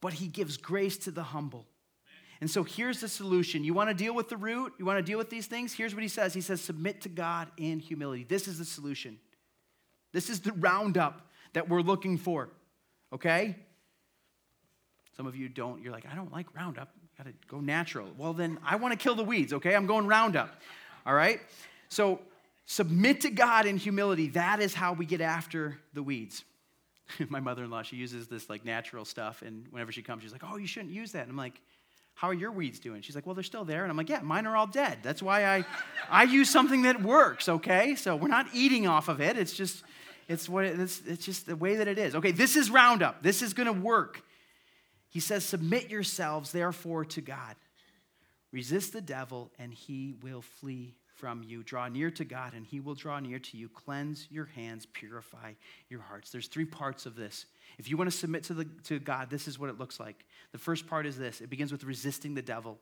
but 0.00 0.12
he 0.12 0.28
gives 0.28 0.56
grace 0.56 0.96
to 0.98 1.10
the 1.10 1.24
humble. 1.24 1.66
And 2.40 2.48
so 2.48 2.62
here's 2.62 3.00
the 3.00 3.08
solution. 3.08 3.64
You 3.64 3.74
want 3.74 3.90
to 3.90 3.94
deal 3.94 4.14
with 4.14 4.28
the 4.28 4.36
root? 4.36 4.74
You 4.78 4.86
want 4.86 4.98
to 4.98 5.02
deal 5.02 5.18
with 5.18 5.28
these 5.28 5.48
things? 5.48 5.72
Here's 5.72 5.92
what 5.92 6.04
he 6.04 6.08
says 6.08 6.32
He 6.32 6.40
says, 6.40 6.60
submit 6.60 7.00
to 7.00 7.08
God 7.08 7.48
in 7.56 7.80
humility. 7.80 8.22
This 8.22 8.46
is 8.46 8.60
the 8.60 8.64
solution. 8.64 9.18
This 10.12 10.30
is 10.30 10.38
the 10.38 10.52
roundup 10.52 11.28
that 11.54 11.68
we're 11.68 11.82
looking 11.82 12.16
for, 12.16 12.48
okay? 13.12 13.56
Some 15.16 15.26
of 15.26 15.34
you 15.34 15.48
don't. 15.48 15.82
You're 15.82 15.92
like, 15.92 16.06
I 16.08 16.14
don't 16.14 16.32
like 16.32 16.54
roundup. 16.54 16.90
Got 17.18 17.26
to 17.26 17.32
go 17.48 17.60
natural. 17.60 18.08
Well, 18.16 18.32
then 18.32 18.58
I 18.64 18.76
want 18.76 18.92
to 18.92 18.98
kill 18.98 19.14
the 19.14 19.24
weeds, 19.24 19.52
okay? 19.54 19.74
I'm 19.74 19.86
going 19.86 20.06
roundup, 20.06 20.60
all 21.06 21.14
right? 21.14 21.40
So 21.88 22.20
submit 22.66 23.22
to 23.22 23.30
God 23.30 23.66
in 23.66 23.76
humility. 23.76 24.28
That 24.28 24.60
is 24.60 24.74
how 24.74 24.92
we 24.92 25.06
get 25.06 25.20
after 25.20 25.78
the 25.94 26.02
weeds. 26.02 26.44
My 27.28 27.40
mother 27.40 27.64
in 27.64 27.70
law, 27.70 27.82
she 27.82 27.96
uses 27.96 28.26
this 28.26 28.50
like 28.50 28.64
natural 28.64 29.04
stuff, 29.04 29.42
and 29.42 29.66
whenever 29.70 29.92
she 29.92 30.02
comes, 30.02 30.22
she's 30.22 30.32
like, 30.32 30.42
Oh, 30.44 30.56
you 30.56 30.66
shouldn't 30.66 30.92
use 30.92 31.12
that. 31.12 31.22
And 31.22 31.30
I'm 31.30 31.36
like, 31.36 31.60
how 32.16 32.28
are 32.28 32.34
your 32.34 32.50
weeds 32.50 32.80
doing? 32.80 33.02
She's 33.02 33.14
like, 33.14 33.26
well, 33.26 33.34
they're 33.34 33.44
still 33.44 33.66
there. 33.66 33.82
And 33.82 33.90
I'm 33.90 33.96
like, 33.96 34.08
yeah, 34.08 34.20
mine 34.22 34.46
are 34.46 34.56
all 34.56 34.66
dead. 34.66 35.00
That's 35.02 35.22
why 35.22 35.44
I, 35.44 35.66
I 36.10 36.22
use 36.22 36.48
something 36.48 36.82
that 36.82 37.02
works, 37.02 37.46
okay? 37.46 37.94
So 37.94 38.16
we're 38.16 38.28
not 38.28 38.46
eating 38.54 38.86
off 38.86 39.08
of 39.08 39.20
it. 39.20 39.36
It's 39.36 39.52
just, 39.52 39.84
it's 40.26 40.48
what 40.48 40.64
it, 40.64 40.80
it's, 40.80 41.02
it's 41.06 41.26
just 41.26 41.44
the 41.44 41.56
way 41.56 41.76
that 41.76 41.88
it 41.88 41.98
is. 41.98 42.14
Okay, 42.14 42.32
this 42.32 42.56
is 42.56 42.70
Roundup. 42.70 43.22
This 43.22 43.42
is 43.42 43.52
going 43.52 43.66
to 43.66 43.72
work. 43.74 44.22
He 45.16 45.20
says, 45.20 45.46
submit 45.46 45.88
yourselves, 45.88 46.52
therefore, 46.52 47.06
to 47.06 47.22
God. 47.22 47.56
Resist 48.52 48.92
the 48.92 49.00
devil, 49.00 49.50
and 49.58 49.72
he 49.72 50.12
will 50.20 50.42
flee 50.42 50.94
from 51.14 51.42
you. 51.42 51.62
Draw 51.62 51.88
near 51.88 52.10
to 52.10 52.24
God, 52.26 52.52
and 52.52 52.66
he 52.66 52.80
will 52.80 52.94
draw 52.94 53.18
near 53.18 53.38
to 53.38 53.56
you. 53.56 53.70
Cleanse 53.70 54.28
your 54.30 54.44
hands, 54.44 54.84
purify 54.84 55.54
your 55.88 56.02
hearts. 56.02 56.28
There's 56.28 56.48
three 56.48 56.66
parts 56.66 57.06
of 57.06 57.16
this. 57.16 57.46
If 57.78 57.88
you 57.88 57.96
want 57.96 58.10
to 58.10 58.14
submit 58.14 58.44
to, 58.44 58.52
the, 58.52 58.66
to 58.84 58.98
God, 58.98 59.30
this 59.30 59.48
is 59.48 59.58
what 59.58 59.70
it 59.70 59.78
looks 59.78 59.98
like. 59.98 60.26
The 60.52 60.58
first 60.58 60.86
part 60.86 61.06
is 61.06 61.16
this 61.16 61.40
it 61.40 61.48
begins 61.48 61.72
with 61.72 61.84
resisting 61.84 62.34
the 62.34 62.42
devil. 62.42 62.76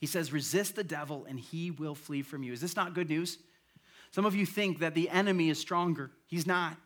He 0.00 0.06
says, 0.06 0.30
resist 0.30 0.76
the 0.76 0.84
devil 0.84 1.24
and 1.26 1.40
he 1.40 1.70
will 1.70 1.94
flee 1.94 2.20
from 2.20 2.42
you. 2.42 2.52
Is 2.52 2.60
this 2.60 2.76
not 2.76 2.92
good 2.92 3.08
news? 3.08 3.38
Some 4.10 4.26
of 4.26 4.34
you 4.34 4.44
think 4.44 4.80
that 4.80 4.94
the 4.94 5.08
enemy 5.08 5.48
is 5.48 5.58
stronger. 5.58 6.10
He's 6.26 6.46
not, 6.46 6.76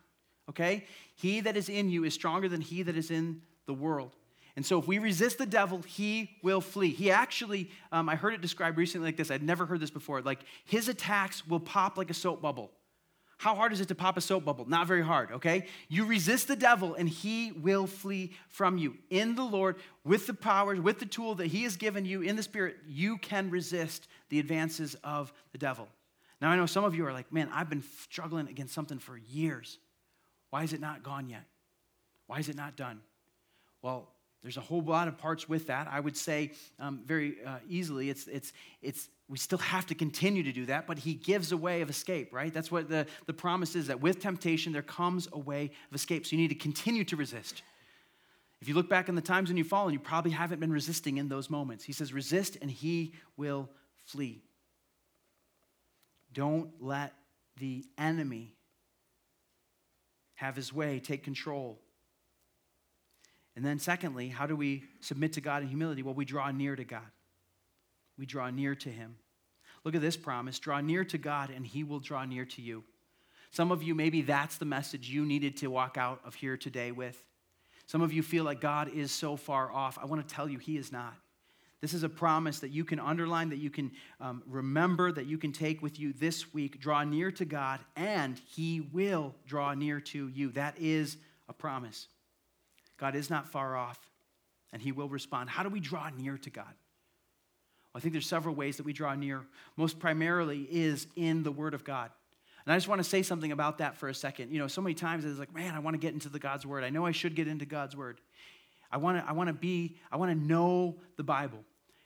okay? 0.49 0.87
He 1.17 1.41
that 1.41 1.57
is 1.57 1.69
in 1.69 1.91
you 1.91 2.05
is 2.05 2.15
stronger 2.15 2.49
than 2.49 2.61
he 2.61 2.85
that 2.85 2.97
is 2.97 3.11
in 3.11 3.43
the 3.67 3.75
world. 3.75 4.17
And 4.55 4.67
so 4.67 4.79
if 4.79 4.87
we 4.87 4.99
resist 4.99 5.39
the 5.39 5.47
devil, 5.47 5.81
he 5.83 6.31
will 6.43 6.61
flee. 6.61 6.91
He 6.91 7.11
actually, 7.11 7.71
um, 7.91 8.09
I 8.09 8.17
heard 8.17 8.35
it 8.35 8.43
described 8.43 8.77
recently 8.77 9.09
like 9.09 9.17
this. 9.17 9.31
I'd 9.31 9.43
never 9.43 9.65
heard 9.65 9.81
this 9.81 9.91
before. 9.91 10.21
Like 10.21 10.41
his 10.65 10.89
attacks 10.89 11.47
will 11.47 11.61
pop 11.61 11.97
like 11.97 12.11
a 12.11 12.15
soap 12.15 12.43
bubble. 12.43 12.71
How 13.39 13.57
hard 13.57 13.73
is 13.73 13.81
it 13.81 13.89
to 13.89 13.97
pop 13.97 14.17
a 14.17 14.21
soap 14.21 14.45
bubble? 14.45 14.69
Not 14.69 14.87
very 14.87 15.03
hard, 15.03 15.33
okay? 15.33 15.67
You 15.89 16.05
resist 16.05 16.47
the 16.47 16.55
devil 16.55 16.95
and 16.95 17.09
he 17.09 17.51
will 17.51 17.89
flee 17.89 18.33
from 18.49 18.79
you. 18.79 18.95
In 19.11 19.35
the 19.35 19.43
Lord, 19.43 19.77
with 20.05 20.29
the 20.29 20.35
power, 20.35 20.81
with 20.81 21.01
the 21.01 21.07
tool 21.07 21.35
that 21.37 21.47
he 21.47 21.65
has 21.65 21.77
given 21.77 22.05
you 22.05 22.23
in 22.23 22.37
the 22.37 22.43
Spirit, 22.45 22.77
you 22.87 23.19
can 23.19 23.51
resist 23.51 24.07
the 24.29 24.39
advances 24.39 24.95
of 25.03 25.33
the 25.51 25.59
devil. 25.59 25.89
Now, 26.41 26.51
I 26.51 26.57
know 26.57 26.67
some 26.67 26.85
of 26.85 26.95
you 26.95 27.05
are 27.07 27.13
like, 27.13 27.33
man, 27.33 27.49
I've 27.53 27.69
been 27.69 27.83
struggling 28.01 28.49
against 28.49 28.75
something 28.75 28.99
for 28.99 29.17
years. 29.17 29.79
Why 30.51 30.63
is 30.63 30.73
it 30.73 30.81
not 30.81 31.03
gone 31.03 31.29
yet? 31.29 31.45
Why 32.29 32.39
is 32.39 32.49
it 32.49 32.57
not 32.57 32.77
done? 32.77 33.01
Well, 33.83 34.09
there's 34.43 34.57
a 34.57 34.61
whole 34.61 34.83
lot 34.83 35.07
of 35.07 35.19
parts 35.19 35.49
with 35.49 35.69
that. 35.69 35.87
I 35.89 36.01
would 36.01 36.17
say 36.17 36.53
um, 36.81 37.03
very 37.05 37.37
uh, 37.47 37.59
easily, 37.69 38.11
it's, 38.11 38.27
it's, 38.27 38.53
it's 38.81 39.09
we 39.29 39.39
still 39.39 39.59
have 39.59 39.87
to 39.87 39.95
continue 39.95 40.43
to 40.43 40.53
do 40.53 40.67
that, 40.67 40.87
but 40.87 40.99
he 40.99 41.15
gives 41.15 41.53
a 41.53 41.57
way 41.57 41.81
of 41.81 41.89
escape, 41.89 42.33
right? 42.33 42.53
That's 42.53 42.71
what 42.71 42.89
the, 42.89 43.07
the 43.27 43.33
promise 43.33 43.77
is 43.77 43.87
that 43.87 44.01
with 44.01 44.21
temptation, 44.21 44.73
there 44.73 44.83
comes 44.83 45.29
a 45.33 45.39
way 45.39 45.71
of 45.91 45.95
escape. 45.95 46.27
So 46.27 46.35
you 46.35 46.43
need 46.43 46.49
to 46.49 46.55
continue 46.55 47.05
to 47.05 47.17
resist. 47.17 47.63
If 48.61 48.69
you 48.69 48.75
look 48.75 48.89
back 48.89 49.09
in 49.09 49.15
the 49.15 49.23
times 49.23 49.49
when 49.49 49.57
you've 49.57 49.69
fallen, 49.69 49.93
you 49.93 50.01
probably 50.01 50.33
haven't 50.33 50.61
been 50.61 50.73
resisting 50.73 51.19
in 51.19 51.29
those 51.29 51.51
moments. 51.51 51.85
He 51.85 51.93
says, 51.93 52.13
resist 52.13 52.59
and 52.61 52.71
he 52.71 53.15
will 53.37 53.69
flee. 54.05 54.43
Don't 56.33 56.71
let 56.81 57.13
the 57.59 57.85
enemy 57.99 58.55
have 60.35 60.57
his 60.57 60.73
way, 60.73 61.01
take 61.01 61.23
control. 61.23 61.79
And 63.55 63.65
then, 63.65 63.79
secondly, 63.79 64.29
how 64.29 64.47
do 64.47 64.57
we 64.57 64.85
submit 65.01 65.35
to 65.35 65.41
God 65.41 65.63
in 65.63 65.69
humility? 65.69 66.03
Well, 66.03 66.15
we 66.15 66.25
draw 66.25 66.51
near 66.51 66.75
to 66.75 66.85
God. 66.85 67.11
We 68.19 68.27
draw 68.27 68.51
near 68.51 68.75
to 68.77 68.89
Him. 68.89 69.17
Look 69.85 69.95
at 69.95 70.01
this 70.01 70.17
promise 70.17 70.59
draw 70.59 70.81
near 70.81 71.05
to 71.05 71.19
God, 71.19 71.51
and 71.51 71.67
He 71.67 71.85
will 71.85 72.01
draw 72.01 72.25
near 72.25 72.45
to 72.47 72.63
you. 72.63 72.85
Some 73.51 73.71
of 73.71 73.83
you, 73.83 73.95
maybe 73.95 74.23
that's 74.23 74.57
the 74.57 74.65
message 74.65 75.11
you 75.11 75.27
needed 75.27 75.59
to 75.59 75.69
walk 75.69 75.99
out 75.99 76.21
of 76.25 76.35
here 76.35 76.57
today 76.57 76.93
with. 76.93 77.23
Some 77.87 78.01
of 78.01 78.13
you 78.13 78.23
feel 78.23 78.45
like 78.45 78.61
God 78.61 78.89
is 78.89 79.13
so 79.13 79.37
far 79.37 79.71
off. 79.71 79.99
I 80.01 80.07
want 80.07 80.27
to 80.27 80.35
tell 80.35 80.49
you, 80.49 80.59
He 80.59 80.79
is 80.79 80.91
not. 80.91 81.15
This 81.83 81.95
is 81.95 82.05
a 82.05 82.09
promise 82.09 82.61
that 82.61 82.71
you 82.71 82.85
can 82.85 83.01
underline, 83.01 83.51
that 83.51 83.59
you 83.59 83.69
can 83.69 83.91
um, 84.21 84.43
remember, 84.47 85.11
that 85.11 85.27
you 85.27 85.37
can 85.37 85.53
take 85.53 85.83
with 85.83 85.99
you 85.99 86.13
this 86.13 86.55
week. 86.55 86.81
Draw 86.81 87.05
near 87.05 87.33
to 87.33 87.45
God, 87.45 87.81
and 87.97 88.41
He 88.55 88.81
will 88.81 89.35
draw 89.47 89.75
near 89.75 90.01
to 90.01 90.29
you. 90.29 90.53
That 90.53 90.77
is 90.79 91.17
a 91.49 91.53
promise. 91.53 92.07
God 93.03 93.17
is 93.17 93.29
not 93.29 93.49
far 93.49 93.77
off, 93.77 93.99
and 94.73 94.81
He 94.81 94.93
will 94.93 95.09
respond. 95.09 95.51
How 95.51 95.65
do 95.65 95.69
we 95.69 95.81
draw 95.81 96.09
near 96.17 96.39
to 96.39 96.51
God? 96.51 96.65
Well, 97.93 97.97
I 97.97 98.01
think 98.01 98.13
there's 98.13 98.29
several 98.29 98.55
ways 98.55 98.77
that 98.77 98.85
we 98.85 98.93
draw 98.93 99.13
near. 99.17 99.43
Most 99.77 99.99
primarily 99.99 100.69
is 100.71 101.09
in 101.17 101.43
the 101.43 101.51
Word 101.51 101.75
of 101.75 101.83
God. 101.83 102.13
And 102.65 102.73
I 102.73 102.77
just 102.77 102.87
want 102.87 103.01
to 103.01 103.05
say 103.05 103.25
something 103.25 103.51
about 103.51 103.79
that 103.79 103.97
for 103.97 104.09
a 104.09 104.15
second. 104.15 104.53
You 104.53 104.61
know, 104.61 104.69
so 104.69 104.81
many 104.81 104.95
times 104.95 105.25
it's 105.25 105.41
like, 105.41 105.53
man, 105.53 105.75
I 105.75 105.81
want 105.81 105.95
to 105.95 105.99
get 105.99 106.15
into 106.15 106.29
the 106.29 106.39
God's 106.39 106.65
Word. 106.65 106.85
I 106.85 106.91
know 106.91 107.05
I 107.05 107.11
should 107.11 107.35
get 107.35 107.49
into 107.49 107.67
God's 107.67 107.97
Word. 107.97 108.21
I 108.89 108.99
want 108.99 109.19
to, 109.19 109.29
I 109.29 109.33
want 109.33 109.49
to 109.49 109.53
be, 109.53 109.97
I 110.13 110.17
want 110.17 110.31
to 110.31 110.39
know 110.39 110.95
the 111.17 111.25
Bible. 111.25 111.59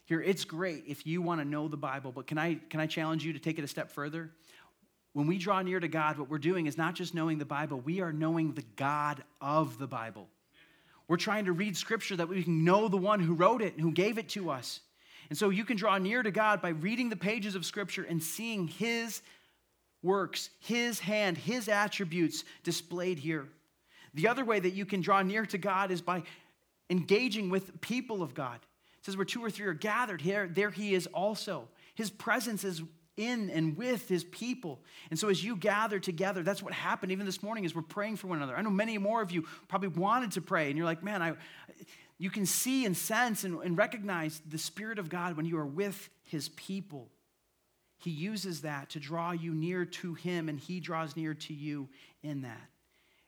Here, 0.06 0.22
it's 0.22 0.46
great 0.46 0.84
if 0.88 1.06
you 1.06 1.20
want 1.20 1.42
to 1.42 1.44
know 1.44 1.68
the 1.68 1.76
Bible, 1.76 2.10
but 2.10 2.26
can 2.26 2.38
I, 2.38 2.54
can 2.70 2.80
I 2.80 2.86
challenge 2.86 3.22
you 3.22 3.34
to 3.34 3.38
take 3.38 3.58
it 3.58 3.64
a 3.64 3.68
step 3.68 3.90
further? 3.90 4.30
When 5.12 5.26
we 5.26 5.36
draw 5.36 5.60
near 5.60 5.78
to 5.78 5.88
God, 5.88 6.18
what 6.18 6.30
we're 6.30 6.38
doing 6.38 6.64
is 6.64 6.78
not 6.78 6.94
just 6.94 7.12
knowing 7.12 7.36
the 7.36 7.44
Bible, 7.44 7.80
we 7.80 8.00
are 8.00 8.14
knowing 8.14 8.52
the 8.52 8.64
God 8.76 9.22
of 9.42 9.78
the 9.78 9.86
Bible. 9.86 10.28
We're 11.08 11.16
trying 11.16 11.44
to 11.44 11.52
read 11.52 11.76
scripture 11.76 12.16
that 12.16 12.28
we 12.28 12.42
can 12.42 12.64
know 12.64 12.88
the 12.88 12.96
one 12.96 13.20
who 13.20 13.34
wrote 13.34 13.62
it 13.62 13.74
and 13.74 13.82
who 13.82 13.92
gave 13.92 14.18
it 14.18 14.28
to 14.30 14.50
us. 14.50 14.80
And 15.28 15.38
so 15.38 15.50
you 15.50 15.64
can 15.64 15.76
draw 15.76 15.98
near 15.98 16.22
to 16.22 16.30
God 16.30 16.62
by 16.62 16.70
reading 16.70 17.08
the 17.08 17.16
pages 17.16 17.54
of 17.54 17.64
scripture 17.64 18.04
and 18.04 18.22
seeing 18.22 18.68
his 18.68 19.22
works, 20.02 20.50
his 20.60 21.00
hand, 21.00 21.36
his 21.36 21.68
attributes 21.68 22.44
displayed 22.62 23.18
here. 23.18 23.48
The 24.14 24.28
other 24.28 24.44
way 24.44 24.60
that 24.60 24.72
you 24.72 24.86
can 24.86 25.00
draw 25.00 25.22
near 25.22 25.44
to 25.46 25.58
God 25.58 25.90
is 25.90 26.00
by 26.00 26.22
engaging 26.90 27.50
with 27.50 27.80
people 27.80 28.22
of 28.22 28.34
God. 28.34 28.60
It 28.98 29.04
says 29.04 29.16
where 29.16 29.24
two 29.24 29.44
or 29.44 29.50
three 29.50 29.66
are 29.66 29.74
gathered, 29.74 30.20
here 30.20 30.48
there 30.52 30.70
he 30.70 30.94
is 30.94 31.06
also. 31.08 31.68
His 31.94 32.10
presence 32.10 32.64
is 32.64 32.82
in 33.16 33.50
and 33.50 33.76
with 33.76 34.08
his 34.08 34.24
people. 34.24 34.80
And 35.10 35.18
so 35.18 35.28
as 35.28 35.42
you 35.42 35.56
gather 35.56 35.98
together, 35.98 36.42
that's 36.42 36.62
what 36.62 36.72
happened 36.72 37.12
even 37.12 37.26
this 37.26 37.42
morning 37.42 37.64
as 37.64 37.74
we're 37.74 37.82
praying 37.82 38.16
for 38.16 38.26
one 38.26 38.38
another. 38.38 38.56
I 38.56 38.62
know 38.62 38.70
many 38.70 38.98
more 38.98 39.22
of 39.22 39.30
you 39.30 39.46
probably 39.68 39.88
wanted 39.88 40.32
to 40.32 40.40
pray, 40.40 40.68
and 40.68 40.76
you're 40.76 40.86
like, 40.86 41.02
man, 41.02 41.22
I 41.22 41.34
you 42.18 42.30
can 42.30 42.46
see 42.46 42.84
and 42.84 42.96
sense 42.96 43.44
and, 43.44 43.60
and 43.62 43.76
recognize 43.76 44.40
the 44.48 44.58
Spirit 44.58 44.98
of 44.98 45.08
God 45.08 45.36
when 45.36 45.44
you 45.44 45.58
are 45.58 45.66
with 45.66 46.08
his 46.24 46.48
people. 46.50 47.08
He 47.98 48.10
uses 48.10 48.62
that 48.62 48.90
to 48.90 49.00
draw 49.00 49.32
you 49.32 49.54
near 49.54 49.84
to 49.84 50.14
him, 50.14 50.48
and 50.48 50.58
he 50.58 50.80
draws 50.80 51.16
near 51.16 51.34
to 51.34 51.54
you 51.54 51.88
in 52.22 52.42
that. 52.42 52.68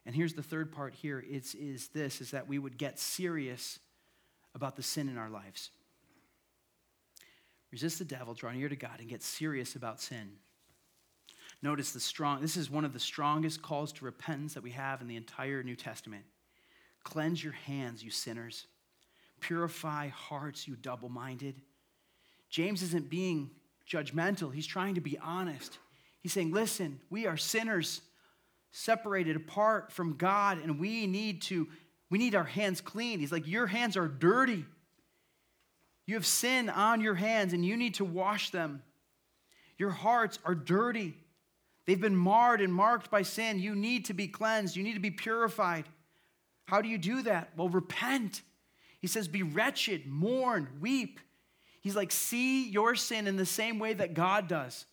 And 0.06 0.14
here's 0.14 0.34
the 0.34 0.42
third 0.42 0.72
part 0.72 0.94
here 0.94 1.22
it's, 1.28 1.54
is 1.54 1.88
this 1.88 2.20
is 2.20 2.30
that 2.30 2.48
we 2.48 2.58
would 2.58 2.78
get 2.78 2.98
serious 2.98 3.78
about 4.54 4.76
the 4.76 4.82
sin 4.82 5.08
in 5.08 5.18
our 5.18 5.28
lives. 5.28 5.70
Resist 7.70 7.98
the 7.98 8.04
devil, 8.04 8.34
draw 8.34 8.50
near 8.52 8.68
to 8.68 8.76
God, 8.76 9.00
and 9.00 9.08
get 9.08 9.22
serious 9.22 9.74
about 9.74 10.00
sin. 10.00 10.30
Notice 11.60 11.92
the 11.92 12.00
strong, 12.00 12.40
this 12.40 12.56
is 12.56 12.70
one 12.70 12.84
of 12.84 12.92
the 12.92 13.00
strongest 13.00 13.62
calls 13.62 13.92
to 13.94 14.04
repentance 14.04 14.54
that 14.54 14.62
we 14.62 14.70
have 14.70 15.00
in 15.00 15.08
the 15.08 15.16
entire 15.16 15.62
New 15.62 15.76
Testament. 15.76 16.24
Cleanse 17.02 17.42
your 17.42 17.52
hands, 17.52 18.02
you 18.02 18.10
sinners. 18.10 18.66
Purify 19.40 20.08
hearts, 20.08 20.68
you 20.68 20.76
double 20.76 21.08
minded. 21.08 21.60
James 22.50 22.82
isn't 22.82 23.10
being 23.10 23.50
judgmental, 23.90 24.52
he's 24.52 24.66
trying 24.66 24.94
to 24.94 25.00
be 25.00 25.18
honest. 25.18 25.78
He's 26.20 26.32
saying, 26.32 26.52
Listen, 26.52 27.00
we 27.10 27.26
are 27.26 27.36
sinners 27.36 28.02
separated 28.70 29.36
apart 29.36 29.92
from 29.92 30.16
God, 30.16 30.58
and 30.62 30.78
we 30.78 31.06
need 31.06 31.42
to. 31.42 31.68
We 32.10 32.18
need 32.18 32.34
our 32.34 32.44
hands 32.44 32.80
clean. 32.80 33.20
He's 33.20 33.32
like, 33.32 33.46
Your 33.46 33.66
hands 33.66 33.96
are 33.96 34.08
dirty. 34.08 34.64
You 36.08 36.14
have 36.14 36.24
sin 36.24 36.70
on 36.70 37.02
your 37.02 37.16
hands 37.16 37.52
and 37.52 37.62
you 37.62 37.76
need 37.76 37.96
to 37.96 38.04
wash 38.04 38.48
them. 38.48 38.82
Your 39.76 39.90
hearts 39.90 40.38
are 40.42 40.54
dirty. 40.54 41.14
They've 41.84 42.00
been 42.00 42.16
marred 42.16 42.62
and 42.62 42.72
marked 42.72 43.10
by 43.10 43.20
sin. 43.20 43.58
You 43.58 43.74
need 43.74 44.06
to 44.06 44.14
be 44.14 44.26
cleansed. 44.26 44.74
You 44.74 44.82
need 44.82 44.94
to 44.94 45.00
be 45.00 45.10
purified. 45.10 45.84
How 46.64 46.80
do 46.80 46.88
you 46.88 46.96
do 46.96 47.20
that? 47.24 47.50
Well, 47.58 47.68
repent. 47.68 48.40
He 49.00 49.06
says, 49.06 49.28
Be 49.28 49.42
wretched, 49.42 50.06
mourn, 50.06 50.68
weep. 50.80 51.20
He's 51.82 51.94
like, 51.94 52.10
See 52.10 52.70
your 52.70 52.94
sin 52.94 53.26
in 53.26 53.36
the 53.36 53.44
same 53.44 53.78
way 53.78 53.92
that 53.92 54.14
God 54.14 54.48
does. 54.48 54.86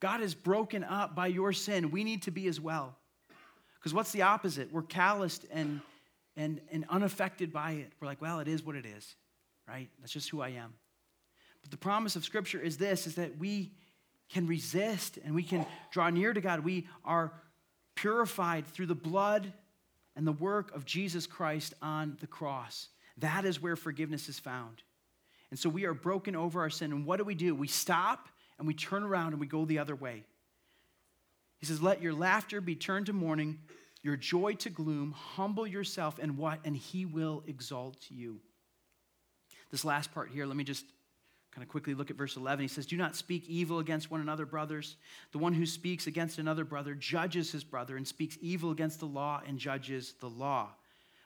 God 0.00 0.20
is 0.22 0.34
broken 0.34 0.82
up 0.82 1.14
by 1.14 1.28
your 1.28 1.52
sin. 1.52 1.92
We 1.92 2.02
need 2.02 2.22
to 2.22 2.32
be 2.32 2.48
as 2.48 2.60
well. 2.60 2.96
Because 3.78 3.94
what's 3.94 4.10
the 4.10 4.22
opposite? 4.22 4.72
We're 4.72 4.82
calloused 4.82 5.46
and, 5.52 5.82
and, 6.36 6.60
and 6.72 6.84
unaffected 6.90 7.52
by 7.52 7.72
it. 7.74 7.92
We're 8.00 8.08
like, 8.08 8.20
Well, 8.20 8.40
it 8.40 8.48
is 8.48 8.64
what 8.64 8.74
it 8.74 8.86
is 8.86 9.14
right? 9.68 9.88
That's 10.00 10.12
just 10.12 10.30
who 10.30 10.40
I 10.40 10.50
am. 10.50 10.74
But 11.62 11.70
the 11.70 11.76
promise 11.76 12.16
of 12.16 12.24
Scripture 12.24 12.60
is 12.60 12.76
this 12.76 13.06
is 13.06 13.16
that 13.16 13.38
we 13.38 13.72
can 14.28 14.46
resist 14.46 15.18
and 15.24 15.34
we 15.34 15.42
can 15.42 15.66
draw 15.90 16.10
near 16.10 16.32
to 16.32 16.40
God. 16.40 16.60
We 16.60 16.86
are 17.04 17.32
purified 17.94 18.66
through 18.66 18.86
the 18.86 18.94
blood 18.94 19.52
and 20.14 20.26
the 20.26 20.32
work 20.32 20.74
of 20.74 20.84
Jesus 20.84 21.26
Christ 21.26 21.74
on 21.82 22.16
the 22.20 22.26
cross. 22.26 22.88
That 23.18 23.44
is 23.44 23.60
where 23.60 23.76
forgiveness 23.76 24.28
is 24.28 24.38
found. 24.38 24.82
And 25.50 25.58
so 25.58 25.68
we 25.68 25.84
are 25.84 25.94
broken 25.94 26.34
over 26.34 26.60
our 26.60 26.70
sin. 26.70 26.92
And 26.92 27.06
what 27.06 27.18
do 27.18 27.24
we 27.24 27.34
do? 27.34 27.54
We 27.54 27.68
stop 27.68 28.28
and 28.58 28.66
we 28.66 28.74
turn 28.74 29.02
around 29.02 29.32
and 29.32 29.40
we 29.40 29.46
go 29.46 29.64
the 29.64 29.78
other 29.78 29.94
way. 29.94 30.24
He 31.58 31.66
says, 31.66 31.82
Let 31.82 32.02
your 32.02 32.12
laughter 32.12 32.60
be 32.60 32.74
turned 32.74 33.06
to 33.06 33.12
mourning, 33.12 33.58
your 34.02 34.16
joy 34.16 34.54
to 34.54 34.70
gloom. 34.70 35.12
Humble 35.12 35.66
yourself 35.66 36.18
and 36.20 36.36
what? 36.36 36.60
And 36.64 36.76
he 36.76 37.06
will 37.06 37.42
exalt 37.46 38.06
you. 38.08 38.40
This 39.70 39.84
last 39.84 40.12
part 40.12 40.30
here, 40.30 40.46
let 40.46 40.56
me 40.56 40.64
just 40.64 40.84
kind 41.56 41.62
of 41.62 41.70
quickly 41.70 41.94
look 41.94 42.10
at 42.10 42.16
verse 42.16 42.36
11. 42.36 42.62
He 42.62 42.68
says, 42.68 42.86
Do 42.86 42.96
not 42.96 43.16
speak 43.16 43.48
evil 43.48 43.78
against 43.78 44.10
one 44.10 44.20
another, 44.20 44.44
brothers. 44.44 44.96
The 45.32 45.38
one 45.38 45.54
who 45.54 45.64
speaks 45.64 46.06
against 46.06 46.38
another 46.38 46.64
brother 46.64 46.94
judges 46.94 47.50
his 47.50 47.64
brother 47.64 47.96
and 47.96 48.06
speaks 48.06 48.36
evil 48.40 48.70
against 48.70 49.00
the 49.00 49.06
law 49.06 49.40
and 49.46 49.58
judges 49.58 50.14
the 50.20 50.28
law. 50.28 50.68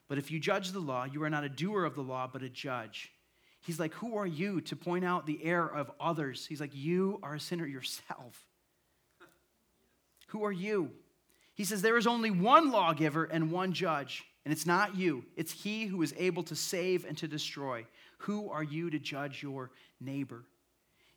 But 0.07 0.18
if 0.18 0.30
you 0.30 0.38
judge 0.38 0.70
the 0.70 0.80
law, 0.80 1.05
you 1.05 1.22
are 1.24 1.30
not 1.30 1.45
a 1.45 1.49
doer 1.49 1.84
of 1.84 1.95
the 1.95 2.03
law, 2.03 2.28
but 2.32 2.43
a 2.43 2.49
judge. 2.49 3.12
He's 3.62 3.80
like, 3.80 3.93
Who 3.95 4.16
are 4.16 4.26
you 4.26 4.61
to 4.62 4.76
point 4.76 5.05
out 5.05 5.26
the 5.26 5.45
error 5.45 5.68
of 5.68 5.91
others? 6.01 6.47
He's 6.47 6.61
like, 6.61 6.74
You 6.74 7.18
are 7.22 7.34
a 7.34 7.41
sinner 7.41 7.66
yourself. 7.66 8.45
Who 10.28 10.45
are 10.45 10.53
you? 10.53 10.91
He 11.55 11.64
says, 11.64 11.82
There 11.82 11.99
is 11.99 12.07
only 12.07 12.30
one 12.30 12.70
lawgiver 12.70 13.24
and 13.24 13.51
one 13.51 13.72
judge, 13.72 14.24
and 14.45 14.53
it's 14.53 14.66
not 14.66 14.97
you. 14.97 15.24
It's 15.36 15.53
he 15.53 15.86
who 15.86 16.03
is 16.03 16.14
able 16.16 16.43
to 16.45 16.57
save 16.57 17.05
and 17.05 17.16
to 17.18 17.28
destroy. 17.28 17.86
Who 18.18 18.51
are 18.51 18.62
you 18.62 18.91
to 18.91 18.99
judge 18.99 19.43
your 19.43 19.70
neighbor? 20.01 20.45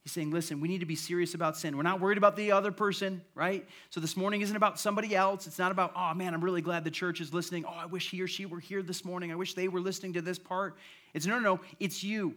He's 0.03 0.11
saying, 0.11 0.31
listen, 0.31 0.59
we 0.59 0.67
need 0.67 0.79
to 0.79 0.85
be 0.85 0.97
serious 0.97 1.33
about 1.33 1.55
sin. 1.55 1.77
We're 1.77 1.83
not 1.83 2.01
worried 2.01 2.17
about 2.17 2.35
the 2.35 2.51
other 2.51 2.73
person, 2.73 3.21
right? 3.35 3.65
So 3.89 4.01
this 4.01 4.17
morning 4.17 4.41
isn't 4.41 4.55
about 4.55 4.77
somebody 4.77 5.15
else. 5.15 5.47
It's 5.47 5.59
not 5.59 5.71
about, 5.71 5.93
oh 5.95 6.13
man, 6.13 6.33
I'm 6.33 6.43
really 6.43 6.61
glad 6.61 6.83
the 6.83 6.91
church 6.91 7.21
is 7.21 7.33
listening. 7.33 7.63
Oh, 7.65 7.71
I 7.73 7.85
wish 7.85 8.09
he 8.09 8.21
or 8.21 8.27
she 8.27 8.45
were 8.45 8.59
here 8.59 8.83
this 8.83 9.05
morning. 9.05 9.31
I 9.31 9.35
wish 9.35 9.53
they 9.53 9.69
were 9.69 9.79
listening 9.79 10.11
to 10.13 10.21
this 10.21 10.37
part. 10.37 10.75
It's 11.13 11.25
no, 11.25 11.39
no, 11.39 11.55
no. 11.55 11.61
It's 11.79 12.03
you. 12.03 12.35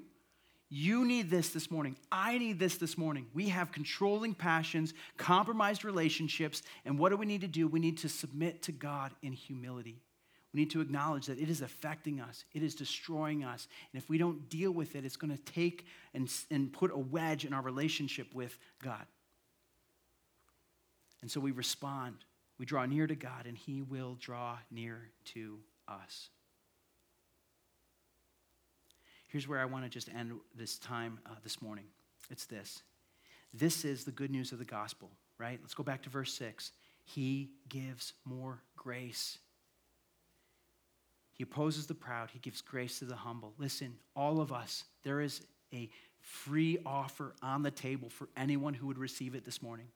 You 0.69 1.05
need 1.05 1.29
this 1.29 1.49
this 1.49 1.69
morning. 1.71 1.97
I 2.11 2.39
need 2.39 2.61
this 2.61 2.77
this 2.77 2.97
morning. 2.97 3.27
We 3.35 3.49
have 3.49 3.73
controlling 3.73 4.35
passions, 4.35 4.95
compromised 5.17 5.85
relationships, 5.85 6.63
and 6.85 6.99
what 6.99 7.09
do 7.09 7.17
we 7.17 7.27
need 7.27 7.41
to 7.41 7.49
do? 7.49 7.67
We 7.67 7.81
need 7.81 7.99
to 7.99 8.09
submit 8.09 8.63
to 8.63 8.73
God 8.73 9.13
in 9.23 9.33
humility. 9.33 10.01
We 10.57 10.63
need 10.63 10.71
to 10.71 10.81
acknowledge 10.81 11.27
that 11.27 11.39
it 11.39 11.51
is 11.51 11.61
affecting 11.61 12.19
us, 12.19 12.47
it 12.55 12.63
is 12.63 12.75
destroying 12.75 13.45
us. 13.45 13.69
And 13.93 14.03
if 14.03 14.09
we 14.09 14.17
don't 14.17 14.49
deal 14.49 14.71
with 14.71 14.97
it, 14.97 15.05
it's 15.05 15.19
going 15.19 15.37
to 15.37 15.43
take 15.53 15.85
and, 16.15 16.33
and 16.51 16.73
put 16.73 16.91
a 16.91 16.97
wedge 16.97 17.45
in 17.45 17.53
our 17.53 17.61
relationship 17.61 18.35
with 18.35 18.59
God. 18.83 19.05
And 21.21 21.31
so 21.31 21.41
we 21.41 21.51
respond. 21.51 22.25
We 22.59 22.65
draw 22.65 22.87
near 22.87 23.07
to 23.07 23.15
God, 23.15 23.45
and 23.45 23.55
He 23.55 23.83
will 23.83 24.17
draw 24.19 24.57
near 24.71 25.11
to 25.35 25.59
us. 25.89 26.31
Here's 29.29 29.47
where 29.47 29.61
I 29.61 29.67
want 29.67 29.85
to 29.85 29.91
just 29.91 30.09
end 30.09 30.33
this 30.55 30.79
time 30.79 31.19
uh, 31.27 31.35
this 31.45 31.61
morning 31.61 31.85
it's 32.31 32.47
this. 32.47 32.81
This 33.53 33.85
is 33.85 34.05
the 34.05 34.11
good 34.11 34.31
news 34.31 34.53
of 34.53 34.59
the 34.59 34.65
gospel, 34.65 35.11
right? 35.37 35.59
Let's 35.61 35.75
go 35.75 35.83
back 35.83 36.05
to 36.05 36.09
verse 36.09 36.33
6. 36.33 36.73
He 37.05 37.51
gives 37.69 38.15
more 38.25 38.63
grace. 38.75 39.37
He 41.37 41.45
opposes 41.45 41.87
the 41.87 41.95
proud, 41.95 42.31
he 42.31 42.39
gives 42.39 42.63
grace 42.63 42.99
to 42.99 43.05
the 43.05 43.15
humble. 43.15 43.53
Listen, 43.59 43.95
all 44.17 44.41
of 44.41 44.53
us, 44.53 44.85
there 45.05 45.21
is 45.21 45.43
a 45.73 45.91
free 46.21 46.79
offer 46.85 47.35
on 47.43 47.63
the 47.63 47.71
table 47.71 48.09
for 48.09 48.29
anyone 48.37 48.75
who 48.75 48.87
would 48.87 48.99
receive 48.99 49.35
it 49.35 49.45
this 49.45 49.63
morning. 49.63 49.87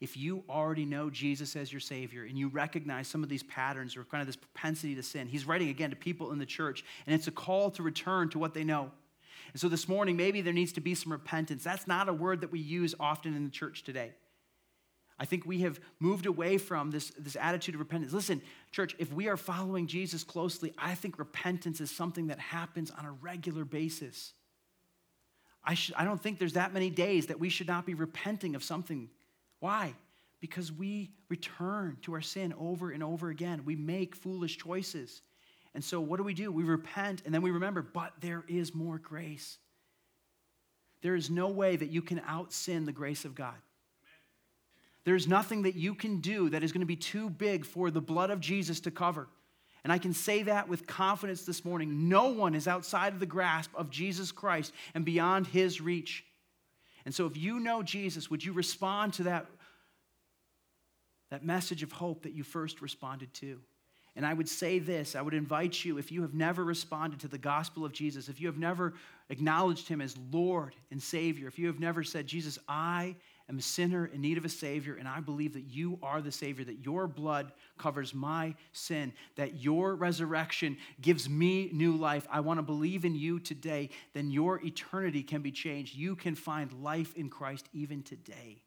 If 0.00 0.16
you 0.16 0.44
already 0.48 0.84
know 0.84 1.10
Jesus 1.10 1.56
as 1.56 1.72
your 1.72 1.80
Savior 1.80 2.24
and 2.24 2.38
you 2.38 2.48
recognize 2.48 3.08
some 3.08 3.22
of 3.22 3.28
these 3.28 3.42
patterns 3.42 3.96
or 3.96 4.04
kind 4.04 4.20
of 4.20 4.26
this 4.26 4.36
propensity 4.36 4.94
to 4.94 5.02
sin, 5.02 5.26
he's 5.26 5.46
writing 5.46 5.68
again 5.68 5.90
to 5.90 5.96
people 5.96 6.30
in 6.30 6.38
the 6.38 6.46
church, 6.46 6.84
and 7.06 7.14
it's 7.14 7.26
a 7.26 7.32
call 7.32 7.70
to 7.72 7.82
return 7.82 8.28
to 8.30 8.38
what 8.38 8.54
they 8.54 8.64
know. 8.64 8.90
And 9.52 9.60
so 9.60 9.68
this 9.68 9.88
morning, 9.88 10.16
maybe 10.16 10.42
there 10.42 10.52
needs 10.52 10.72
to 10.74 10.80
be 10.80 10.94
some 10.94 11.12
repentance. 11.12 11.64
That's 11.64 11.86
not 11.86 12.08
a 12.08 12.12
word 12.12 12.40
that 12.40 12.52
we 12.52 12.60
use 12.60 12.94
often 13.00 13.34
in 13.34 13.44
the 13.44 13.50
church 13.50 13.82
today. 13.82 14.12
I 15.18 15.24
think 15.24 15.46
we 15.46 15.60
have 15.60 15.78
moved 16.00 16.26
away 16.26 16.58
from 16.58 16.90
this, 16.90 17.10
this 17.18 17.36
attitude 17.36 17.76
of 17.76 17.80
repentance. 17.80 18.12
Listen, 18.12 18.42
church, 18.72 18.96
if 18.98 19.12
we 19.12 19.28
are 19.28 19.36
following 19.36 19.86
Jesus 19.86 20.24
closely, 20.24 20.72
I 20.76 20.94
think 20.96 21.18
repentance 21.18 21.80
is 21.80 21.90
something 21.90 22.26
that 22.28 22.40
happens 22.40 22.90
on 22.90 23.04
a 23.04 23.12
regular 23.12 23.64
basis. 23.64 24.32
I, 25.64 25.74
should, 25.74 25.94
I 25.94 26.04
don't 26.04 26.20
think 26.20 26.38
there's 26.38 26.54
that 26.54 26.74
many 26.74 26.90
days 26.90 27.26
that 27.26 27.38
we 27.38 27.48
should 27.48 27.68
not 27.68 27.86
be 27.86 27.94
repenting 27.94 28.56
of 28.56 28.64
something. 28.64 29.08
Why? 29.60 29.94
Because 30.40 30.72
we 30.72 31.10
return 31.28 31.96
to 32.02 32.14
our 32.14 32.20
sin 32.20 32.52
over 32.58 32.90
and 32.90 33.02
over 33.02 33.30
again. 33.30 33.64
We 33.64 33.76
make 33.76 34.16
foolish 34.16 34.58
choices. 34.58 35.22
And 35.74 35.82
so, 35.82 36.00
what 36.00 36.18
do 36.18 36.22
we 36.22 36.34
do? 36.34 36.52
We 36.52 36.64
repent 36.64 37.22
and 37.24 37.32
then 37.32 37.40
we 37.40 37.50
remember, 37.50 37.82
but 37.82 38.12
there 38.20 38.44
is 38.46 38.74
more 38.74 38.98
grace. 38.98 39.58
There 41.02 41.14
is 41.14 41.30
no 41.30 41.48
way 41.48 41.76
that 41.76 41.90
you 41.90 42.02
can 42.02 42.20
out 42.26 42.52
sin 42.52 42.84
the 42.84 42.92
grace 42.92 43.24
of 43.24 43.34
God. 43.34 43.54
There's 45.04 45.28
nothing 45.28 45.62
that 45.62 45.74
you 45.74 45.94
can 45.94 46.18
do 46.20 46.48
that 46.50 46.62
is 46.62 46.72
going 46.72 46.80
to 46.80 46.86
be 46.86 46.96
too 46.96 47.28
big 47.28 47.64
for 47.66 47.90
the 47.90 48.00
blood 48.00 48.30
of 48.30 48.40
Jesus 48.40 48.80
to 48.80 48.90
cover. 48.90 49.28
And 49.84 49.92
I 49.92 49.98
can 49.98 50.14
say 50.14 50.44
that 50.44 50.66
with 50.66 50.86
confidence 50.86 51.44
this 51.44 51.64
morning. 51.64 52.08
No 52.08 52.28
one 52.28 52.54
is 52.54 52.66
outside 52.66 53.12
of 53.12 53.20
the 53.20 53.26
grasp 53.26 53.70
of 53.74 53.90
Jesus 53.90 54.32
Christ 54.32 54.72
and 54.94 55.04
beyond 55.04 55.46
his 55.46 55.80
reach. 55.80 56.24
And 57.04 57.14
so, 57.14 57.26
if 57.26 57.36
you 57.36 57.60
know 57.60 57.82
Jesus, 57.82 58.30
would 58.30 58.42
you 58.42 58.54
respond 58.54 59.12
to 59.14 59.24
that, 59.24 59.46
that 61.30 61.44
message 61.44 61.82
of 61.82 61.92
hope 61.92 62.22
that 62.22 62.32
you 62.32 62.42
first 62.42 62.80
responded 62.80 63.34
to? 63.34 63.60
And 64.16 64.24
I 64.24 64.32
would 64.32 64.48
say 64.48 64.78
this 64.78 65.14
I 65.14 65.20
would 65.20 65.34
invite 65.34 65.84
you, 65.84 65.98
if 65.98 66.10
you 66.10 66.22
have 66.22 66.32
never 66.32 66.64
responded 66.64 67.20
to 67.20 67.28
the 67.28 67.36
gospel 67.36 67.84
of 67.84 67.92
Jesus, 67.92 68.30
if 68.30 68.40
you 68.40 68.46
have 68.46 68.58
never 68.58 68.94
acknowledged 69.28 69.86
him 69.86 70.00
as 70.00 70.16
Lord 70.32 70.74
and 70.90 71.02
Savior, 71.02 71.46
if 71.46 71.58
you 71.58 71.66
have 71.66 71.80
never 71.80 72.02
said, 72.02 72.26
Jesus, 72.26 72.58
I 72.68 73.16
am 73.48 73.58
a 73.58 73.62
sinner 73.62 74.06
in 74.06 74.22
need 74.22 74.38
of 74.38 74.44
a 74.44 74.48
Savior, 74.48 74.96
and 74.96 75.06
I 75.06 75.20
believe 75.20 75.52
that 75.52 75.64
you 75.64 75.98
are 76.02 76.22
the 76.22 76.32
Savior, 76.32 76.64
that 76.64 76.84
your 76.84 77.06
blood 77.06 77.52
covers 77.78 78.14
my 78.14 78.54
sin, 78.72 79.12
that 79.36 79.62
your 79.62 79.94
resurrection 79.94 80.78
gives 81.00 81.28
me 81.28 81.68
new 81.72 81.92
life. 81.92 82.26
I 82.30 82.40
want 82.40 82.58
to 82.58 82.62
believe 82.62 83.04
in 83.04 83.14
you 83.14 83.38
today, 83.38 83.90
then 84.14 84.30
your 84.30 84.64
eternity 84.64 85.22
can 85.22 85.42
be 85.42 85.52
changed. 85.52 85.94
You 85.94 86.16
can 86.16 86.34
find 86.34 86.72
life 86.82 87.14
in 87.16 87.28
Christ 87.28 87.68
even 87.72 88.02
today. 88.02 88.62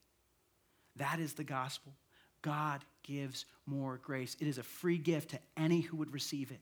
That 0.98 1.20
is 1.20 1.34
the 1.34 1.44
gospel. 1.44 1.94
God 2.42 2.84
gives 3.04 3.46
more 3.66 4.00
grace. 4.04 4.36
It 4.40 4.48
is 4.48 4.58
a 4.58 4.64
free 4.64 4.98
gift 4.98 5.32
to 5.32 5.40
any 5.56 5.82
who 5.82 5.98
would 5.98 6.14
receive 6.14 6.52
it. 6.52 6.60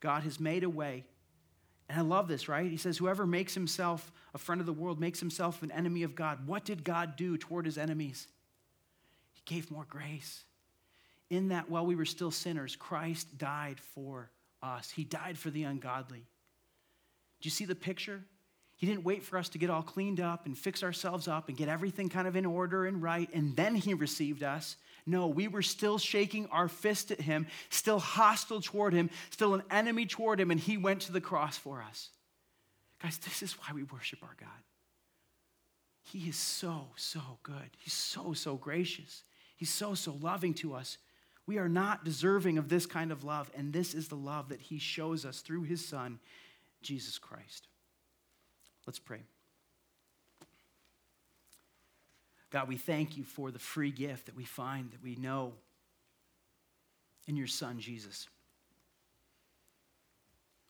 God 0.00 0.22
has 0.22 0.38
made 0.38 0.62
a 0.62 0.70
way. 0.70 1.04
And 1.88 1.98
I 1.98 2.02
love 2.02 2.28
this, 2.28 2.48
right? 2.48 2.70
He 2.70 2.76
says, 2.76 2.98
Whoever 2.98 3.26
makes 3.26 3.54
himself 3.54 4.12
a 4.34 4.38
friend 4.38 4.60
of 4.60 4.66
the 4.66 4.72
world 4.72 5.00
makes 5.00 5.20
himself 5.20 5.62
an 5.62 5.70
enemy 5.70 6.02
of 6.02 6.14
God. 6.14 6.46
What 6.46 6.64
did 6.64 6.84
God 6.84 7.16
do 7.16 7.36
toward 7.36 7.64
his 7.64 7.78
enemies? 7.78 8.26
He 9.32 9.42
gave 9.44 9.70
more 9.70 9.86
grace. 9.88 10.44
In 11.30 11.48
that, 11.48 11.70
while 11.70 11.86
we 11.86 11.96
were 11.96 12.04
still 12.04 12.30
sinners, 12.30 12.76
Christ 12.76 13.38
died 13.38 13.80
for 13.94 14.30
us. 14.62 14.90
He 14.90 15.04
died 15.04 15.38
for 15.38 15.50
the 15.50 15.64
ungodly. 15.64 16.26
Do 17.40 17.46
you 17.46 17.50
see 17.50 17.64
the 17.64 17.74
picture? 17.74 18.22
He 18.76 18.86
didn't 18.86 19.04
wait 19.04 19.22
for 19.22 19.38
us 19.38 19.48
to 19.50 19.58
get 19.58 19.70
all 19.70 19.82
cleaned 19.82 20.20
up 20.20 20.46
and 20.46 20.56
fix 20.56 20.82
ourselves 20.82 21.28
up 21.28 21.48
and 21.48 21.56
get 21.56 21.68
everything 21.68 22.08
kind 22.08 22.28
of 22.28 22.36
in 22.36 22.44
order 22.44 22.84
and 22.86 23.02
right, 23.02 23.28
and 23.32 23.56
then 23.56 23.74
He 23.74 23.94
received 23.94 24.42
us. 24.42 24.76
No, 25.06 25.28
we 25.28 25.46
were 25.46 25.62
still 25.62 25.98
shaking 25.98 26.48
our 26.50 26.68
fist 26.68 27.12
at 27.12 27.20
him, 27.20 27.46
still 27.70 28.00
hostile 28.00 28.60
toward 28.60 28.92
him, 28.92 29.08
still 29.30 29.54
an 29.54 29.62
enemy 29.70 30.04
toward 30.04 30.40
him, 30.40 30.50
and 30.50 30.58
he 30.58 30.76
went 30.76 31.02
to 31.02 31.12
the 31.12 31.20
cross 31.20 31.56
for 31.56 31.80
us. 31.80 32.10
Guys, 33.00 33.18
this 33.18 33.42
is 33.42 33.52
why 33.52 33.72
we 33.72 33.84
worship 33.84 34.18
our 34.22 34.34
God. 34.38 34.48
He 36.02 36.28
is 36.28 36.36
so, 36.36 36.88
so 36.96 37.20
good. 37.42 37.70
He's 37.78 37.92
so, 37.92 38.32
so 38.32 38.56
gracious. 38.56 39.22
He's 39.56 39.72
so, 39.72 39.94
so 39.94 40.16
loving 40.20 40.54
to 40.54 40.74
us. 40.74 40.98
We 41.46 41.58
are 41.58 41.68
not 41.68 42.04
deserving 42.04 42.58
of 42.58 42.68
this 42.68 42.86
kind 42.86 43.12
of 43.12 43.22
love, 43.22 43.50
and 43.56 43.72
this 43.72 43.94
is 43.94 44.08
the 44.08 44.16
love 44.16 44.48
that 44.48 44.60
he 44.60 44.78
shows 44.78 45.24
us 45.24 45.40
through 45.40 45.62
his 45.62 45.86
son, 45.86 46.18
Jesus 46.82 47.18
Christ. 47.18 47.68
Let's 48.86 48.98
pray. 48.98 49.22
God, 52.50 52.68
we 52.68 52.76
thank 52.76 53.16
you 53.16 53.24
for 53.24 53.50
the 53.50 53.58
free 53.58 53.90
gift 53.90 54.26
that 54.26 54.36
we 54.36 54.44
find, 54.44 54.90
that 54.92 55.02
we 55.02 55.16
know 55.16 55.54
in 57.26 57.36
your 57.36 57.46
Son, 57.46 57.80
Jesus. 57.80 58.28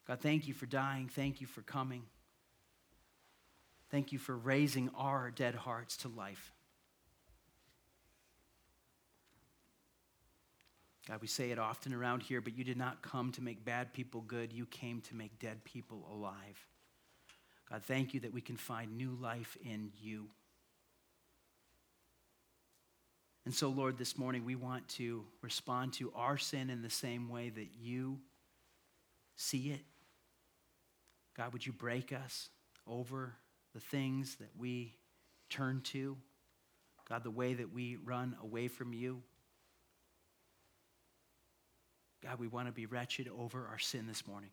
God, 0.06 0.20
thank 0.20 0.48
you 0.48 0.54
for 0.54 0.66
dying. 0.66 1.08
Thank 1.08 1.40
you 1.40 1.46
for 1.46 1.62
coming. 1.62 2.02
Thank 3.90 4.12
you 4.12 4.18
for 4.18 4.36
raising 4.36 4.90
our 4.96 5.30
dead 5.30 5.54
hearts 5.54 5.96
to 5.98 6.08
life. 6.08 6.52
God, 11.08 11.20
we 11.20 11.28
say 11.28 11.50
it 11.50 11.58
often 11.58 11.94
around 11.94 12.22
here, 12.22 12.40
but 12.40 12.56
you 12.56 12.64
did 12.64 12.76
not 12.76 13.00
come 13.00 13.30
to 13.32 13.42
make 13.42 13.64
bad 13.64 13.92
people 13.92 14.22
good. 14.22 14.52
You 14.52 14.66
came 14.66 15.00
to 15.02 15.14
make 15.14 15.38
dead 15.38 15.62
people 15.64 16.04
alive. 16.12 16.66
God, 17.70 17.82
thank 17.84 18.12
you 18.12 18.20
that 18.20 18.32
we 18.32 18.40
can 18.40 18.56
find 18.56 18.96
new 18.96 19.16
life 19.20 19.56
in 19.64 19.92
you. 20.00 20.26
And 23.46 23.54
so, 23.54 23.68
Lord, 23.68 23.96
this 23.96 24.18
morning 24.18 24.44
we 24.44 24.56
want 24.56 24.88
to 24.88 25.24
respond 25.40 25.92
to 25.94 26.12
our 26.16 26.36
sin 26.36 26.68
in 26.68 26.82
the 26.82 26.90
same 26.90 27.28
way 27.28 27.48
that 27.50 27.68
you 27.80 28.18
see 29.36 29.70
it. 29.70 29.80
God, 31.36 31.52
would 31.52 31.64
you 31.64 31.72
break 31.72 32.12
us 32.12 32.48
over 32.88 33.34
the 33.72 33.78
things 33.78 34.34
that 34.36 34.50
we 34.58 34.96
turn 35.48 35.80
to? 35.92 36.16
God, 37.08 37.22
the 37.22 37.30
way 37.30 37.54
that 37.54 37.72
we 37.72 37.96
run 38.04 38.36
away 38.42 38.66
from 38.66 38.92
you. 38.92 39.22
God, 42.24 42.40
we 42.40 42.48
want 42.48 42.66
to 42.66 42.72
be 42.72 42.86
wretched 42.86 43.30
over 43.38 43.68
our 43.68 43.78
sin 43.78 44.08
this 44.08 44.26
morning. 44.26 44.50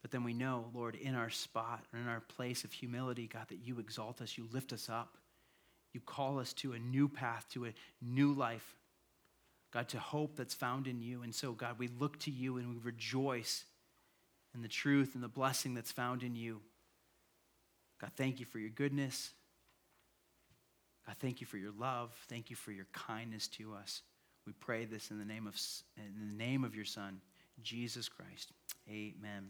But 0.00 0.10
then 0.10 0.24
we 0.24 0.34
know, 0.34 0.64
Lord, 0.74 0.96
in 0.96 1.14
our 1.14 1.30
spot 1.30 1.84
in 1.94 2.08
our 2.08 2.18
place 2.18 2.64
of 2.64 2.72
humility, 2.72 3.28
God, 3.32 3.46
that 3.50 3.60
you 3.64 3.78
exalt 3.78 4.20
us, 4.20 4.36
you 4.36 4.48
lift 4.50 4.72
us 4.72 4.88
up. 4.88 5.18
You 5.92 6.00
call 6.00 6.38
us 6.38 6.52
to 6.54 6.72
a 6.72 6.78
new 6.78 7.08
path, 7.08 7.46
to 7.52 7.66
a 7.66 7.74
new 8.00 8.32
life. 8.32 8.76
God, 9.72 9.88
to 9.90 9.98
hope 9.98 10.36
that's 10.36 10.54
found 10.54 10.86
in 10.86 11.00
you. 11.00 11.22
And 11.22 11.34
so, 11.34 11.52
God, 11.52 11.78
we 11.78 11.88
look 11.88 12.18
to 12.20 12.30
you 12.30 12.58
and 12.58 12.68
we 12.68 12.76
rejoice 12.82 13.64
in 14.54 14.62
the 14.62 14.68
truth 14.68 15.14
and 15.14 15.22
the 15.22 15.28
blessing 15.28 15.74
that's 15.74 15.92
found 15.92 16.22
in 16.22 16.36
you. 16.36 16.60
God, 18.00 18.10
thank 18.16 18.38
you 18.38 18.46
for 18.46 18.58
your 18.58 18.70
goodness. 18.70 19.30
God, 21.06 21.16
thank 21.20 21.40
you 21.40 21.46
for 21.46 21.56
your 21.56 21.72
love. 21.78 22.10
Thank 22.28 22.50
you 22.50 22.56
for 22.56 22.70
your 22.70 22.86
kindness 22.92 23.48
to 23.48 23.74
us. 23.74 24.02
We 24.46 24.52
pray 24.52 24.84
this 24.84 25.10
in 25.10 25.18
the 25.18 25.24
name 25.24 25.46
of, 25.46 25.58
in 25.96 26.28
the 26.28 26.36
name 26.36 26.64
of 26.64 26.74
your 26.74 26.84
Son, 26.84 27.20
Jesus 27.62 28.08
Christ. 28.08 28.52
Amen. 28.88 29.48